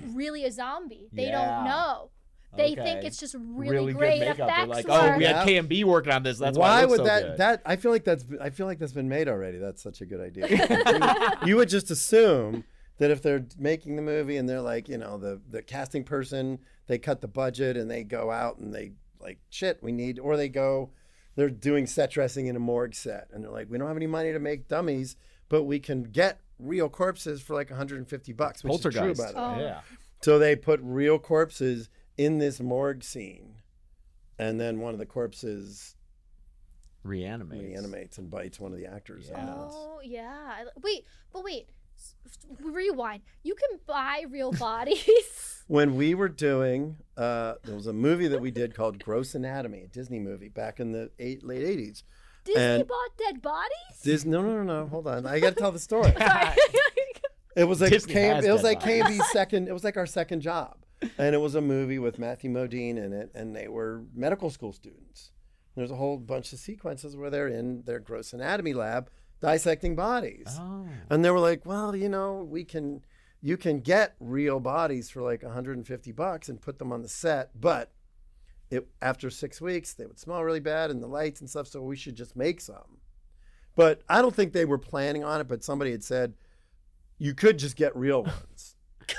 really 0.09 0.45
a 0.45 0.51
zombie. 0.53 1.09
They 1.13 1.27
Yeah. 1.27 1.33
don't 1.57 1.65
know. 1.65 2.11
They 2.57 2.75
think 2.75 3.05
it's 3.05 3.19
just 3.19 3.37
really, 3.39 3.93
good 3.93 3.99
great 3.99 4.21
makeup. 4.21 4.37
They're 4.39 4.47
effects 4.47 4.69
like, 4.69 4.89
work. 4.89 5.03
oh, 5.15 5.17
we 5.19 5.25
Yeah. 5.25 5.39
had 5.45 5.47
KNB 5.47 5.85
working 5.85 6.13
on 6.13 6.23
this. 6.23 6.39
That's 6.39 6.57
why, 6.57 6.81
why 6.81 6.85
would 6.87 6.97
so 6.99 7.05
that 7.05 7.23
good. 7.23 7.37
that 7.39 7.63
I 7.67 7.77
feel 7.77 7.91
like 7.91 8.05
that's 8.05 8.25
I 8.41 8.49
feel 8.51 8.67
like 8.67 8.79
that's 8.79 8.93
been 8.93 9.09
made 9.09 9.29
already. 9.29 9.59
That's 9.59 9.83
such 9.83 10.01
a 10.01 10.07
good 10.07 10.21
idea. 10.21 10.49
you, 10.49 11.47
you 11.49 11.57
would 11.57 11.69
just 11.69 11.91
assume 11.91 12.65
that 12.99 13.11
if 13.11 13.21
they're 13.21 13.45
making 13.59 13.97
the 13.97 14.03
movie 14.03 14.39
and 14.39 14.49
they're 14.49 14.63
like, 14.63 14.89
you 14.89 14.97
know, 14.97 15.19
the 15.19 15.41
the 15.51 15.61
casting 15.63 16.03
person, 16.05 16.59
they 16.87 16.99
cut 16.99 17.21
the 17.21 17.29
budget 17.29 17.77
and 17.77 17.91
they 17.91 18.05
go 18.05 18.31
out 18.31 18.57
and 18.59 18.75
they 18.75 18.93
like 19.21 19.39
shit, 19.51 19.83
we 19.83 19.93
need 19.93 20.19
or 20.19 20.37
they 20.37 20.49
go 20.49 20.91
they're 21.35 21.51
doing 21.51 21.87
set 21.87 22.11
dressing 22.13 22.47
in 22.47 22.57
a 22.57 22.61
morgue 22.61 22.95
set 22.95 23.29
and 23.35 23.45
they're 23.45 23.51
like, 23.51 23.69
we 23.69 23.77
don't 23.77 23.89
have 23.89 23.97
any 23.99 24.07
money 24.07 24.33
to 24.33 24.39
make 24.39 24.67
dummies, 24.69 25.17
but 25.51 25.65
we 25.65 25.79
can 25.79 26.05
get 26.05 26.41
real 26.59 26.89
corpses 26.89 27.41
for 27.43 27.55
like 27.55 27.71
150 27.71 28.33
bucks, 28.33 28.65
which 28.65 28.75
is 28.75 28.81
true 28.81 28.91
Poltergeist. 28.93 29.21
by 29.21 29.33
the 29.33 29.39
way. 29.49 29.55
Oh. 29.57 29.61
yeah 29.67 29.81
So 30.23 30.39
they 30.39 30.57
put 30.57 30.81
real 30.83 31.19
corpses 31.19 31.89
in 32.17 32.39
this 32.39 32.61
morgue 32.61 33.05
scene, 33.05 33.57
and 34.39 34.59
then 34.61 34.81
one 34.81 34.93
of 34.95 34.99
the 34.99 35.07
corpses 35.07 35.95
reanimates 37.03 37.63
reanimates 37.63 38.19
and 38.19 38.31
bites 38.31 38.59
one 38.59 38.73
of 38.73 38.79
the 38.79 38.87
actors. 38.87 39.29
Yeah. 39.31 39.41
on 39.41 39.47
the 39.47 39.53
nose. 39.53 39.73
Oh 39.75 40.01
yeah. 40.03 40.65
Wait, 40.83 41.05
but 41.33 41.45
wait. 41.45 41.69
S- 41.99 42.15
s- 42.27 42.39
Rewind. 42.61 43.23
You 43.43 43.55
can 43.55 43.79
buy 43.87 44.25
real 44.29 44.53
bodies. 44.59 45.63
When 45.69 45.97
we 45.97 46.15
were 46.15 46.29
doing, 46.29 46.97
uh, 47.17 47.55
there 47.65 47.75
was 47.75 47.87
a 47.87 47.93
movie 47.93 48.29
that 48.29 48.41
we 48.41 48.51
did 48.51 48.75
called 48.75 49.03
Gross 49.03 49.35
Anatomy, 49.35 49.83
a 49.83 49.89
Disney 49.89 50.21
movie 50.21 50.49
back 50.49 50.79
in 50.79 50.93
the 50.93 51.11
eight, 51.19 51.43
late 51.45 51.63
'80s. 51.63 52.03
Disney 52.47 52.63
And- 52.63 52.89
bought 52.89 53.17
dead 53.19 53.43
bodies. 53.43 54.01
Dis- 54.03 54.25
no, 54.25 54.41
no, 54.41 54.63
no, 54.63 54.63
no. 54.63 54.87
Hold 54.89 55.07
on, 55.07 55.27
I 55.27 55.41
got 55.41 55.51
to 55.51 55.61
tell 55.61 55.73
the 55.73 55.79
story. 55.79 56.13
It 57.57 57.65
was 57.65 57.81
like 57.81 57.91
Disney 57.91 58.13
Cam, 58.13 58.45
it 58.45 58.53
was 58.53 58.63
like 58.63 58.81
bodies. 58.81 59.03
KNB's 59.19 59.31
second. 59.33 59.67
It 59.67 59.73
was 59.73 59.83
like 59.83 59.97
our 59.97 60.05
second 60.05 60.43
job, 60.43 60.77
and 61.17 61.35
it 61.35 61.39
was 61.39 61.55
a 61.55 61.63
movie 61.63 61.99
with 61.99 62.19
Matthew 62.19 62.51
Modine 62.51 62.99
in 63.03 63.15
it, 63.15 63.31
and 63.35 63.57
they 63.57 63.67
were 63.67 64.03
medical 64.15 64.51
school 64.51 64.75
students. 64.75 65.33
There's 65.75 65.91
a 65.91 65.97
whole 65.97 66.19
bunch 66.19 66.53
of 66.53 66.59
sequences 66.59 67.17
where 67.17 67.31
they're 67.31 67.49
in 67.49 67.83
their 67.87 67.99
gross 67.99 68.35
anatomy 68.35 68.75
lab 68.75 69.09
dissecting 69.41 69.97
bodies, 69.97 70.49
oh 70.61 70.87
and 71.09 71.25
they 71.25 71.31
were 71.31 71.41
like, 71.41 71.65
"Well, 71.65 71.97
you 71.97 72.11
know, 72.11 72.47
we 72.47 72.63
can, 72.63 73.03
you 73.41 73.57
can 73.57 73.81
get 73.81 74.17
real 74.21 74.61
bodies 74.61 75.09
for 75.09 75.23
like 75.23 75.43
150 75.43 76.13
bucks 76.13 76.51
and 76.51 76.61
put 76.61 76.79
them 76.79 76.93
on 76.93 77.01
the 77.01 77.09
set, 77.09 77.59
but." 77.59 77.91
It, 78.71 78.87
after 79.01 79.31
six 79.31 79.61
weeks, 79.61 79.95
they 79.95 80.07
would 80.07 80.19
smell 80.19 80.43
really 80.43 80.61
bad 80.61 80.91
and 80.91 81.03
the 81.03 81.07
lights 81.07 81.41
and 81.41 81.49
stuff. 81.49 81.69
So 81.69 81.81
we 81.83 81.97
should 81.97 82.17
just 82.17 82.35
make 82.37 82.61
some. 82.61 82.99
But 83.77 84.03
I 84.09 84.23
don't 84.23 84.35
think 84.35 84.53
they 84.53 84.65
were 84.65 84.79
planning 84.79 85.23
on 85.23 85.41
it. 85.41 85.47
But 85.49 85.63
somebody 85.63 85.91
had 85.93 86.03
said, 86.03 86.35
you 87.19 87.35
could 87.35 87.59
just 87.59 87.77
get 87.77 87.95
real 87.97 88.23
ones. 88.25 88.75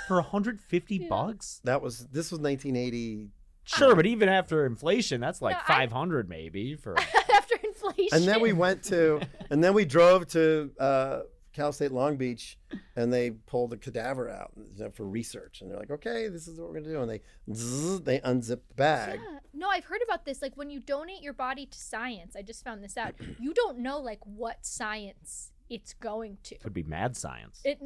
for 0.08 0.18
150 0.18 0.96
Yeah. 0.98 1.08
bucks 1.08 1.62
That 1.64 1.82
was 1.82 2.08
this 2.12 2.30
was 2.32 2.40
1980, 2.42 3.30
Sure, 3.64 3.96
but 3.96 4.06
even 4.06 4.30
after 4.30 4.66
inflation, 4.66 5.20
that's 5.22 5.42
like 5.42 5.56
No, 5.56 5.62
I- 5.76 5.88
500 5.88 6.28
maybe 6.30 6.76
for. 6.76 6.96
After 7.34 7.56
inflation. 7.64 8.10
and 8.18 8.24
then 8.26 8.40
we 8.42 8.52
went 8.54 8.84
to, 8.86 9.20
and 9.50 9.62
then 9.64 9.74
we 9.74 9.84
drove 9.86 10.28
to 10.30 10.72
uh, 10.80 11.20
Cal 11.58 11.72
State 11.72 11.92
Long 11.92 12.18
Beach, 12.18 12.56
and 12.96 13.12
they 13.12 13.32
pulled 13.32 13.72
the 13.72 13.78
cadaver 13.78 14.30
out 14.30 14.52
for 14.94 15.08
research, 15.08 15.62
and 15.62 15.72
they're 15.72 15.80
like, 15.80 15.90
okay, 15.90 16.28
this 16.28 16.48
is 16.48 16.60
what 16.60 16.70
we're 16.70 16.80
gonna 16.80 16.94
do, 16.94 17.02
and 17.02 17.10
they 17.10 17.22
zzz, 17.52 18.02
they 18.02 18.20
unzip 18.20 18.60
the 18.68 18.76
bag. 18.76 19.20
Yeah. 19.20 19.40
No, 19.56 19.68
I've 19.68 19.86
heard 19.86 20.02
about 20.04 20.24
this. 20.24 20.44
Like 20.44 20.56
when 20.56 20.70
you 20.70 20.80
donate 20.80 21.24
your 21.24 21.34
body 21.34 21.66
to 21.66 21.80
science, 21.80 22.36
I 22.36 22.44
just 22.44 22.64
found 22.64 22.84
this 22.84 22.96
out. 22.96 23.16
You 23.40 23.56
don't 23.56 23.80
know 23.80 23.98
like 24.00 24.20
what 24.24 24.68
science 24.68 25.52
it's 25.70 25.94
going 25.94 26.38
to. 26.44 26.58
Could 26.60 26.74
be 26.74 26.84
mad 26.84 27.16
science. 27.16 27.62
It 27.64 27.80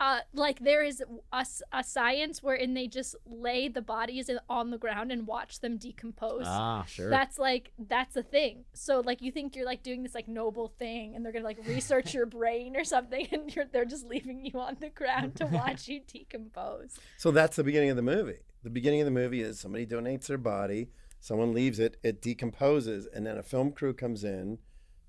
uh, 0.00 0.20
like 0.34 0.60
there 0.60 0.84
is 0.84 1.02
a 1.32 1.84
science 1.84 2.42
wherein 2.42 2.74
they 2.74 2.86
just 2.86 3.14
lay 3.26 3.68
the 3.68 3.82
bodies 3.82 4.30
on 4.48 4.70
the 4.70 4.78
ground 4.78 5.12
and 5.12 5.26
watch 5.26 5.60
them 5.60 5.76
decompose. 5.76 6.44
ah, 6.46 6.84
sure. 6.84 7.10
That's 7.10 7.38
like 7.38 7.72
that's 7.78 8.16
a 8.16 8.22
thing. 8.22 8.64
So 8.74 9.00
like 9.00 9.22
you 9.22 9.30
think 9.30 9.56
you're 9.56 9.66
like 9.66 9.82
doing 9.82 10.02
this 10.02 10.14
like 10.14 10.28
noble 10.28 10.72
thing, 10.78 11.14
and 11.14 11.24
they're 11.24 11.32
gonna 11.32 11.44
like 11.44 11.58
research 11.66 12.14
your 12.14 12.26
brain 12.26 12.76
or 12.76 12.84
something, 12.84 13.26
and 13.32 13.54
you're 13.54 13.66
they're 13.66 13.84
just 13.84 14.06
leaving 14.06 14.44
you 14.44 14.58
on 14.60 14.76
the 14.80 14.90
ground 14.90 15.36
to 15.36 15.46
watch 15.46 15.88
you 15.88 16.00
decompose. 16.12 16.98
So 17.16 17.30
that's 17.30 17.56
the 17.56 17.64
beginning 17.64 17.90
of 17.90 17.96
the 17.96 18.02
movie. 18.02 18.40
The 18.62 18.70
beginning 18.70 19.00
of 19.00 19.04
the 19.04 19.12
movie 19.12 19.40
is 19.42 19.60
somebody 19.60 19.86
donates 19.86 20.26
their 20.26 20.38
body, 20.38 20.90
someone 21.20 21.52
leaves 21.54 21.78
it, 21.78 21.96
it 22.02 22.20
decomposes, 22.20 23.06
and 23.06 23.24
then 23.26 23.38
a 23.38 23.42
film 23.42 23.70
crew 23.72 23.94
comes 23.94 24.24
in 24.24 24.58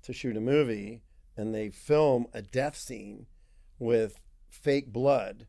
to 0.02 0.12
shoot 0.12 0.36
a 0.36 0.40
movie, 0.40 1.02
and 1.40 1.54
they 1.54 1.70
film 1.70 2.26
a 2.34 2.42
death 2.42 2.76
scene 2.76 3.26
with 3.78 4.20
fake 4.50 4.92
blood 4.92 5.46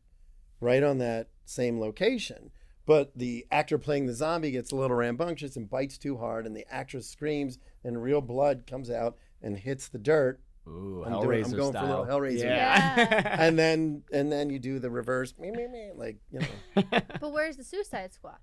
right 0.58 0.82
on 0.82 0.96
that 0.98 1.28
same 1.44 1.78
location. 1.78 2.50
But 2.86 3.12
the 3.14 3.46
actor 3.52 3.78
playing 3.78 4.06
the 4.06 4.14
zombie 4.14 4.50
gets 4.50 4.72
a 4.72 4.76
little 4.76 4.96
rambunctious 4.96 5.54
and 5.54 5.68
bites 5.68 5.98
too 5.98 6.16
hard, 6.16 6.46
and 6.46 6.56
the 6.56 6.66
actress 6.70 7.06
screams, 7.08 7.58
and 7.84 8.02
real 8.02 8.20
blood 8.22 8.64
comes 8.66 8.90
out 8.90 9.16
and 9.42 9.56
hits 9.56 9.88
the 9.88 9.98
dirt. 9.98 10.40
Ooh, 10.66 11.04
I'm 11.06 11.20
doing- 11.20 11.44
I'm 11.44 11.50
going 11.52 11.72
for 11.72 11.78
a 11.78 11.86
little 11.86 12.06
Hellraiser. 12.06 12.44
Yeah. 12.44 13.36
And 13.38 13.58
then 13.58 14.02
and 14.12 14.32
then 14.32 14.48
you 14.48 14.58
do 14.58 14.78
the 14.78 14.90
reverse, 14.90 15.34
me, 15.38 15.50
me, 15.50 15.68
me, 15.68 15.90
like 15.94 16.16
you 16.32 16.40
know, 16.40 16.82
But 17.20 17.32
where's 17.32 17.56
the 17.56 17.64
Suicide 17.64 18.12
Squad? 18.14 18.38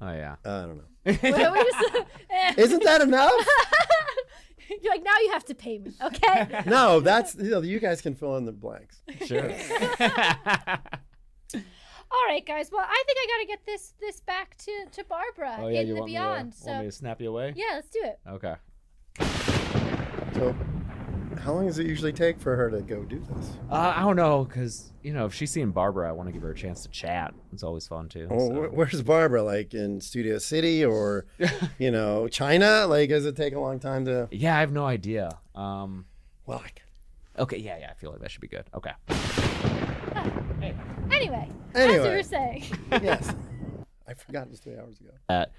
oh 0.00 0.12
yeah. 0.12 0.36
I 0.44 0.48
don't 0.62 0.78
know. 0.78 1.18
Well, 1.22 1.52
we 1.52 1.62
just-. 1.62 2.06
Isn't 2.58 2.82
that 2.84 3.00
enough? 3.02 3.32
You're 4.82 4.92
like 4.92 5.02
now 5.04 5.16
you 5.22 5.32
have 5.32 5.44
to 5.46 5.54
pay 5.54 5.78
me, 5.78 5.92
okay? 6.02 6.62
No, 6.66 7.00
that's 7.00 7.34
you 7.34 7.50
know, 7.50 7.60
you 7.62 7.80
guys 7.80 8.00
can 8.00 8.14
fill 8.14 8.36
in 8.36 8.44
the 8.44 8.52
blanks. 8.52 9.02
Sure. 9.26 9.50
All 12.12 12.26
right, 12.28 12.44
guys. 12.44 12.70
Well, 12.72 12.84
I 12.84 13.02
think 13.06 13.18
I 13.18 13.26
gotta 13.28 13.46
get 13.46 13.66
this 13.66 13.94
this 14.00 14.20
back 14.20 14.56
to 14.58 14.86
to 14.92 15.04
Barbara 15.04 15.58
oh 15.60 15.68
yeah, 15.68 15.80
in 15.80 15.88
you 15.88 15.94
the 15.94 16.00
want 16.00 16.10
beyond. 16.10 16.46
me 16.46 16.52
to, 16.52 16.58
so 16.58 16.66
want 16.70 16.80
me 16.80 16.86
to 16.90 16.92
snap 16.92 17.20
you 17.20 17.28
away? 17.30 17.52
yeah, 17.56 17.74
let's 17.74 17.88
do 17.88 18.00
it. 18.02 18.18
Okay. 18.28 18.54
So, 20.34 20.54
how 21.40 21.54
long 21.54 21.66
does 21.66 21.78
it 21.78 21.86
usually 21.86 22.12
take 22.12 22.38
for 22.38 22.54
her 22.56 22.70
to 22.70 22.80
go 22.80 23.02
do 23.02 23.18
this? 23.34 23.50
Uh, 23.70 23.94
I 23.96 24.02
don't 24.02 24.16
know, 24.16 24.44
cause 24.44 24.92
you 25.02 25.12
know 25.12 25.26
if 25.26 25.34
she's 25.34 25.50
seeing 25.50 25.70
Barbara, 25.70 26.08
I 26.08 26.12
want 26.12 26.28
to 26.28 26.32
give 26.32 26.42
her 26.42 26.50
a 26.50 26.54
chance 26.54 26.82
to 26.82 26.88
chat. 26.90 27.34
It's 27.52 27.62
always 27.62 27.86
fun 27.86 28.08
too. 28.08 28.28
Oh, 28.30 28.48
so. 28.48 28.54
wh- 28.54 28.74
where's 28.74 29.02
Barbara? 29.02 29.42
Like 29.42 29.74
in 29.74 30.00
Studio 30.00 30.38
City 30.38 30.84
or, 30.84 31.26
you 31.78 31.90
know, 31.90 32.28
China? 32.28 32.86
Like, 32.86 33.08
does 33.08 33.26
it 33.26 33.36
take 33.36 33.54
a 33.54 33.60
long 33.60 33.78
time 33.78 34.04
to? 34.04 34.28
Yeah, 34.30 34.56
I 34.56 34.60
have 34.60 34.72
no 34.72 34.84
idea. 34.86 35.30
Um. 35.54 36.06
Well, 36.46 36.62
I 36.64 37.40
Okay. 37.42 37.58
Yeah. 37.58 37.78
Yeah. 37.78 37.90
I 37.90 37.94
feel 37.94 38.10
like 38.10 38.20
that 38.20 38.30
should 38.30 38.42
be 38.42 38.48
good. 38.48 38.64
Okay. 38.74 38.92
Anyway, 41.10 41.48
as 41.74 41.92
you 41.92 42.00
were 42.02 42.22
saying, 42.22 42.64
yes, 42.92 43.34
I 44.06 44.14
forgot 44.14 44.46
it 44.46 44.50
was 44.50 44.60
three 44.60 44.76
hours 44.76 44.98
ago. 45.00 45.10
that 45.28 45.52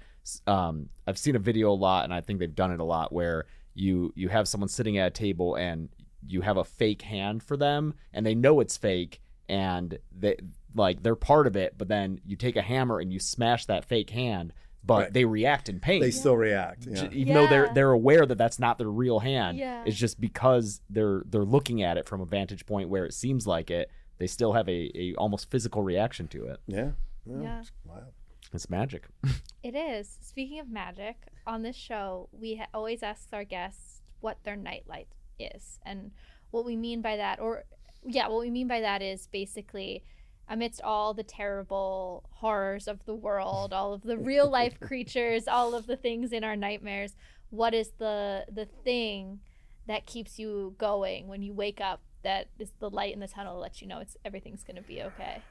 um, 0.46 0.88
I've 1.06 1.18
seen 1.18 1.36
a 1.36 1.38
video 1.38 1.70
a 1.70 1.74
lot, 1.74 2.04
and 2.04 2.14
I 2.14 2.20
think 2.20 2.38
they've 2.38 2.54
done 2.54 2.72
it 2.72 2.80
a 2.80 2.84
lot, 2.84 3.12
where 3.12 3.44
you 3.74 4.12
you 4.16 4.28
have 4.28 4.46
someone 4.48 4.68
sitting 4.68 4.98
at 4.98 5.06
a 5.08 5.10
table 5.10 5.54
and 5.56 5.88
you 6.26 6.40
have 6.42 6.56
a 6.56 6.64
fake 6.64 7.02
hand 7.02 7.42
for 7.42 7.56
them, 7.56 7.94
and 8.12 8.24
they 8.24 8.34
know 8.34 8.60
it's 8.60 8.76
fake, 8.76 9.20
and 9.48 9.98
they 10.16 10.36
like 10.74 11.02
they're 11.02 11.16
part 11.16 11.46
of 11.46 11.56
it, 11.56 11.74
but 11.76 11.88
then 11.88 12.20
you 12.24 12.36
take 12.36 12.56
a 12.56 12.62
hammer 12.62 12.98
and 13.00 13.12
you 13.12 13.18
smash 13.18 13.66
that 13.66 13.84
fake 13.84 14.10
hand. 14.10 14.52
but 14.84 14.98
Right. 14.98 15.12
they 15.12 15.24
react 15.24 15.68
in 15.68 15.78
pain. 15.78 16.00
They 16.00 16.10
still 16.10 16.36
react. 16.36 16.86
Yeah. 16.90 17.08
even 17.12 17.34
though 17.34 17.46
they're 17.46 17.72
they're 17.72 17.92
aware 17.92 18.26
that 18.26 18.36
that's 18.36 18.58
not 18.58 18.78
their 18.78 18.90
real 18.90 19.20
hand. 19.20 19.56
Yeah. 19.58 19.84
It's 19.86 19.96
just 19.96 20.20
because 20.20 20.80
they're 20.90 21.22
they're 21.26 21.44
looking 21.44 21.82
at 21.84 21.96
it 21.98 22.08
from 22.08 22.20
a 22.20 22.24
vantage 22.26 22.66
point 22.66 22.88
where 22.88 23.04
it 23.04 23.14
seems 23.14 23.46
like 23.46 23.70
it. 23.70 23.90
They 24.18 24.26
still 24.26 24.52
have 24.54 24.68
a, 24.68 24.90
a 24.98 25.14
almost 25.14 25.50
physical 25.52 25.82
reaction 25.84 26.26
to 26.28 26.46
it. 26.46 26.60
Yeah. 26.66 26.90
Yeah. 27.24 27.42
Yeah. 27.42 27.60
It's 27.60 27.70
wild. 27.84 28.12
It's 28.52 28.70
magic. 28.70 29.06
It 29.62 29.76
is. 29.76 30.18
Speaking 30.20 30.58
of 30.58 30.68
magic, 30.68 31.14
on 31.46 31.62
this 31.62 31.76
show, 31.76 32.28
we 32.32 32.56
ha- 32.56 32.66
always 32.74 33.04
ask 33.04 33.28
our 33.32 33.44
guests 33.44 34.02
what 34.18 34.42
their 34.42 34.56
nightlight 34.56 35.06
is. 35.38 35.78
And 35.86 36.10
what 36.50 36.64
we 36.64 36.74
mean 36.74 37.00
by 37.00 37.16
that, 37.16 37.38
or 37.38 37.62
yeah, 38.04 38.26
what 38.26 38.40
we 38.40 38.50
mean 38.50 38.66
by 38.66 38.80
that 38.80 39.02
is 39.02 39.28
basically 39.28 40.02
amidst 40.48 40.80
all 40.82 41.14
the 41.14 41.22
terrible 41.22 42.24
horrors 42.32 42.88
of 42.88 43.04
the 43.04 43.14
world, 43.14 43.72
all 43.72 43.92
of 43.92 44.02
the 44.02 44.18
real 44.18 44.50
life 44.50 44.80
creatures, 44.80 45.46
all 45.46 45.76
of 45.76 45.86
the 45.86 45.96
things 45.96 46.32
in 46.32 46.42
our 46.42 46.56
nightmares, 46.56 47.14
what 47.50 47.72
is 47.72 47.90
the 47.98 48.44
the 48.52 48.66
thing 48.66 49.38
that 49.86 50.06
keeps 50.06 50.38
you 50.40 50.74
going 50.78 51.28
when 51.28 51.42
you 51.42 51.52
wake 51.52 51.80
up 51.80 52.00
that 52.24 52.48
is 52.58 52.72
the 52.80 52.90
light 52.90 53.14
in 53.14 53.20
the 53.20 53.28
tunnel 53.28 53.54
that 53.54 53.60
lets 53.60 53.82
you 53.82 53.86
know 53.86 54.00
it's 54.00 54.16
everything's 54.24 54.64
going 54.64 54.76
to 54.76 54.82
be 54.82 55.02
okay. 55.02 55.42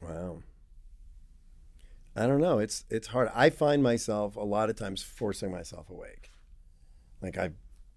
Wow. 0.00 0.38
I 2.16 2.26
don't 2.26 2.40
know. 2.40 2.58
It's 2.58 2.84
it's 2.90 3.08
hard. 3.08 3.28
I 3.34 3.50
find 3.50 3.82
myself 3.82 4.36
a 4.36 4.40
lot 4.40 4.70
of 4.70 4.76
times 4.76 5.02
forcing 5.02 5.50
myself 5.50 5.90
awake. 5.90 6.30
Like 7.20 7.36
I 7.38 7.50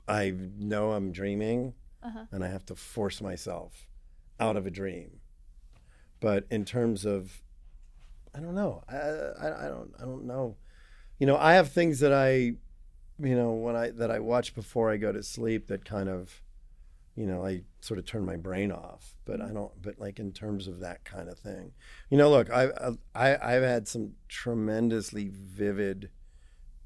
I 0.08 0.34
know 0.58 0.92
I'm 0.94 1.12
dreaming 1.12 1.74
Uh-huh. 2.04 2.26
and 2.32 2.44
I 2.44 2.48
have 2.48 2.66
to 2.68 2.76
force 2.76 3.22
myself 3.22 3.88
out 4.40 4.56
of 4.58 4.66
a 4.66 4.72
dream. 4.72 5.20
But 6.20 6.46
in 6.50 6.66
terms 6.66 7.06
of 7.06 7.42
I 8.34 8.40
don't 8.40 8.56
know. 8.56 8.84
I, 8.90 8.96
I, 8.96 9.66
I 9.66 9.68
don't 9.68 9.94
I 10.00 10.06
don't 10.06 10.26
know. 10.26 10.58
You 11.20 11.26
know, 11.28 11.38
I 11.38 11.54
have 11.54 11.72
things 11.72 12.00
that 12.00 12.14
I 12.14 12.56
you 13.20 13.36
know, 13.36 13.52
when 13.54 13.76
I 13.76 13.90
that 13.92 14.12
I 14.12 14.20
watch 14.20 14.54
before 14.56 14.92
I 14.92 14.98
go 14.98 15.12
to 15.12 15.24
sleep 15.24 15.68
that 15.68 15.86
kind 15.86 16.08
of 16.10 16.42
you 17.18 17.26
know, 17.26 17.44
I 17.44 17.64
sort 17.82 17.98
of 17.98 18.06
turn 18.06 18.26
my 18.26 18.36
brain 18.36 18.72
off, 18.72 19.16
but 19.26 19.42
I 19.42 19.50
don't. 19.50 19.72
But 19.82 20.00
like 20.00 20.20
in 20.20 20.32
terms 20.32 20.68
of 20.68 20.80
that 20.82 21.04
kind 21.04 21.28
of 21.28 21.40
thing, 21.40 21.72
you 22.12 22.18
know, 22.18 22.30
look, 22.30 22.52
I 22.52 22.70
I 23.16 23.36
I've 23.36 23.64
had 23.64 23.88
some 23.88 24.14
tremendously 24.30 25.32
vivid, 25.34 26.12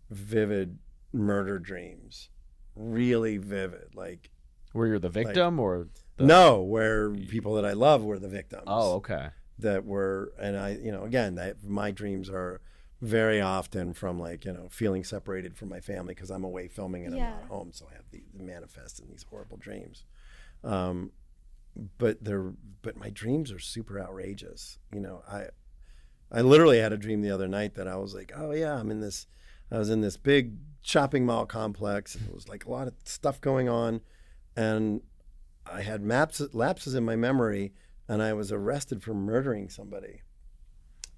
vivid 0.09 0.79
murder 1.11 1.59
dreams, 1.59 2.29
really 2.75 3.37
vivid. 3.37 3.93
Like 3.93 4.29
Where 4.71 4.87
you're 4.87 4.99
the 4.99 5.09
victim 5.09 5.59
or 5.59 5.89
the... 6.15 6.25
no, 6.25 6.61
where 6.61 7.11
people 7.11 7.55
that 7.55 7.65
I 7.65 7.73
love 7.73 8.03
were 8.03 8.17
the 8.17 8.29
victims. 8.29 8.63
Oh, 8.67 8.93
okay. 8.93 9.31
that 9.59 9.85
were, 9.85 10.33
and 10.39 10.57
I, 10.57 10.77
you 10.81 10.91
know, 10.91 11.03
again, 11.03 11.35
that 11.35 11.63
my 11.63 11.91
dreams 11.91 12.29
are 12.29 12.61
very 13.01 13.41
often 13.41 13.93
from 13.93 14.19
like 14.19 14.45
you 14.45 14.53
know 14.53 14.67
feeling 14.69 15.03
separated 15.03 15.57
from 15.57 15.69
my 15.69 15.79
family 15.79 16.13
because 16.13 16.29
I'm 16.29 16.43
away 16.43 16.67
filming 16.67 17.05
and 17.05 17.15
I'm 17.15 17.19
not 17.39 17.49
home, 17.49 17.71
so 17.73 17.87
I 17.91 17.95
have 17.95 18.05
these 18.11 18.29
manifest 18.33 18.99
in 18.99 19.09
these 19.09 19.25
horrible 19.29 19.57
dreams. 19.57 20.03
Um, 20.63 21.11
but 21.97 22.23
they're 22.23 22.53
but 22.81 22.97
my 22.97 23.09
dreams 23.09 23.51
are 23.51 23.59
super 23.59 23.99
outrageous. 23.99 24.77
You 24.93 24.99
know, 24.99 25.23
I 25.27 25.47
I 26.31 26.41
literally 26.41 26.79
had 26.79 26.93
a 26.93 26.97
dream 26.97 27.21
the 27.21 27.31
other 27.31 27.47
night 27.47 27.75
that 27.75 27.87
I 27.87 27.95
was 27.97 28.13
like, 28.13 28.31
oh 28.35 28.51
yeah, 28.51 28.75
I'm 28.75 28.91
in 28.91 29.01
this. 29.01 29.27
I 29.71 29.77
was 29.77 29.89
in 29.89 30.01
this 30.01 30.17
big 30.17 30.53
shopping 30.81 31.25
mall 31.25 31.45
complex. 31.45 32.15
It 32.15 32.33
was 32.33 32.47
like 32.47 32.65
a 32.65 32.71
lot 32.71 32.87
of 32.87 32.93
stuff 33.05 33.41
going 33.41 33.67
on, 33.67 34.01
and 34.55 35.01
I 35.65 35.81
had 35.81 36.01
maps 36.01 36.41
lapses 36.53 36.93
in 36.93 37.03
my 37.03 37.15
memory, 37.15 37.73
and 38.07 38.21
I 38.21 38.33
was 38.33 38.51
arrested 38.51 39.01
for 39.01 39.13
murdering 39.13 39.69
somebody. 39.69 40.21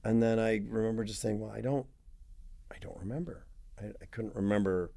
And 0.03 0.21
then 0.21 0.39
I 0.39 0.61
remember 0.67 1.03
just 1.03 1.21
saying, 1.21 1.39
well, 1.39 1.51
I 1.51 1.61
don't, 1.61 1.85
I 2.71 2.75
don't 2.79 2.97
remember. 2.97 3.45
I, 3.79 3.87
I 4.01 4.05
couldn't 4.11 4.35
remember 4.35 4.91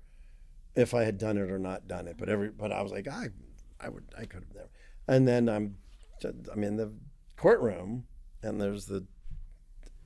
if 0.75 0.95
I 0.95 1.05
had 1.05 1.19
done 1.19 1.39
it 1.39 1.51
or 1.51 1.59
not 1.59 1.89
done 1.89 2.09
it. 2.09 2.17
But 2.19 2.29
every, 2.29 2.51
but 2.51 2.73
I 2.73 2.83
was 2.83 2.93
like, 2.93 3.09
I, 3.09 3.29
I 3.81 3.89
would, 3.89 4.05
I 4.17 4.25
could 4.27 4.43
have 4.43 4.55
never. 4.55 4.71
And 5.09 5.27
then 5.29 5.49
I'm, 5.49 5.77
I'm 6.53 6.65
in 6.65 6.77
the 6.77 6.93
courtroom, 7.37 8.05
and 8.43 8.61
there's 8.61 8.87
the 8.87 9.07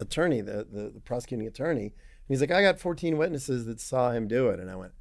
attorney, 0.01 0.40
the, 0.40 0.66
the, 0.70 0.90
the 0.94 1.01
prosecuting 1.01 1.46
attorney. 1.46 1.84
And 1.84 1.92
he's 2.28 2.40
like, 2.40 2.51
I 2.51 2.62
got 2.62 2.78
14 2.78 3.16
witnesses 3.16 3.66
that 3.66 3.80
saw 3.80 4.12
him 4.12 4.28
do 4.28 4.48
it. 4.48 4.61
And 4.61 4.70
I 4.70 4.76
went, 4.76 4.92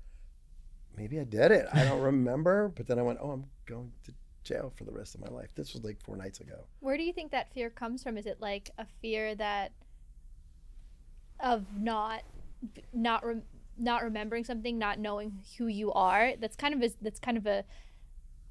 maybe 0.96 1.20
I 1.20 1.24
did 1.24 1.52
it. 1.52 1.68
I 1.74 1.84
don't 1.84 2.02
remember. 2.02 2.72
But 2.76 2.88
then 2.88 3.00
I 3.00 3.02
went, 3.02 3.20
oh, 3.22 3.32
I'm 3.32 3.46
going 3.66 3.92
to 4.06 4.14
jail 4.44 4.72
for 4.76 4.84
the 4.84 4.92
rest 4.92 5.16
of 5.16 5.22
my 5.22 5.30
life. 5.30 5.54
This 5.56 5.74
was 5.74 5.84
like 5.84 6.02
four 6.04 6.16
nights 6.16 6.40
ago. 6.40 6.66
Where 6.80 6.98
do 6.98 7.04
you 7.04 7.14
think 7.14 7.32
that 7.32 7.54
fear 7.54 7.70
comes 7.70 8.04
from? 8.04 8.18
Is 8.18 8.26
it 8.26 8.40
like 8.40 8.72
a 8.78 8.86
fear 9.02 9.36
that 9.36 9.74
of 11.40 11.66
not 11.80 12.24
not 12.94 13.26
rem- 13.26 13.44
not 13.78 14.04
remembering 14.04 14.44
something, 14.44 14.78
not 14.78 15.00
knowing 15.00 15.40
who 15.58 15.68
you 15.68 15.92
are? 15.94 16.34
That's 16.40 16.56
kind 16.56 16.74
of 16.74 16.84
a, 16.84 16.94
that's 17.02 17.20
kind 17.20 17.38
of 17.38 17.46
a 17.46 17.64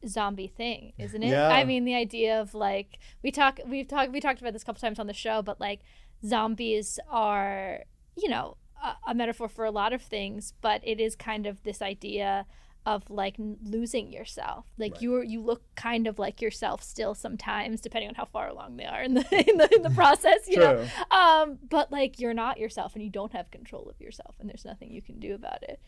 zombie 0.06 0.46
thing, 0.46 0.92
isn't 0.98 1.22
it? 1.22 1.30
Yeah. 1.30 1.48
I 1.48 1.64
mean, 1.64 1.84
the 1.84 1.94
idea 1.94 2.40
of 2.40 2.54
like 2.54 2.98
we 3.22 3.30
talk 3.30 3.60
we've 3.66 3.88
talked 3.88 4.12
we 4.12 4.20
talked 4.20 4.40
about 4.40 4.52
this 4.52 4.62
a 4.62 4.66
couple 4.66 4.80
times 4.80 4.98
on 4.98 5.06
the 5.06 5.12
show, 5.14 5.42
but 5.42 5.60
like 5.60 5.80
zombies 6.24 6.98
are, 7.10 7.84
you 8.16 8.28
know, 8.28 8.56
a, 8.82 9.10
a 9.10 9.14
metaphor 9.14 9.48
for 9.48 9.64
a 9.64 9.70
lot 9.70 9.92
of 9.92 10.02
things, 10.02 10.54
but 10.60 10.80
it 10.84 11.00
is 11.00 11.14
kind 11.16 11.46
of 11.46 11.62
this 11.62 11.82
idea 11.82 12.46
of 12.88 13.10
like 13.10 13.34
losing 13.38 14.10
yourself. 14.10 14.64
Like 14.78 14.92
Right. 14.94 15.02
you 15.02 15.22
you 15.22 15.40
look 15.42 15.62
kind 15.74 16.06
of 16.06 16.18
like 16.18 16.40
yourself 16.40 16.82
still 16.82 17.14
sometimes, 17.14 17.82
depending 17.82 18.08
on 18.08 18.14
how 18.14 18.24
far 18.24 18.48
along 18.48 18.78
they 18.78 18.86
are 18.86 19.02
in 19.02 19.12
the 19.12 19.24
in 19.50 19.58
the, 19.58 19.68
in 19.76 19.82
the 19.82 19.90
process. 19.90 20.48
You 20.48 20.58
know, 20.58 20.86
um, 21.10 21.58
but 21.68 21.92
like 21.92 22.18
you're 22.18 22.32
not 22.34 22.58
yourself, 22.58 22.94
and 22.94 23.04
you 23.04 23.10
don't 23.10 23.32
have 23.32 23.50
control 23.50 23.90
of 23.90 24.00
yourself, 24.00 24.36
and 24.40 24.48
there's 24.48 24.64
nothing 24.64 24.90
you 24.90 25.02
can 25.02 25.18
do 25.20 25.34
about 25.34 25.62
it. 25.62 25.80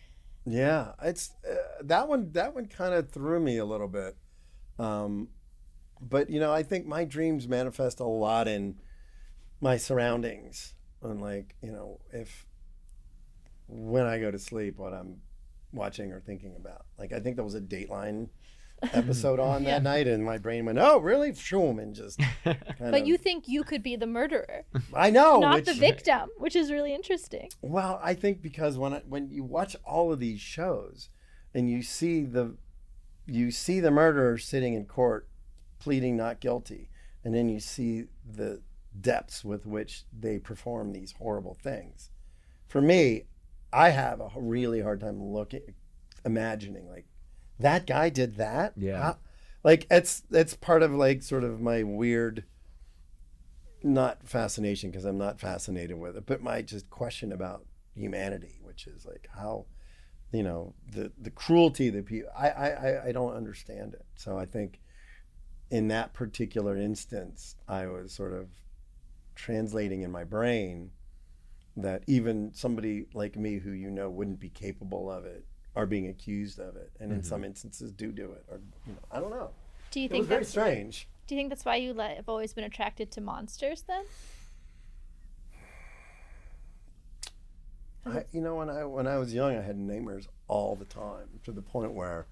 Yeah, 0.45 0.93
it's 1.03 1.31
uh, 1.51 1.55
that 1.85 2.07
one. 2.07 2.33
That 2.33 2.55
one 2.55 2.67
kind 2.67 2.93
of 2.93 3.11
threw 3.11 3.41
me 3.41 3.57
a 3.57 3.65
little 3.65 3.89
bit. 3.89 4.17
Um, 4.79 5.29
but 6.03 6.29
you 6.29 6.39
know, 6.39 6.53
I 6.53 6.63
think 6.63 6.87
my 6.87 7.05
dreams 7.05 7.49
manifest 7.49 7.99
a 8.01 8.05
lot 8.05 8.47
in 8.47 8.77
my 9.61 9.79
surroundings, 9.79 10.75
and 11.03 11.21
like 11.23 11.57
you 11.63 11.73
know, 11.73 12.01
if 12.13 12.47
when 13.69 14.05
I 14.05 14.19
go 14.19 14.31
to 14.31 14.39
sleep, 14.39 14.77
what 14.77 14.93
I'm 14.93 15.23
watching 15.73 16.12
or 16.12 16.21
thinking 16.21 16.55
about. 16.57 16.87
Like 16.99 17.12
I 17.12 17.21
think 17.21 17.37
there 17.37 17.45
was 17.45 17.55
a 17.55 17.61
Dateline 17.61 18.29
episode 18.93 19.39
on 19.39 19.62
Yeah. 19.62 19.73
that 19.73 19.83
night, 19.83 20.07
and 20.09 20.25
my 20.25 20.39
brain 20.39 20.64
went, 20.64 20.79
"Oh, 20.79 20.99
really?" 20.99 21.33
Shoom, 21.33 21.79
and 21.83 21.95
just. 21.95 22.18
Kind 22.45 22.59
But 22.79 23.03
of, 23.03 23.07
you 23.07 23.16
think 23.18 23.47
you 23.47 23.62
could 23.62 23.83
be 23.83 23.97
the 23.97 24.07
murderer, 24.07 24.64
I 24.95 25.11
know, 25.11 25.39
not 25.41 25.57
which- 25.57 25.66
the 25.66 25.75
victim, 25.75 26.31
which 26.39 26.57
is 26.57 26.71
really 26.73 26.95
interesting. 26.95 27.51
Well, 27.61 28.01
I 28.03 28.14
think 28.14 28.41
because 28.43 28.79
when 28.79 28.95
I, 28.95 29.03
when 29.07 29.31
you 29.31 29.45
watch 29.45 29.77
all 29.85 30.12
of 30.12 30.18
these 30.21 30.41
shows 30.41 31.11
and 31.55 31.71
you 31.71 31.83
see 31.83 32.25
the 32.25 32.57
you 33.27 33.51
see 33.51 33.81
the 33.81 33.91
murderer 33.91 34.39
sitting 34.39 34.75
in 34.75 34.87
court 34.87 35.29
pleading 35.79 36.16
not 36.16 36.41
guilty 36.41 36.91
and 37.25 37.35
then 37.35 37.49
you 37.49 37.61
see 37.61 38.05
the 38.29 38.61
depths 39.01 39.45
with 39.45 39.66
which 39.66 40.05
they 40.18 40.39
perform 40.39 40.93
these 40.93 41.12
horrible 41.18 41.57
things. 41.62 42.11
For 42.66 42.81
me, 42.81 43.25
I 43.73 43.91
have 43.91 44.21
a 44.21 44.31
really 44.37 44.81
hard 44.81 45.01
time 45.01 45.23
looking 45.23 45.75
imagining 46.25 46.89
like 46.89 47.07
that 47.59 47.87
guy 47.87 48.09
did 48.09 48.37
that? 48.37 48.75
Yeah. 48.77 49.03
How- 49.03 49.18
like 49.62 49.87
it's 49.91 50.23
it's 50.31 50.55
part 50.55 50.83
of 50.83 50.93
like 50.93 51.23
sort 51.23 51.45
of 51.45 51.61
my 51.61 51.83
weird 51.83 52.45
not 53.83 54.27
fascination 54.29 54.91
because 54.91 55.05
I'm 55.05 55.18
not 55.18 55.41
fascinated 55.41 55.99
with 55.99 56.16
it, 56.16 56.27
but 56.27 56.43
my 56.43 56.62
just 56.62 56.91
question 56.91 57.33
about 57.33 57.64
humanity, 57.95 58.59
which 58.62 58.87
is 58.87 59.07
like 59.07 59.29
how, 59.35 59.66
you 60.33 60.43
know, 60.43 60.75
the 60.91 61.12
the 61.18 61.31
cruelty 61.31 61.91
that 61.91 62.07
people 62.07 62.31
I 62.37 62.49
I 62.51 62.68
I- 62.68 63.05
I 63.09 63.12
don't 63.12 63.35
understand 63.35 63.95
it. 63.95 64.07
So 64.16 64.39
I 64.39 64.47
think 64.47 64.81
in 65.71 65.89
that 65.89 66.12
particular 66.12 66.77
instance, 66.77 67.57
I 67.68 67.87
was 67.87 68.12
sort 68.12 68.33
of 68.33 68.49
translating 69.35 70.03
in 70.03 70.11
my 70.11 70.25
brain 70.25 70.91
that 71.77 72.03
even 72.07 72.53
somebody 72.53 73.07
like 73.14 73.37
me 73.37 73.59
who 73.59 73.71
you 73.73 73.91
know 73.91 74.11
wouldn't 74.11 74.41
be 74.41 74.49
capable 74.51 75.11
of 75.11 75.25
it 75.25 75.45
are 75.77 75.87
being 75.87 76.09
accused 76.09 76.59
of 76.59 76.77
it, 76.77 76.91
and 76.99 77.12
in 77.12 77.23
some 77.23 77.45
instances 77.45 77.93
do 77.93 78.11
do 78.12 78.33
it, 78.33 78.45
or 78.49 78.61
you 78.87 78.93
know, 78.93 78.99
I 79.11 79.21
don't 79.21 79.31
know. 79.31 79.51
Do 79.91 80.01
you 80.01 80.07
It 80.07 80.11
was 80.11 80.18
think 80.18 80.29
very 80.29 80.45
strange. 80.45 81.09
Do 81.27 81.35
you 81.35 81.41
think 81.41 81.49
that's 81.49 81.64
why 81.64 81.77
you 81.77 81.93
like, 81.93 82.16
have 82.16 82.29
always 82.29 82.53
been 82.53 82.64
attracted 82.64 83.12
to 83.12 83.21
monsters 83.21 83.83
then? 83.83 84.05
I, 88.07 88.25
you 88.33 88.41
know, 88.41 88.57
when 88.57 88.71
I 88.71 88.85
when 88.85 89.07
I 89.07 89.18
was 89.18 89.33
young, 89.33 89.57
I 89.57 89.62
had 89.62 89.79
nightmares 89.79 90.27
all 90.49 90.75
the 90.75 90.85
time 90.85 91.41
to 91.45 91.53
the 91.53 91.62
point 91.62 91.93
where 91.93 92.27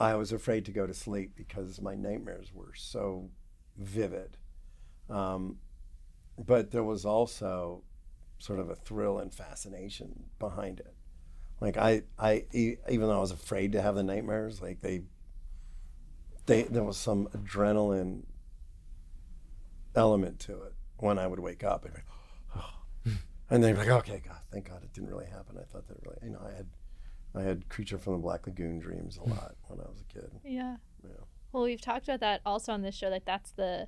I 0.00 0.14
was 0.14 0.32
afraid 0.32 0.64
to 0.66 0.72
go 0.72 0.86
to 0.86 0.94
sleep 0.94 1.32
because 1.36 1.80
my 1.80 1.94
nightmares 1.94 2.52
were 2.52 2.72
so 2.74 3.30
vivid. 3.76 4.36
Um, 5.08 5.58
but 6.38 6.70
there 6.70 6.82
was 6.82 7.04
also 7.04 7.82
sort 8.38 8.58
of 8.58 8.70
a 8.70 8.74
thrill 8.74 9.18
and 9.18 9.32
fascination 9.32 10.24
behind 10.38 10.80
it. 10.80 10.94
Like 11.60 11.76
I, 11.76 12.02
I 12.18 12.44
even 12.52 13.08
though 13.08 13.16
I 13.16 13.20
was 13.20 13.30
afraid 13.30 13.72
to 13.72 13.82
have 13.82 13.94
the 13.94 14.02
nightmares, 14.02 14.60
like 14.60 14.80
they, 14.80 15.02
they 16.46 16.64
there 16.64 16.84
was 16.84 16.96
some 16.96 17.28
adrenaline 17.28 18.24
element 19.94 20.40
to 20.40 20.62
it 20.62 20.74
when 20.98 21.18
I 21.18 21.26
would 21.26 21.40
wake 21.40 21.64
up. 21.64 21.86
I'd 21.86 21.94
be, 23.04 23.12
and 23.50 23.62
then 23.62 23.76
like, 23.76 23.88
okay, 23.88 24.20
God, 24.26 24.40
thank 24.50 24.68
God 24.68 24.82
it 24.82 24.92
didn't 24.92 25.10
really 25.10 25.26
happen. 25.26 25.56
I 25.58 25.64
thought 25.64 25.86
that 25.88 25.96
really, 26.04 26.18
you 26.22 26.30
know, 26.30 26.42
I 26.44 26.56
had, 26.56 26.66
I 27.34 27.42
had 27.42 27.68
Creature 27.68 27.98
from 27.98 28.14
the 28.14 28.18
Black 28.18 28.46
Lagoon 28.46 28.78
dreams 28.78 29.16
a 29.16 29.20
hmm. 29.20 29.30
lot 29.30 29.54
when 29.68 29.80
I 29.80 29.84
was 29.84 30.00
a 30.00 30.12
kid. 30.12 30.30
Yeah. 30.44 30.76
Yeah. 31.02 31.10
Well, 31.52 31.64
we've 31.64 31.80
talked 31.80 32.08
about 32.08 32.20
that 32.20 32.40
also 32.44 32.72
on 32.72 32.82
this 32.82 32.94
show. 32.94 33.08
Like 33.08 33.24
that's 33.24 33.52
the, 33.52 33.86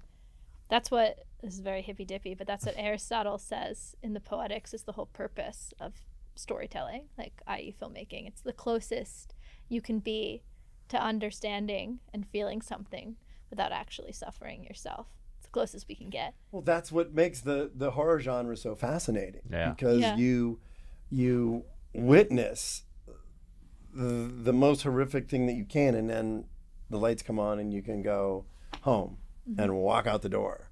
that's 0.70 0.90
what 0.90 1.25
this 1.46 1.54
is 1.54 1.60
very 1.60 1.82
hippy 1.82 2.04
dippy, 2.04 2.34
but 2.34 2.46
that's 2.46 2.66
what 2.66 2.74
Aristotle 2.78 3.38
says 3.38 3.94
in 4.02 4.12
the 4.12 4.20
Poetics 4.20 4.74
is 4.74 4.82
the 4.82 4.92
whole 4.92 5.06
purpose 5.06 5.72
of 5.80 5.94
storytelling, 6.34 7.04
like 7.16 7.40
i.e. 7.46 7.74
filmmaking. 7.80 8.26
It's 8.26 8.42
the 8.42 8.52
closest 8.52 9.34
you 9.68 9.80
can 9.80 10.00
be 10.00 10.42
to 10.88 11.02
understanding 11.02 12.00
and 12.12 12.26
feeling 12.26 12.60
something 12.60 13.16
without 13.48 13.72
actually 13.72 14.12
suffering 14.12 14.64
yourself. 14.64 15.06
It's 15.38 15.46
the 15.46 15.52
closest 15.52 15.88
we 15.88 15.94
can 15.94 16.10
get. 16.10 16.34
Well, 16.50 16.62
that's 16.62 16.90
what 16.90 17.14
makes 17.14 17.40
the 17.40 17.70
the 17.74 17.92
horror 17.92 18.20
genre 18.20 18.56
so 18.56 18.74
fascinating. 18.74 19.42
Yeah. 19.50 19.70
Because 19.70 20.00
Yeah. 20.00 20.16
you 20.16 20.60
you 21.10 21.64
witness 21.94 22.82
the, 23.94 24.30
the 24.42 24.52
most 24.52 24.82
horrific 24.82 25.28
thing 25.28 25.46
that 25.46 25.54
you 25.54 25.64
can, 25.64 25.94
and 25.94 26.10
then 26.10 26.44
the 26.90 26.98
lights 26.98 27.22
come 27.22 27.38
on, 27.38 27.58
and 27.58 27.72
you 27.72 27.82
can 27.82 28.02
go 28.02 28.44
home 28.82 29.18
mm-hmm. 29.48 29.60
and 29.60 29.76
walk 29.76 30.06
out 30.06 30.22
the 30.22 30.28
door. 30.28 30.70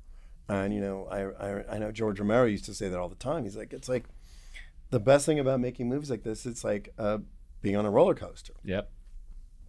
And 0.49 0.75
you 0.75 0.81
know, 0.81 1.07
I, 1.11 1.49
I 1.59 1.75
I 1.75 1.79
know 1.79 1.91
George 1.93 2.21
Romero 2.21 2.45
used 2.45 2.65
to 2.67 2.75
say 2.75 2.89
that 2.89 2.99
all 2.99 3.09
the 3.09 3.15
time. 3.15 3.45
He's 3.45 3.57
like, 3.57 3.73
it's 3.73 3.89
like 3.89 4.05
the 4.91 5.01
best 5.01 5.25
thing 5.27 5.39
about 5.39 5.61
making 5.61 5.89
movies 5.89 6.11
like 6.11 6.23
this. 6.23 6.45
It's 6.47 6.63
like 6.65 6.93
uh, 6.99 7.19
being 7.63 7.77
on 7.77 7.87
a 7.87 7.91
roller 7.91 8.15
coaster 8.15 8.53
Yep. 8.65 8.91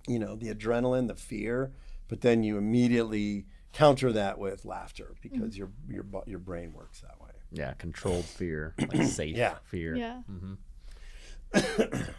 you 0.07 0.19
know 0.19 0.35
the 0.35 0.53
adrenaline 0.53 1.07
the 1.07 1.15
fear 1.15 1.71
but 2.09 2.19
then 2.21 2.43
you 2.43 2.57
immediately 2.57 3.45
counter 3.71 4.11
that 4.11 4.37
with 4.37 4.65
laughter 4.65 5.15
because 5.21 5.57
your 5.57 5.69
your 5.89 6.03
bu- 6.03 6.21
your 6.27 6.39
brain 6.39 6.73
works 6.73 6.99
that 7.01 7.19
way 7.21 7.31
Yeah. 7.51 7.73
Controlled 7.75 8.25
fear, 8.25 8.75
like 8.77 9.03
safe 9.07 9.35
fear. 9.35 9.37
Yeah. 9.37 9.55
fear. 9.63 9.95
Yeah. 9.95 10.19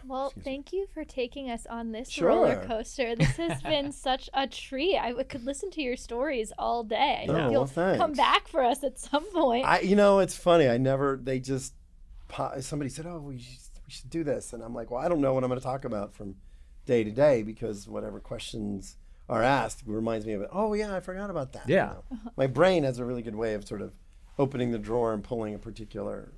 Well, 0.05 0.33
thank 0.43 0.73
you 0.73 0.87
for 0.93 1.03
taking 1.03 1.49
us 1.49 1.65
on 1.67 1.91
this 1.91 2.09
Sure. 2.09 2.29
roller 2.29 2.63
coaster. 2.65 3.15
This 3.15 3.35
has 3.37 3.61
been 3.63 3.91
such 3.91 4.29
a 4.33 4.47
treat. 4.47 4.97
I 4.97 5.09
w- 5.09 5.25
could 5.27 5.43
listen 5.45 5.69
to 5.71 5.81
your 5.81 5.95
stories 5.97 6.51
all 6.57 6.83
day. 6.83 7.25
I 7.27 7.31
Oh, 7.31 7.35
think 7.35 7.51
well, 7.51 7.65
thanks. 7.65 7.97
come 7.99 8.13
back 8.13 8.47
for 8.47 8.63
us 8.63 8.83
at 8.83 8.99
some 8.99 9.25
point. 9.31 9.65
i 9.65 9.79
you 9.81 9.95
know 9.95 10.19
it's 10.19 10.35
funny 10.35 10.67
i 10.67 10.77
never 10.77 11.19
they 11.21 11.39
just 11.39 11.73
somebody 12.59 12.89
said 12.89 13.05
oh 13.05 13.19
we 13.19 13.39
should, 13.39 13.59
we 13.85 13.91
should 13.91 14.09
do 14.09 14.23
this 14.23 14.53
and 14.53 14.61
i'm 14.63 14.73
like 14.73 14.91
well 14.91 15.01
i 15.03 15.07
don't 15.07 15.21
know 15.21 15.33
what 15.33 15.43
i'm 15.43 15.49
going 15.49 15.59
to 15.59 15.63
talk 15.65 15.85
about 15.85 16.13
from 16.13 16.35
day 16.85 17.03
to 17.03 17.11
day 17.11 17.41
because 17.43 17.87
whatever 17.87 18.19
questions 18.19 18.97
are 19.29 19.43
asked 19.43 19.83
reminds 19.85 20.25
me 20.25 20.33
of 20.33 20.41
it 20.41 20.49
oh 20.51 20.73
yeah 20.73 20.95
i 20.95 20.99
forgot 20.99 21.29
about 21.29 21.53
that 21.53 21.67
you 21.67 21.75
Yeah. 21.75 21.93
know. 22.11 22.17
my 22.35 22.47
brain 22.47 22.83
has 22.83 22.99
a 22.99 23.05
really 23.05 23.21
good 23.21 23.35
way 23.35 23.53
of 23.53 23.67
sort 23.67 23.81
of 23.81 23.93
opening 24.39 24.71
the 24.71 24.77
drawer 24.79 25.13
and 25.13 25.23
pulling 25.23 25.53
a 25.53 25.57
particular 25.59 26.33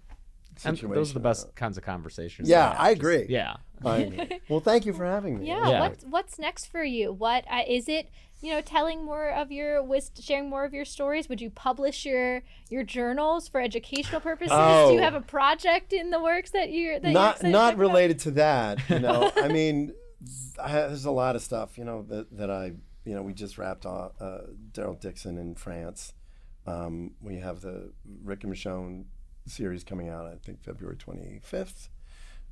And 0.66 0.78
those 0.94 1.12
are 1.12 1.14
the 1.14 1.20
best 1.20 1.56
kinds 1.56 1.78
of 1.78 1.84
conversations. 1.84 2.50
yeah 2.50 2.70
to 2.70 2.76
have. 2.76 2.80
i 2.82 2.90
Just- 2.94 3.00
agree 3.02 3.26
yeah. 3.30 3.56
I- 3.86 4.40
well 4.50 4.60
thank 4.60 4.86
you 4.86 4.94
for 4.94 5.06
having 5.06 5.40
me 5.40 5.48
yeah, 5.48 5.70
Yeah. 5.70 5.80
What's 5.82 6.04
what's 6.06 6.40
next 6.40 6.66
for 6.68 6.84
you? 6.84 7.14
What 7.14 7.46
uh, 7.50 7.62
is 7.68 7.88
it? 7.88 8.10
You 8.42 8.54
know, 8.54 8.62
telling 8.62 9.04
more 9.04 9.30
of 9.30 9.52
your 9.52 9.84
wis- 9.84 10.12
sharing 10.20 10.50
more 10.50 10.64
of 10.64 10.74
your 10.74 10.86
stories. 10.86 11.28
Would 11.28 11.42
you 11.42 11.50
publish 11.50 12.06
your 12.06 12.44
your 12.70 12.84
journals 12.84 13.48
for 13.50 13.60
educational 13.62 14.22
purposes? 14.22 14.52
Do 14.52 14.94
you 14.94 15.00
Oh. 15.00 15.02
have 15.02 15.14
a 15.14 15.22
project 15.22 15.92
in 15.94 16.10
the 16.12 16.22
works 16.22 16.52
that 16.52 16.72
you're 16.72 17.00
that 17.00 17.08
you're 17.12 17.14
not 17.14 17.36
excited 17.36 17.52
not 17.52 17.74
about? 17.74 17.80
related 17.82 18.20
to 18.20 18.32
that 18.32 18.80
you 18.90 19.00
know 19.06 19.32
i 19.38 19.48
mean 19.50 19.94
I, 20.62 20.72
there's 20.74 21.06
a 21.06 21.12
lot 21.12 21.36
of 21.38 21.42
stuff 21.42 21.78
you 21.78 21.84
know 21.86 22.02
that, 22.10 22.36
that 22.38 22.50
i 22.52 22.74
you 23.06 23.14
know 23.16 23.22
we 23.24 23.34
just 23.34 23.58
wrapped 23.58 23.86
off 23.86 24.12
uh, 24.22 24.40
daryl 24.74 25.00
dixon 25.00 25.38
in 25.38 25.56
france 25.56 26.14
um, 26.68 27.12
we 27.22 27.38
have 27.38 27.62
the 27.62 27.92
rick 28.24 28.44
and 28.44 28.54
michonne 28.54 29.06
series 29.50 29.84
coming 29.84 30.10
out 30.10 30.26
i 30.26 30.36
think 30.44 30.62
february 30.64 30.96
25th 30.98 31.90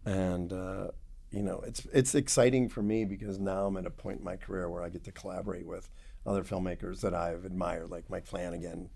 and 0.05 0.53
uh, 0.53 0.87
you 1.31 1.41
know 1.43 1.59
it's 1.65 1.85
it's 1.93 2.15
exciting 2.15 2.69
for 2.69 2.81
me 2.81 3.05
because 3.05 3.39
now 3.39 3.65
i'm 3.65 3.77
at 3.77 3.85
a 3.85 3.89
point 3.89 4.19
in 4.19 4.23
my 4.25 4.35
career 4.35 4.69
where 4.69 4.83
i 4.83 4.89
get 4.89 5.03
to 5.03 5.11
collaborate 5.11 5.65
with 5.65 5.89
other 6.25 6.43
filmmakers 6.43 7.01
that 7.01 7.13
i've 7.13 7.45
admired 7.45 7.89
like 7.89 8.09
mike 8.09 8.25
flanagan 8.25 8.89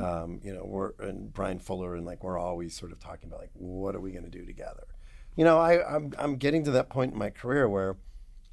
um, 0.00 0.40
you 0.42 0.52
know 0.52 0.64
we're 0.64 0.90
and 0.98 1.32
bryan 1.32 1.60
fuller 1.60 1.94
and 1.94 2.04
like 2.04 2.24
we're 2.24 2.36
always 2.38 2.74
sort 2.74 2.90
of 2.90 2.98
talking 2.98 3.28
about 3.28 3.38
like 3.40 3.50
what 3.54 3.94
are 3.94 4.00
we 4.00 4.10
going 4.10 4.24
to 4.24 4.30
do 4.30 4.44
together 4.44 4.84
you 5.36 5.44
know 5.44 5.56
I, 5.58 5.94
I'm, 5.94 6.12
I'm 6.18 6.34
getting 6.36 6.64
to 6.64 6.72
that 6.72 6.88
point 6.90 7.12
in 7.12 7.18
my 7.18 7.30
career 7.30 7.68
where 7.68 7.96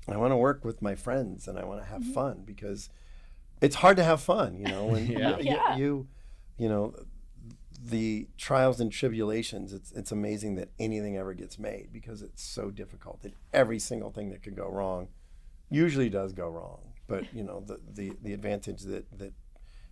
i 0.08 0.16
want 0.18 0.32
to 0.34 0.38
work 0.38 0.64
with 0.64 0.84
my 0.84 0.94
friends 0.94 1.48
and 1.48 1.58
i 1.58 1.64
want 1.66 1.82
to 1.82 1.88
have 1.88 2.04
fun 2.06 2.44
because 2.46 2.90
it's 3.60 3.78
hard 3.78 3.98
to 3.98 4.04
have 4.04 4.22
fun 4.22 4.60
you 4.60 4.68
know 4.68 4.86
when 4.86 5.08
Yeah. 5.08 5.38
you, 5.40 5.44
Yeah. 5.52 5.76
you 5.78 6.08
you 6.60 6.70
know 6.70 6.94
the 7.90 8.28
trials 8.38 8.80
and 8.80 8.92
tribulations 8.92 9.72
it's 9.72 9.92
it's 9.92 10.12
amazing 10.12 10.56
that 10.56 10.70
anything 10.80 11.16
ever 11.18 11.34
gets 11.34 11.60
made 11.60 11.90
because 11.94 12.22
it's 12.24 12.42
so 12.42 12.72
difficult 12.72 13.22
that 13.22 13.34
every 13.54 13.78
single 13.80 14.10
thing 14.12 14.30
that 14.32 14.42
could 14.42 14.56
go 14.56 14.68
wrong 14.68 15.08
usually 15.70 16.10
does 16.10 16.34
go 16.34 16.48
wrong. 16.48 16.80
But 17.08 17.26
you 17.34 17.44
know 17.44 17.60
the 17.66 17.80
the, 18.00 18.14
the 18.24 18.34
advantage 18.34 18.82
that 18.84 19.06
that 19.20 19.34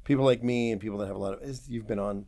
people 0.03 0.25
like 0.25 0.43
me 0.43 0.71
and 0.71 0.81
people 0.81 0.97
that 0.99 1.07
have 1.07 1.15
a 1.15 1.19
lot 1.19 1.33
of 1.35 1.43
is 1.43 1.69
you've 1.69 1.87
been 1.87 1.99
on 1.99 2.25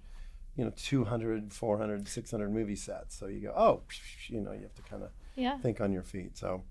you 0.56 0.64
know 0.66 0.72
200 0.76 1.52
400 1.54 2.08
600 2.08 2.52
movie 2.52 2.76
sets. 2.76 3.16
So 3.18 3.26
you 3.28 3.40
go 3.48 3.54
oh 3.56 3.82
you 4.28 4.42
know 4.42 4.52
you 4.52 4.62
have 4.62 4.76
to 4.76 4.82
kind 4.84 5.04
of 5.04 5.10
Yeah. 5.36 5.58
think 5.58 5.82
on 5.82 5.92
your 5.92 6.04
feet. 6.04 6.38
So 6.38 6.64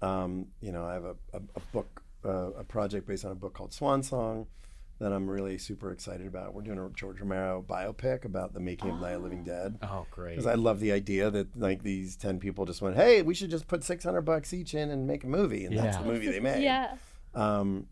um, 0.00 0.46
you 0.60 0.72
know 0.72 0.84
i 0.84 0.94
have 0.94 1.04
a, 1.04 1.16
a, 1.32 1.40
a 1.54 1.60
book 1.72 2.02
uh, 2.24 2.50
a 2.62 2.64
project 2.64 3.06
based 3.06 3.24
on 3.24 3.30
a 3.30 3.36
book 3.36 3.54
called 3.54 3.72
swan 3.72 4.02
song 4.02 4.46
that 4.98 5.12
i'm 5.12 5.28
really 5.28 5.58
super 5.58 5.90
excited 5.90 6.26
about 6.26 6.54
we're 6.54 6.62
doing 6.62 6.78
a 6.78 6.88
george 6.90 7.20
romero 7.20 7.64
biopic 7.68 8.24
about 8.24 8.54
the 8.54 8.60
making 8.60 8.90
of 8.90 9.00
night 9.00 9.12
of 9.14 9.22
the 9.22 9.28
living 9.28 9.42
dead 9.44 9.78
Oh, 9.82 10.06
great. 10.10 10.32
because 10.32 10.46
I 10.46 10.54
love 10.54 10.78
the 10.80 10.92
idea 10.92 11.30
that 11.30 11.58
like 11.58 11.82
these 11.82 12.14
ten 12.16 12.38
people 12.38 12.64
just 12.66 12.80
went, 12.82 12.96
"Hey, 12.96 13.22
we 13.22 13.34
should 13.34 13.50
just 13.50 13.66
put 13.66 13.82
six 13.84 14.04
hundred 14.04 14.22
bucks 14.22 14.52
each 14.52 14.74
in 14.74 14.90
and 14.90 15.06
make 15.06 15.24
a 15.24 15.26
movie," 15.26 15.64
and 15.64 15.76
that's 15.76 15.96
the 15.96 16.04
movie 16.04 16.30
they 16.30 16.40
made. 16.50 16.62
Yeah. 16.62 16.94
Um, 17.34 17.86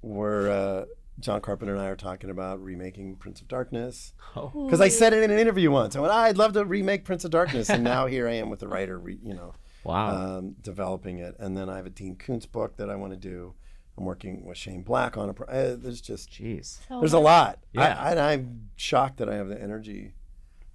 where 0.00 0.50
uh, 0.50 0.84
John 1.20 1.40
Carpenter 1.40 1.74
and 1.74 1.82
I 1.82 1.86
are 1.88 1.96
talking 1.96 2.30
about 2.30 2.62
remaking 2.62 3.16
Prince 3.16 3.40
of 3.40 3.48
Darkness 3.48 4.14
Oh. 4.36 4.50
because 4.66 4.80
I 4.80 4.88
said 4.88 5.12
it 5.12 5.22
in 5.22 5.30
an 5.30 5.38
interview 5.38 5.70
once. 5.70 5.96
I 5.96 6.00
went, 6.00 6.12
"Ah, 6.12 6.22
"I'd 6.24 6.38
love 6.38 6.52
to 6.54 6.64
remake 6.64 7.04
Prince 7.04 7.24
of 7.24 7.30
Darkness," 7.30 7.68
and 7.70 7.82
now 7.84 8.06
here 8.06 8.28
I 8.28 8.32
am 8.34 8.50
with 8.50 8.60
the 8.60 8.68
writer, 8.68 8.98
re- 8.98 9.18
you 9.22 9.34
know, 9.34 9.54
Wow. 9.84 10.38
um, 10.38 10.56
developing 10.62 11.18
it. 11.18 11.36
And 11.38 11.56
then 11.56 11.68
I 11.68 11.76
have 11.76 11.86
a 11.86 11.90
Dean 11.90 12.16
Koontz 12.16 12.46
book 12.46 12.76
that 12.76 12.88
I 12.90 12.94
want 12.96 13.12
to 13.12 13.18
do. 13.18 13.54
I'm 13.98 14.04
working 14.04 14.44
with 14.44 14.58
Shane 14.58 14.82
Black 14.82 15.16
on 15.16 15.28
a. 15.30 15.34
Pro- 15.34 15.46
uh, 15.46 15.76
there's 15.78 16.00
just 16.00 16.30
Jeez. 16.30 16.78
So 16.88 17.00
there's 17.00 17.12
a 17.14 17.18
lot. 17.18 17.58
Yeah. 17.72 17.96
I, 17.98 18.10
and 18.10 18.20
I'm 18.20 18.70
shocked 18.76 19.16
that 19.18 19.28
I 19.28 19.34
have 19.36 19.48
the 19.48 19.60
energy 19.60 20.12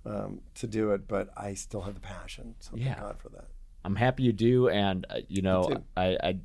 um, 0.06 0.42
to 0.56 0.68
do 0.68 0.92
it, 0.92 1.08
but 1.08 1.30
I 1.38 1.54
still 1.54 1.82
have 1.82 1.94
the 1.94 2.00
passion. 2.00 2.56
So 2.60 2.72
Yeah. 2.76 2.96
thank 2.96 3.00
God 3.00 3.18
for 3.20 3.30
that. 3.30 3.46
I'm 3.84 3.96
happy 3.96 4.24
you 4.24 4.34
do, 4.34 4.70
and 4.70 5.06
uh, 5.10 5.20
you 5.28 5.42
know. 5.42 5.84
I, 5.98 6.18
I, 6.24 6.38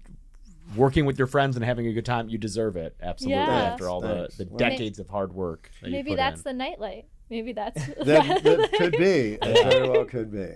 working 0.75 1.07
with 1.07 1.17
your 1.17 1.29
friends 1.29 1.55
and 1.55 1.65
having 1.65 1.87
a 1.87 1.93
good 1.93 2.05
time, 2.05 2.29
you 2.29 2.39
deserve 2.39 2.77
it. 2.77 2.97
Absolutely. 3.01 3.37
Yeah. 3.41 3.49
After 3.51 3.89
all 3.89 4.01
Thanks. 4.01 4.37
the, 4.37 4.45
the 4.45 4.51
Well- 4.51 4.59
decades 4.59 4.99
of 4.99 5.09
hard 5.09 5.33
work. 5.33 5.71
That 5.81 5.91
Maybe 5.93 6.11
you 6.11 6.17
put 6.17 6.21
that's 6.23 6.39
in. 6.41 6.45
the 6.45 6.53
nightlight. 6.55 7.07
Maybe 7.29 7.53
that's 7.53 7.85
That, 8.05 8.43
that 8.45 8.73
could 8.79 8.93
be. 8.93 9.39
It 9.43 9.71
very 9.71 9.89
well 9.89 10.05
could 10.05 10.31
be. 10.31 10.49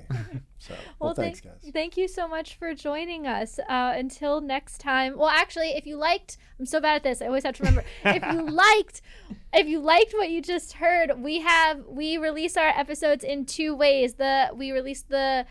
So, 0.59 0.75
well, 0.75 0.79
Well, 1.01 1.14
thanks, 1.14 1.41
thank, 1.41 1.62
guys. 1.62 1.71
thank 1.73 1.97
you 1.97 2.07
so 2.07 2.29
much 2.29 2.57
for 2.57 2.75
joining 2.75 3.27
us. 3.27 3.59
Uh, 3.68 3.95
until 3.97 4.41
next 4.41 4.79
time. 4.79 5.16
Well, 5.16 5.29
actually, 5.29 5.71
if 5.71 5.87
you 5.87 5.97
liked, 5.97 6.37
I'm 6.59 6.66
so 6.66 6.81
bad 6.81 6.97
at 6.97 7.03
this. 7.03 7.23
I 7.23 7.27
always 7.27 7.45
have 7.45 7.57
to 7.57 7.62
remember. 7.62 7.85
if 8.05 8.23
you 8.33 8.43
liked, 8.49 9.01
if 9.53 9.66
you 9.66 9.81
liked 9.81 10.12
what 10.12 10.31
you 10.31 10.41
just 10.43 10.75
heard, 10.75 11.21
we 11.21 11.41
have 11.41 11.85
we 11.87 12.18
release 12.18 12.57
our 12.57 12.68
episodes 12.68 13.25
in 13.25 13.47
two 13.47 13.75
ways. 13.75 14.14
The 14.14 14.51
we 14.55 14.71
release 14.71 15.03
the 15.03 15.47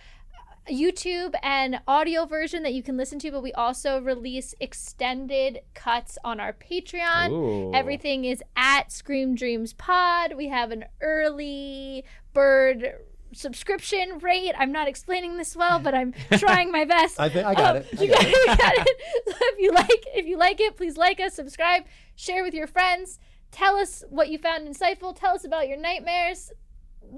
YouTube 0.67 1.33
and 1.43 1.79
audio 1.87 2.25
version 2.25 2.63
that 2.63 2.73
you 2.73 2.83
can 2.83 2.97
listen 2.97 3.19
to, 3.19 3.31
but 3.31 3.41
we 3.43 3.53
also 3.53 3.99
release 4.01 4.53
extended 4.59 5.59
cuts 5.73 6.17
on 6.23 6.39
our 6.39 6.53
Patreon. 6.53 7.29
Ooh. 7.31 7.73
Everything 7.73 8.25
is 8.25 8.43
at 8.55 8.91
Scream 8.91 9.35
Dreams 9.35 9.73
Pod. 9.73 10.33
We 10.35 10.47
have 10.49 10.71
an 10.71 10.85
early 11.01 12.03
bird 12.33 12.93
subscription 13.31 14.19
rate. 14.19 14.53
I'm 14.57 14.71
not 14.71 14.87
explaining 14.87 15.37
this 15.37 15.55
well, 15.55 15.79
but 15.79 15.93
I'm 15.93 16.13
trying 16.37 16.71
my 16.71 16.85
best. 16.85 17.19
I 17.19 17.29
think 17.29 17.45
I 17.45 17.53
got 17.53 17.75
Um, 17.77 17.83
it. 17.83 17.99
I 17.99 18.03
you 18.03 18.09
got 18.11 18.23
it. 18.23 18.29
you 18.29 18.45
got 18.57 18.73
it. 18.87 18.97
So 19.27 19.35
if 19.41 19.59
you 19.59 19.71
like, 19.71 20.05
if 20.15 20.25
you 20.25 20.37
like 20.37 20.59
it, 20.59 20.77
please 20.77 20.97
like 20.97 21.19
us, 21.19 21.33
subscribe, 21.35 21.83
share 22.15 22.43
with 22.43 22.53
your 22.53 22.67
friends. 22.67 23.19
Tell 23.51 23.75
us 23.77 24.03
what 24.09 24.29
you 24.29 24.37
found 24.37 24.67
insightful. 24.67 25.15
Tell 25.15 25.33
us 25.35 25.43
about 25.45 25.67
your 25.67 25.77
nightmares. 25.77 26.51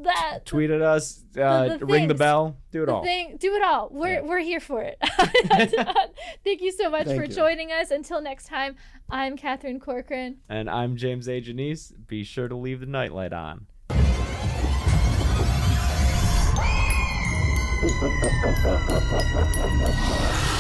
That 0.04 0.46
Tweet 0.46 0.72
at 0.72 0.82
us, 0.82 1.22
uh, 1.38 1.78
the 1.78 1.86
ring 1.86 2.08
the 2.08 2.16
bell, 2.16 2.56
do 2.72 2.82
it 2.84 2.90
all. 2.90 3.04
thing. 3.04 3.36
Do 3.38 3.54
it 3.56 3.62
all. 3.64 3.90
We're 3.92 4.14
Yeah. 4.16 4.22
we're 4.22 4.40
here 4.40 4.60
for 4.62 4.82
it. 4.82 4.98
Thank 6.44 6.62
you 6.62 6.72
so 6.72 6.90
much 6.90 7.06
Thank 7.08 7.20
for 7.20 7.26
you. 7.28 7.34
joining 7.34 7.72
us. 7.72 7.92
Until 7.92 8.22
next 8.22 8.48
time, 8.48 8.76
I'm 9.10 9.36
Catherine 9.38 9.80
Corcoran. 9.80 10.38
And 10.48 10.70
I'm 10.70 10.96
James 10.96 11.28
A. 11.28 11.42
Janisse. 11.42 11.92
Be 12.08 12.24
sure 12.24 12.48
to 12.48 12.56
leave 12.56 12.80
the 12.80 12.86
nightlight 12.86 13.34
on. 13.34 13.68
Thank 17.84 20.42
you. 20.46 20.51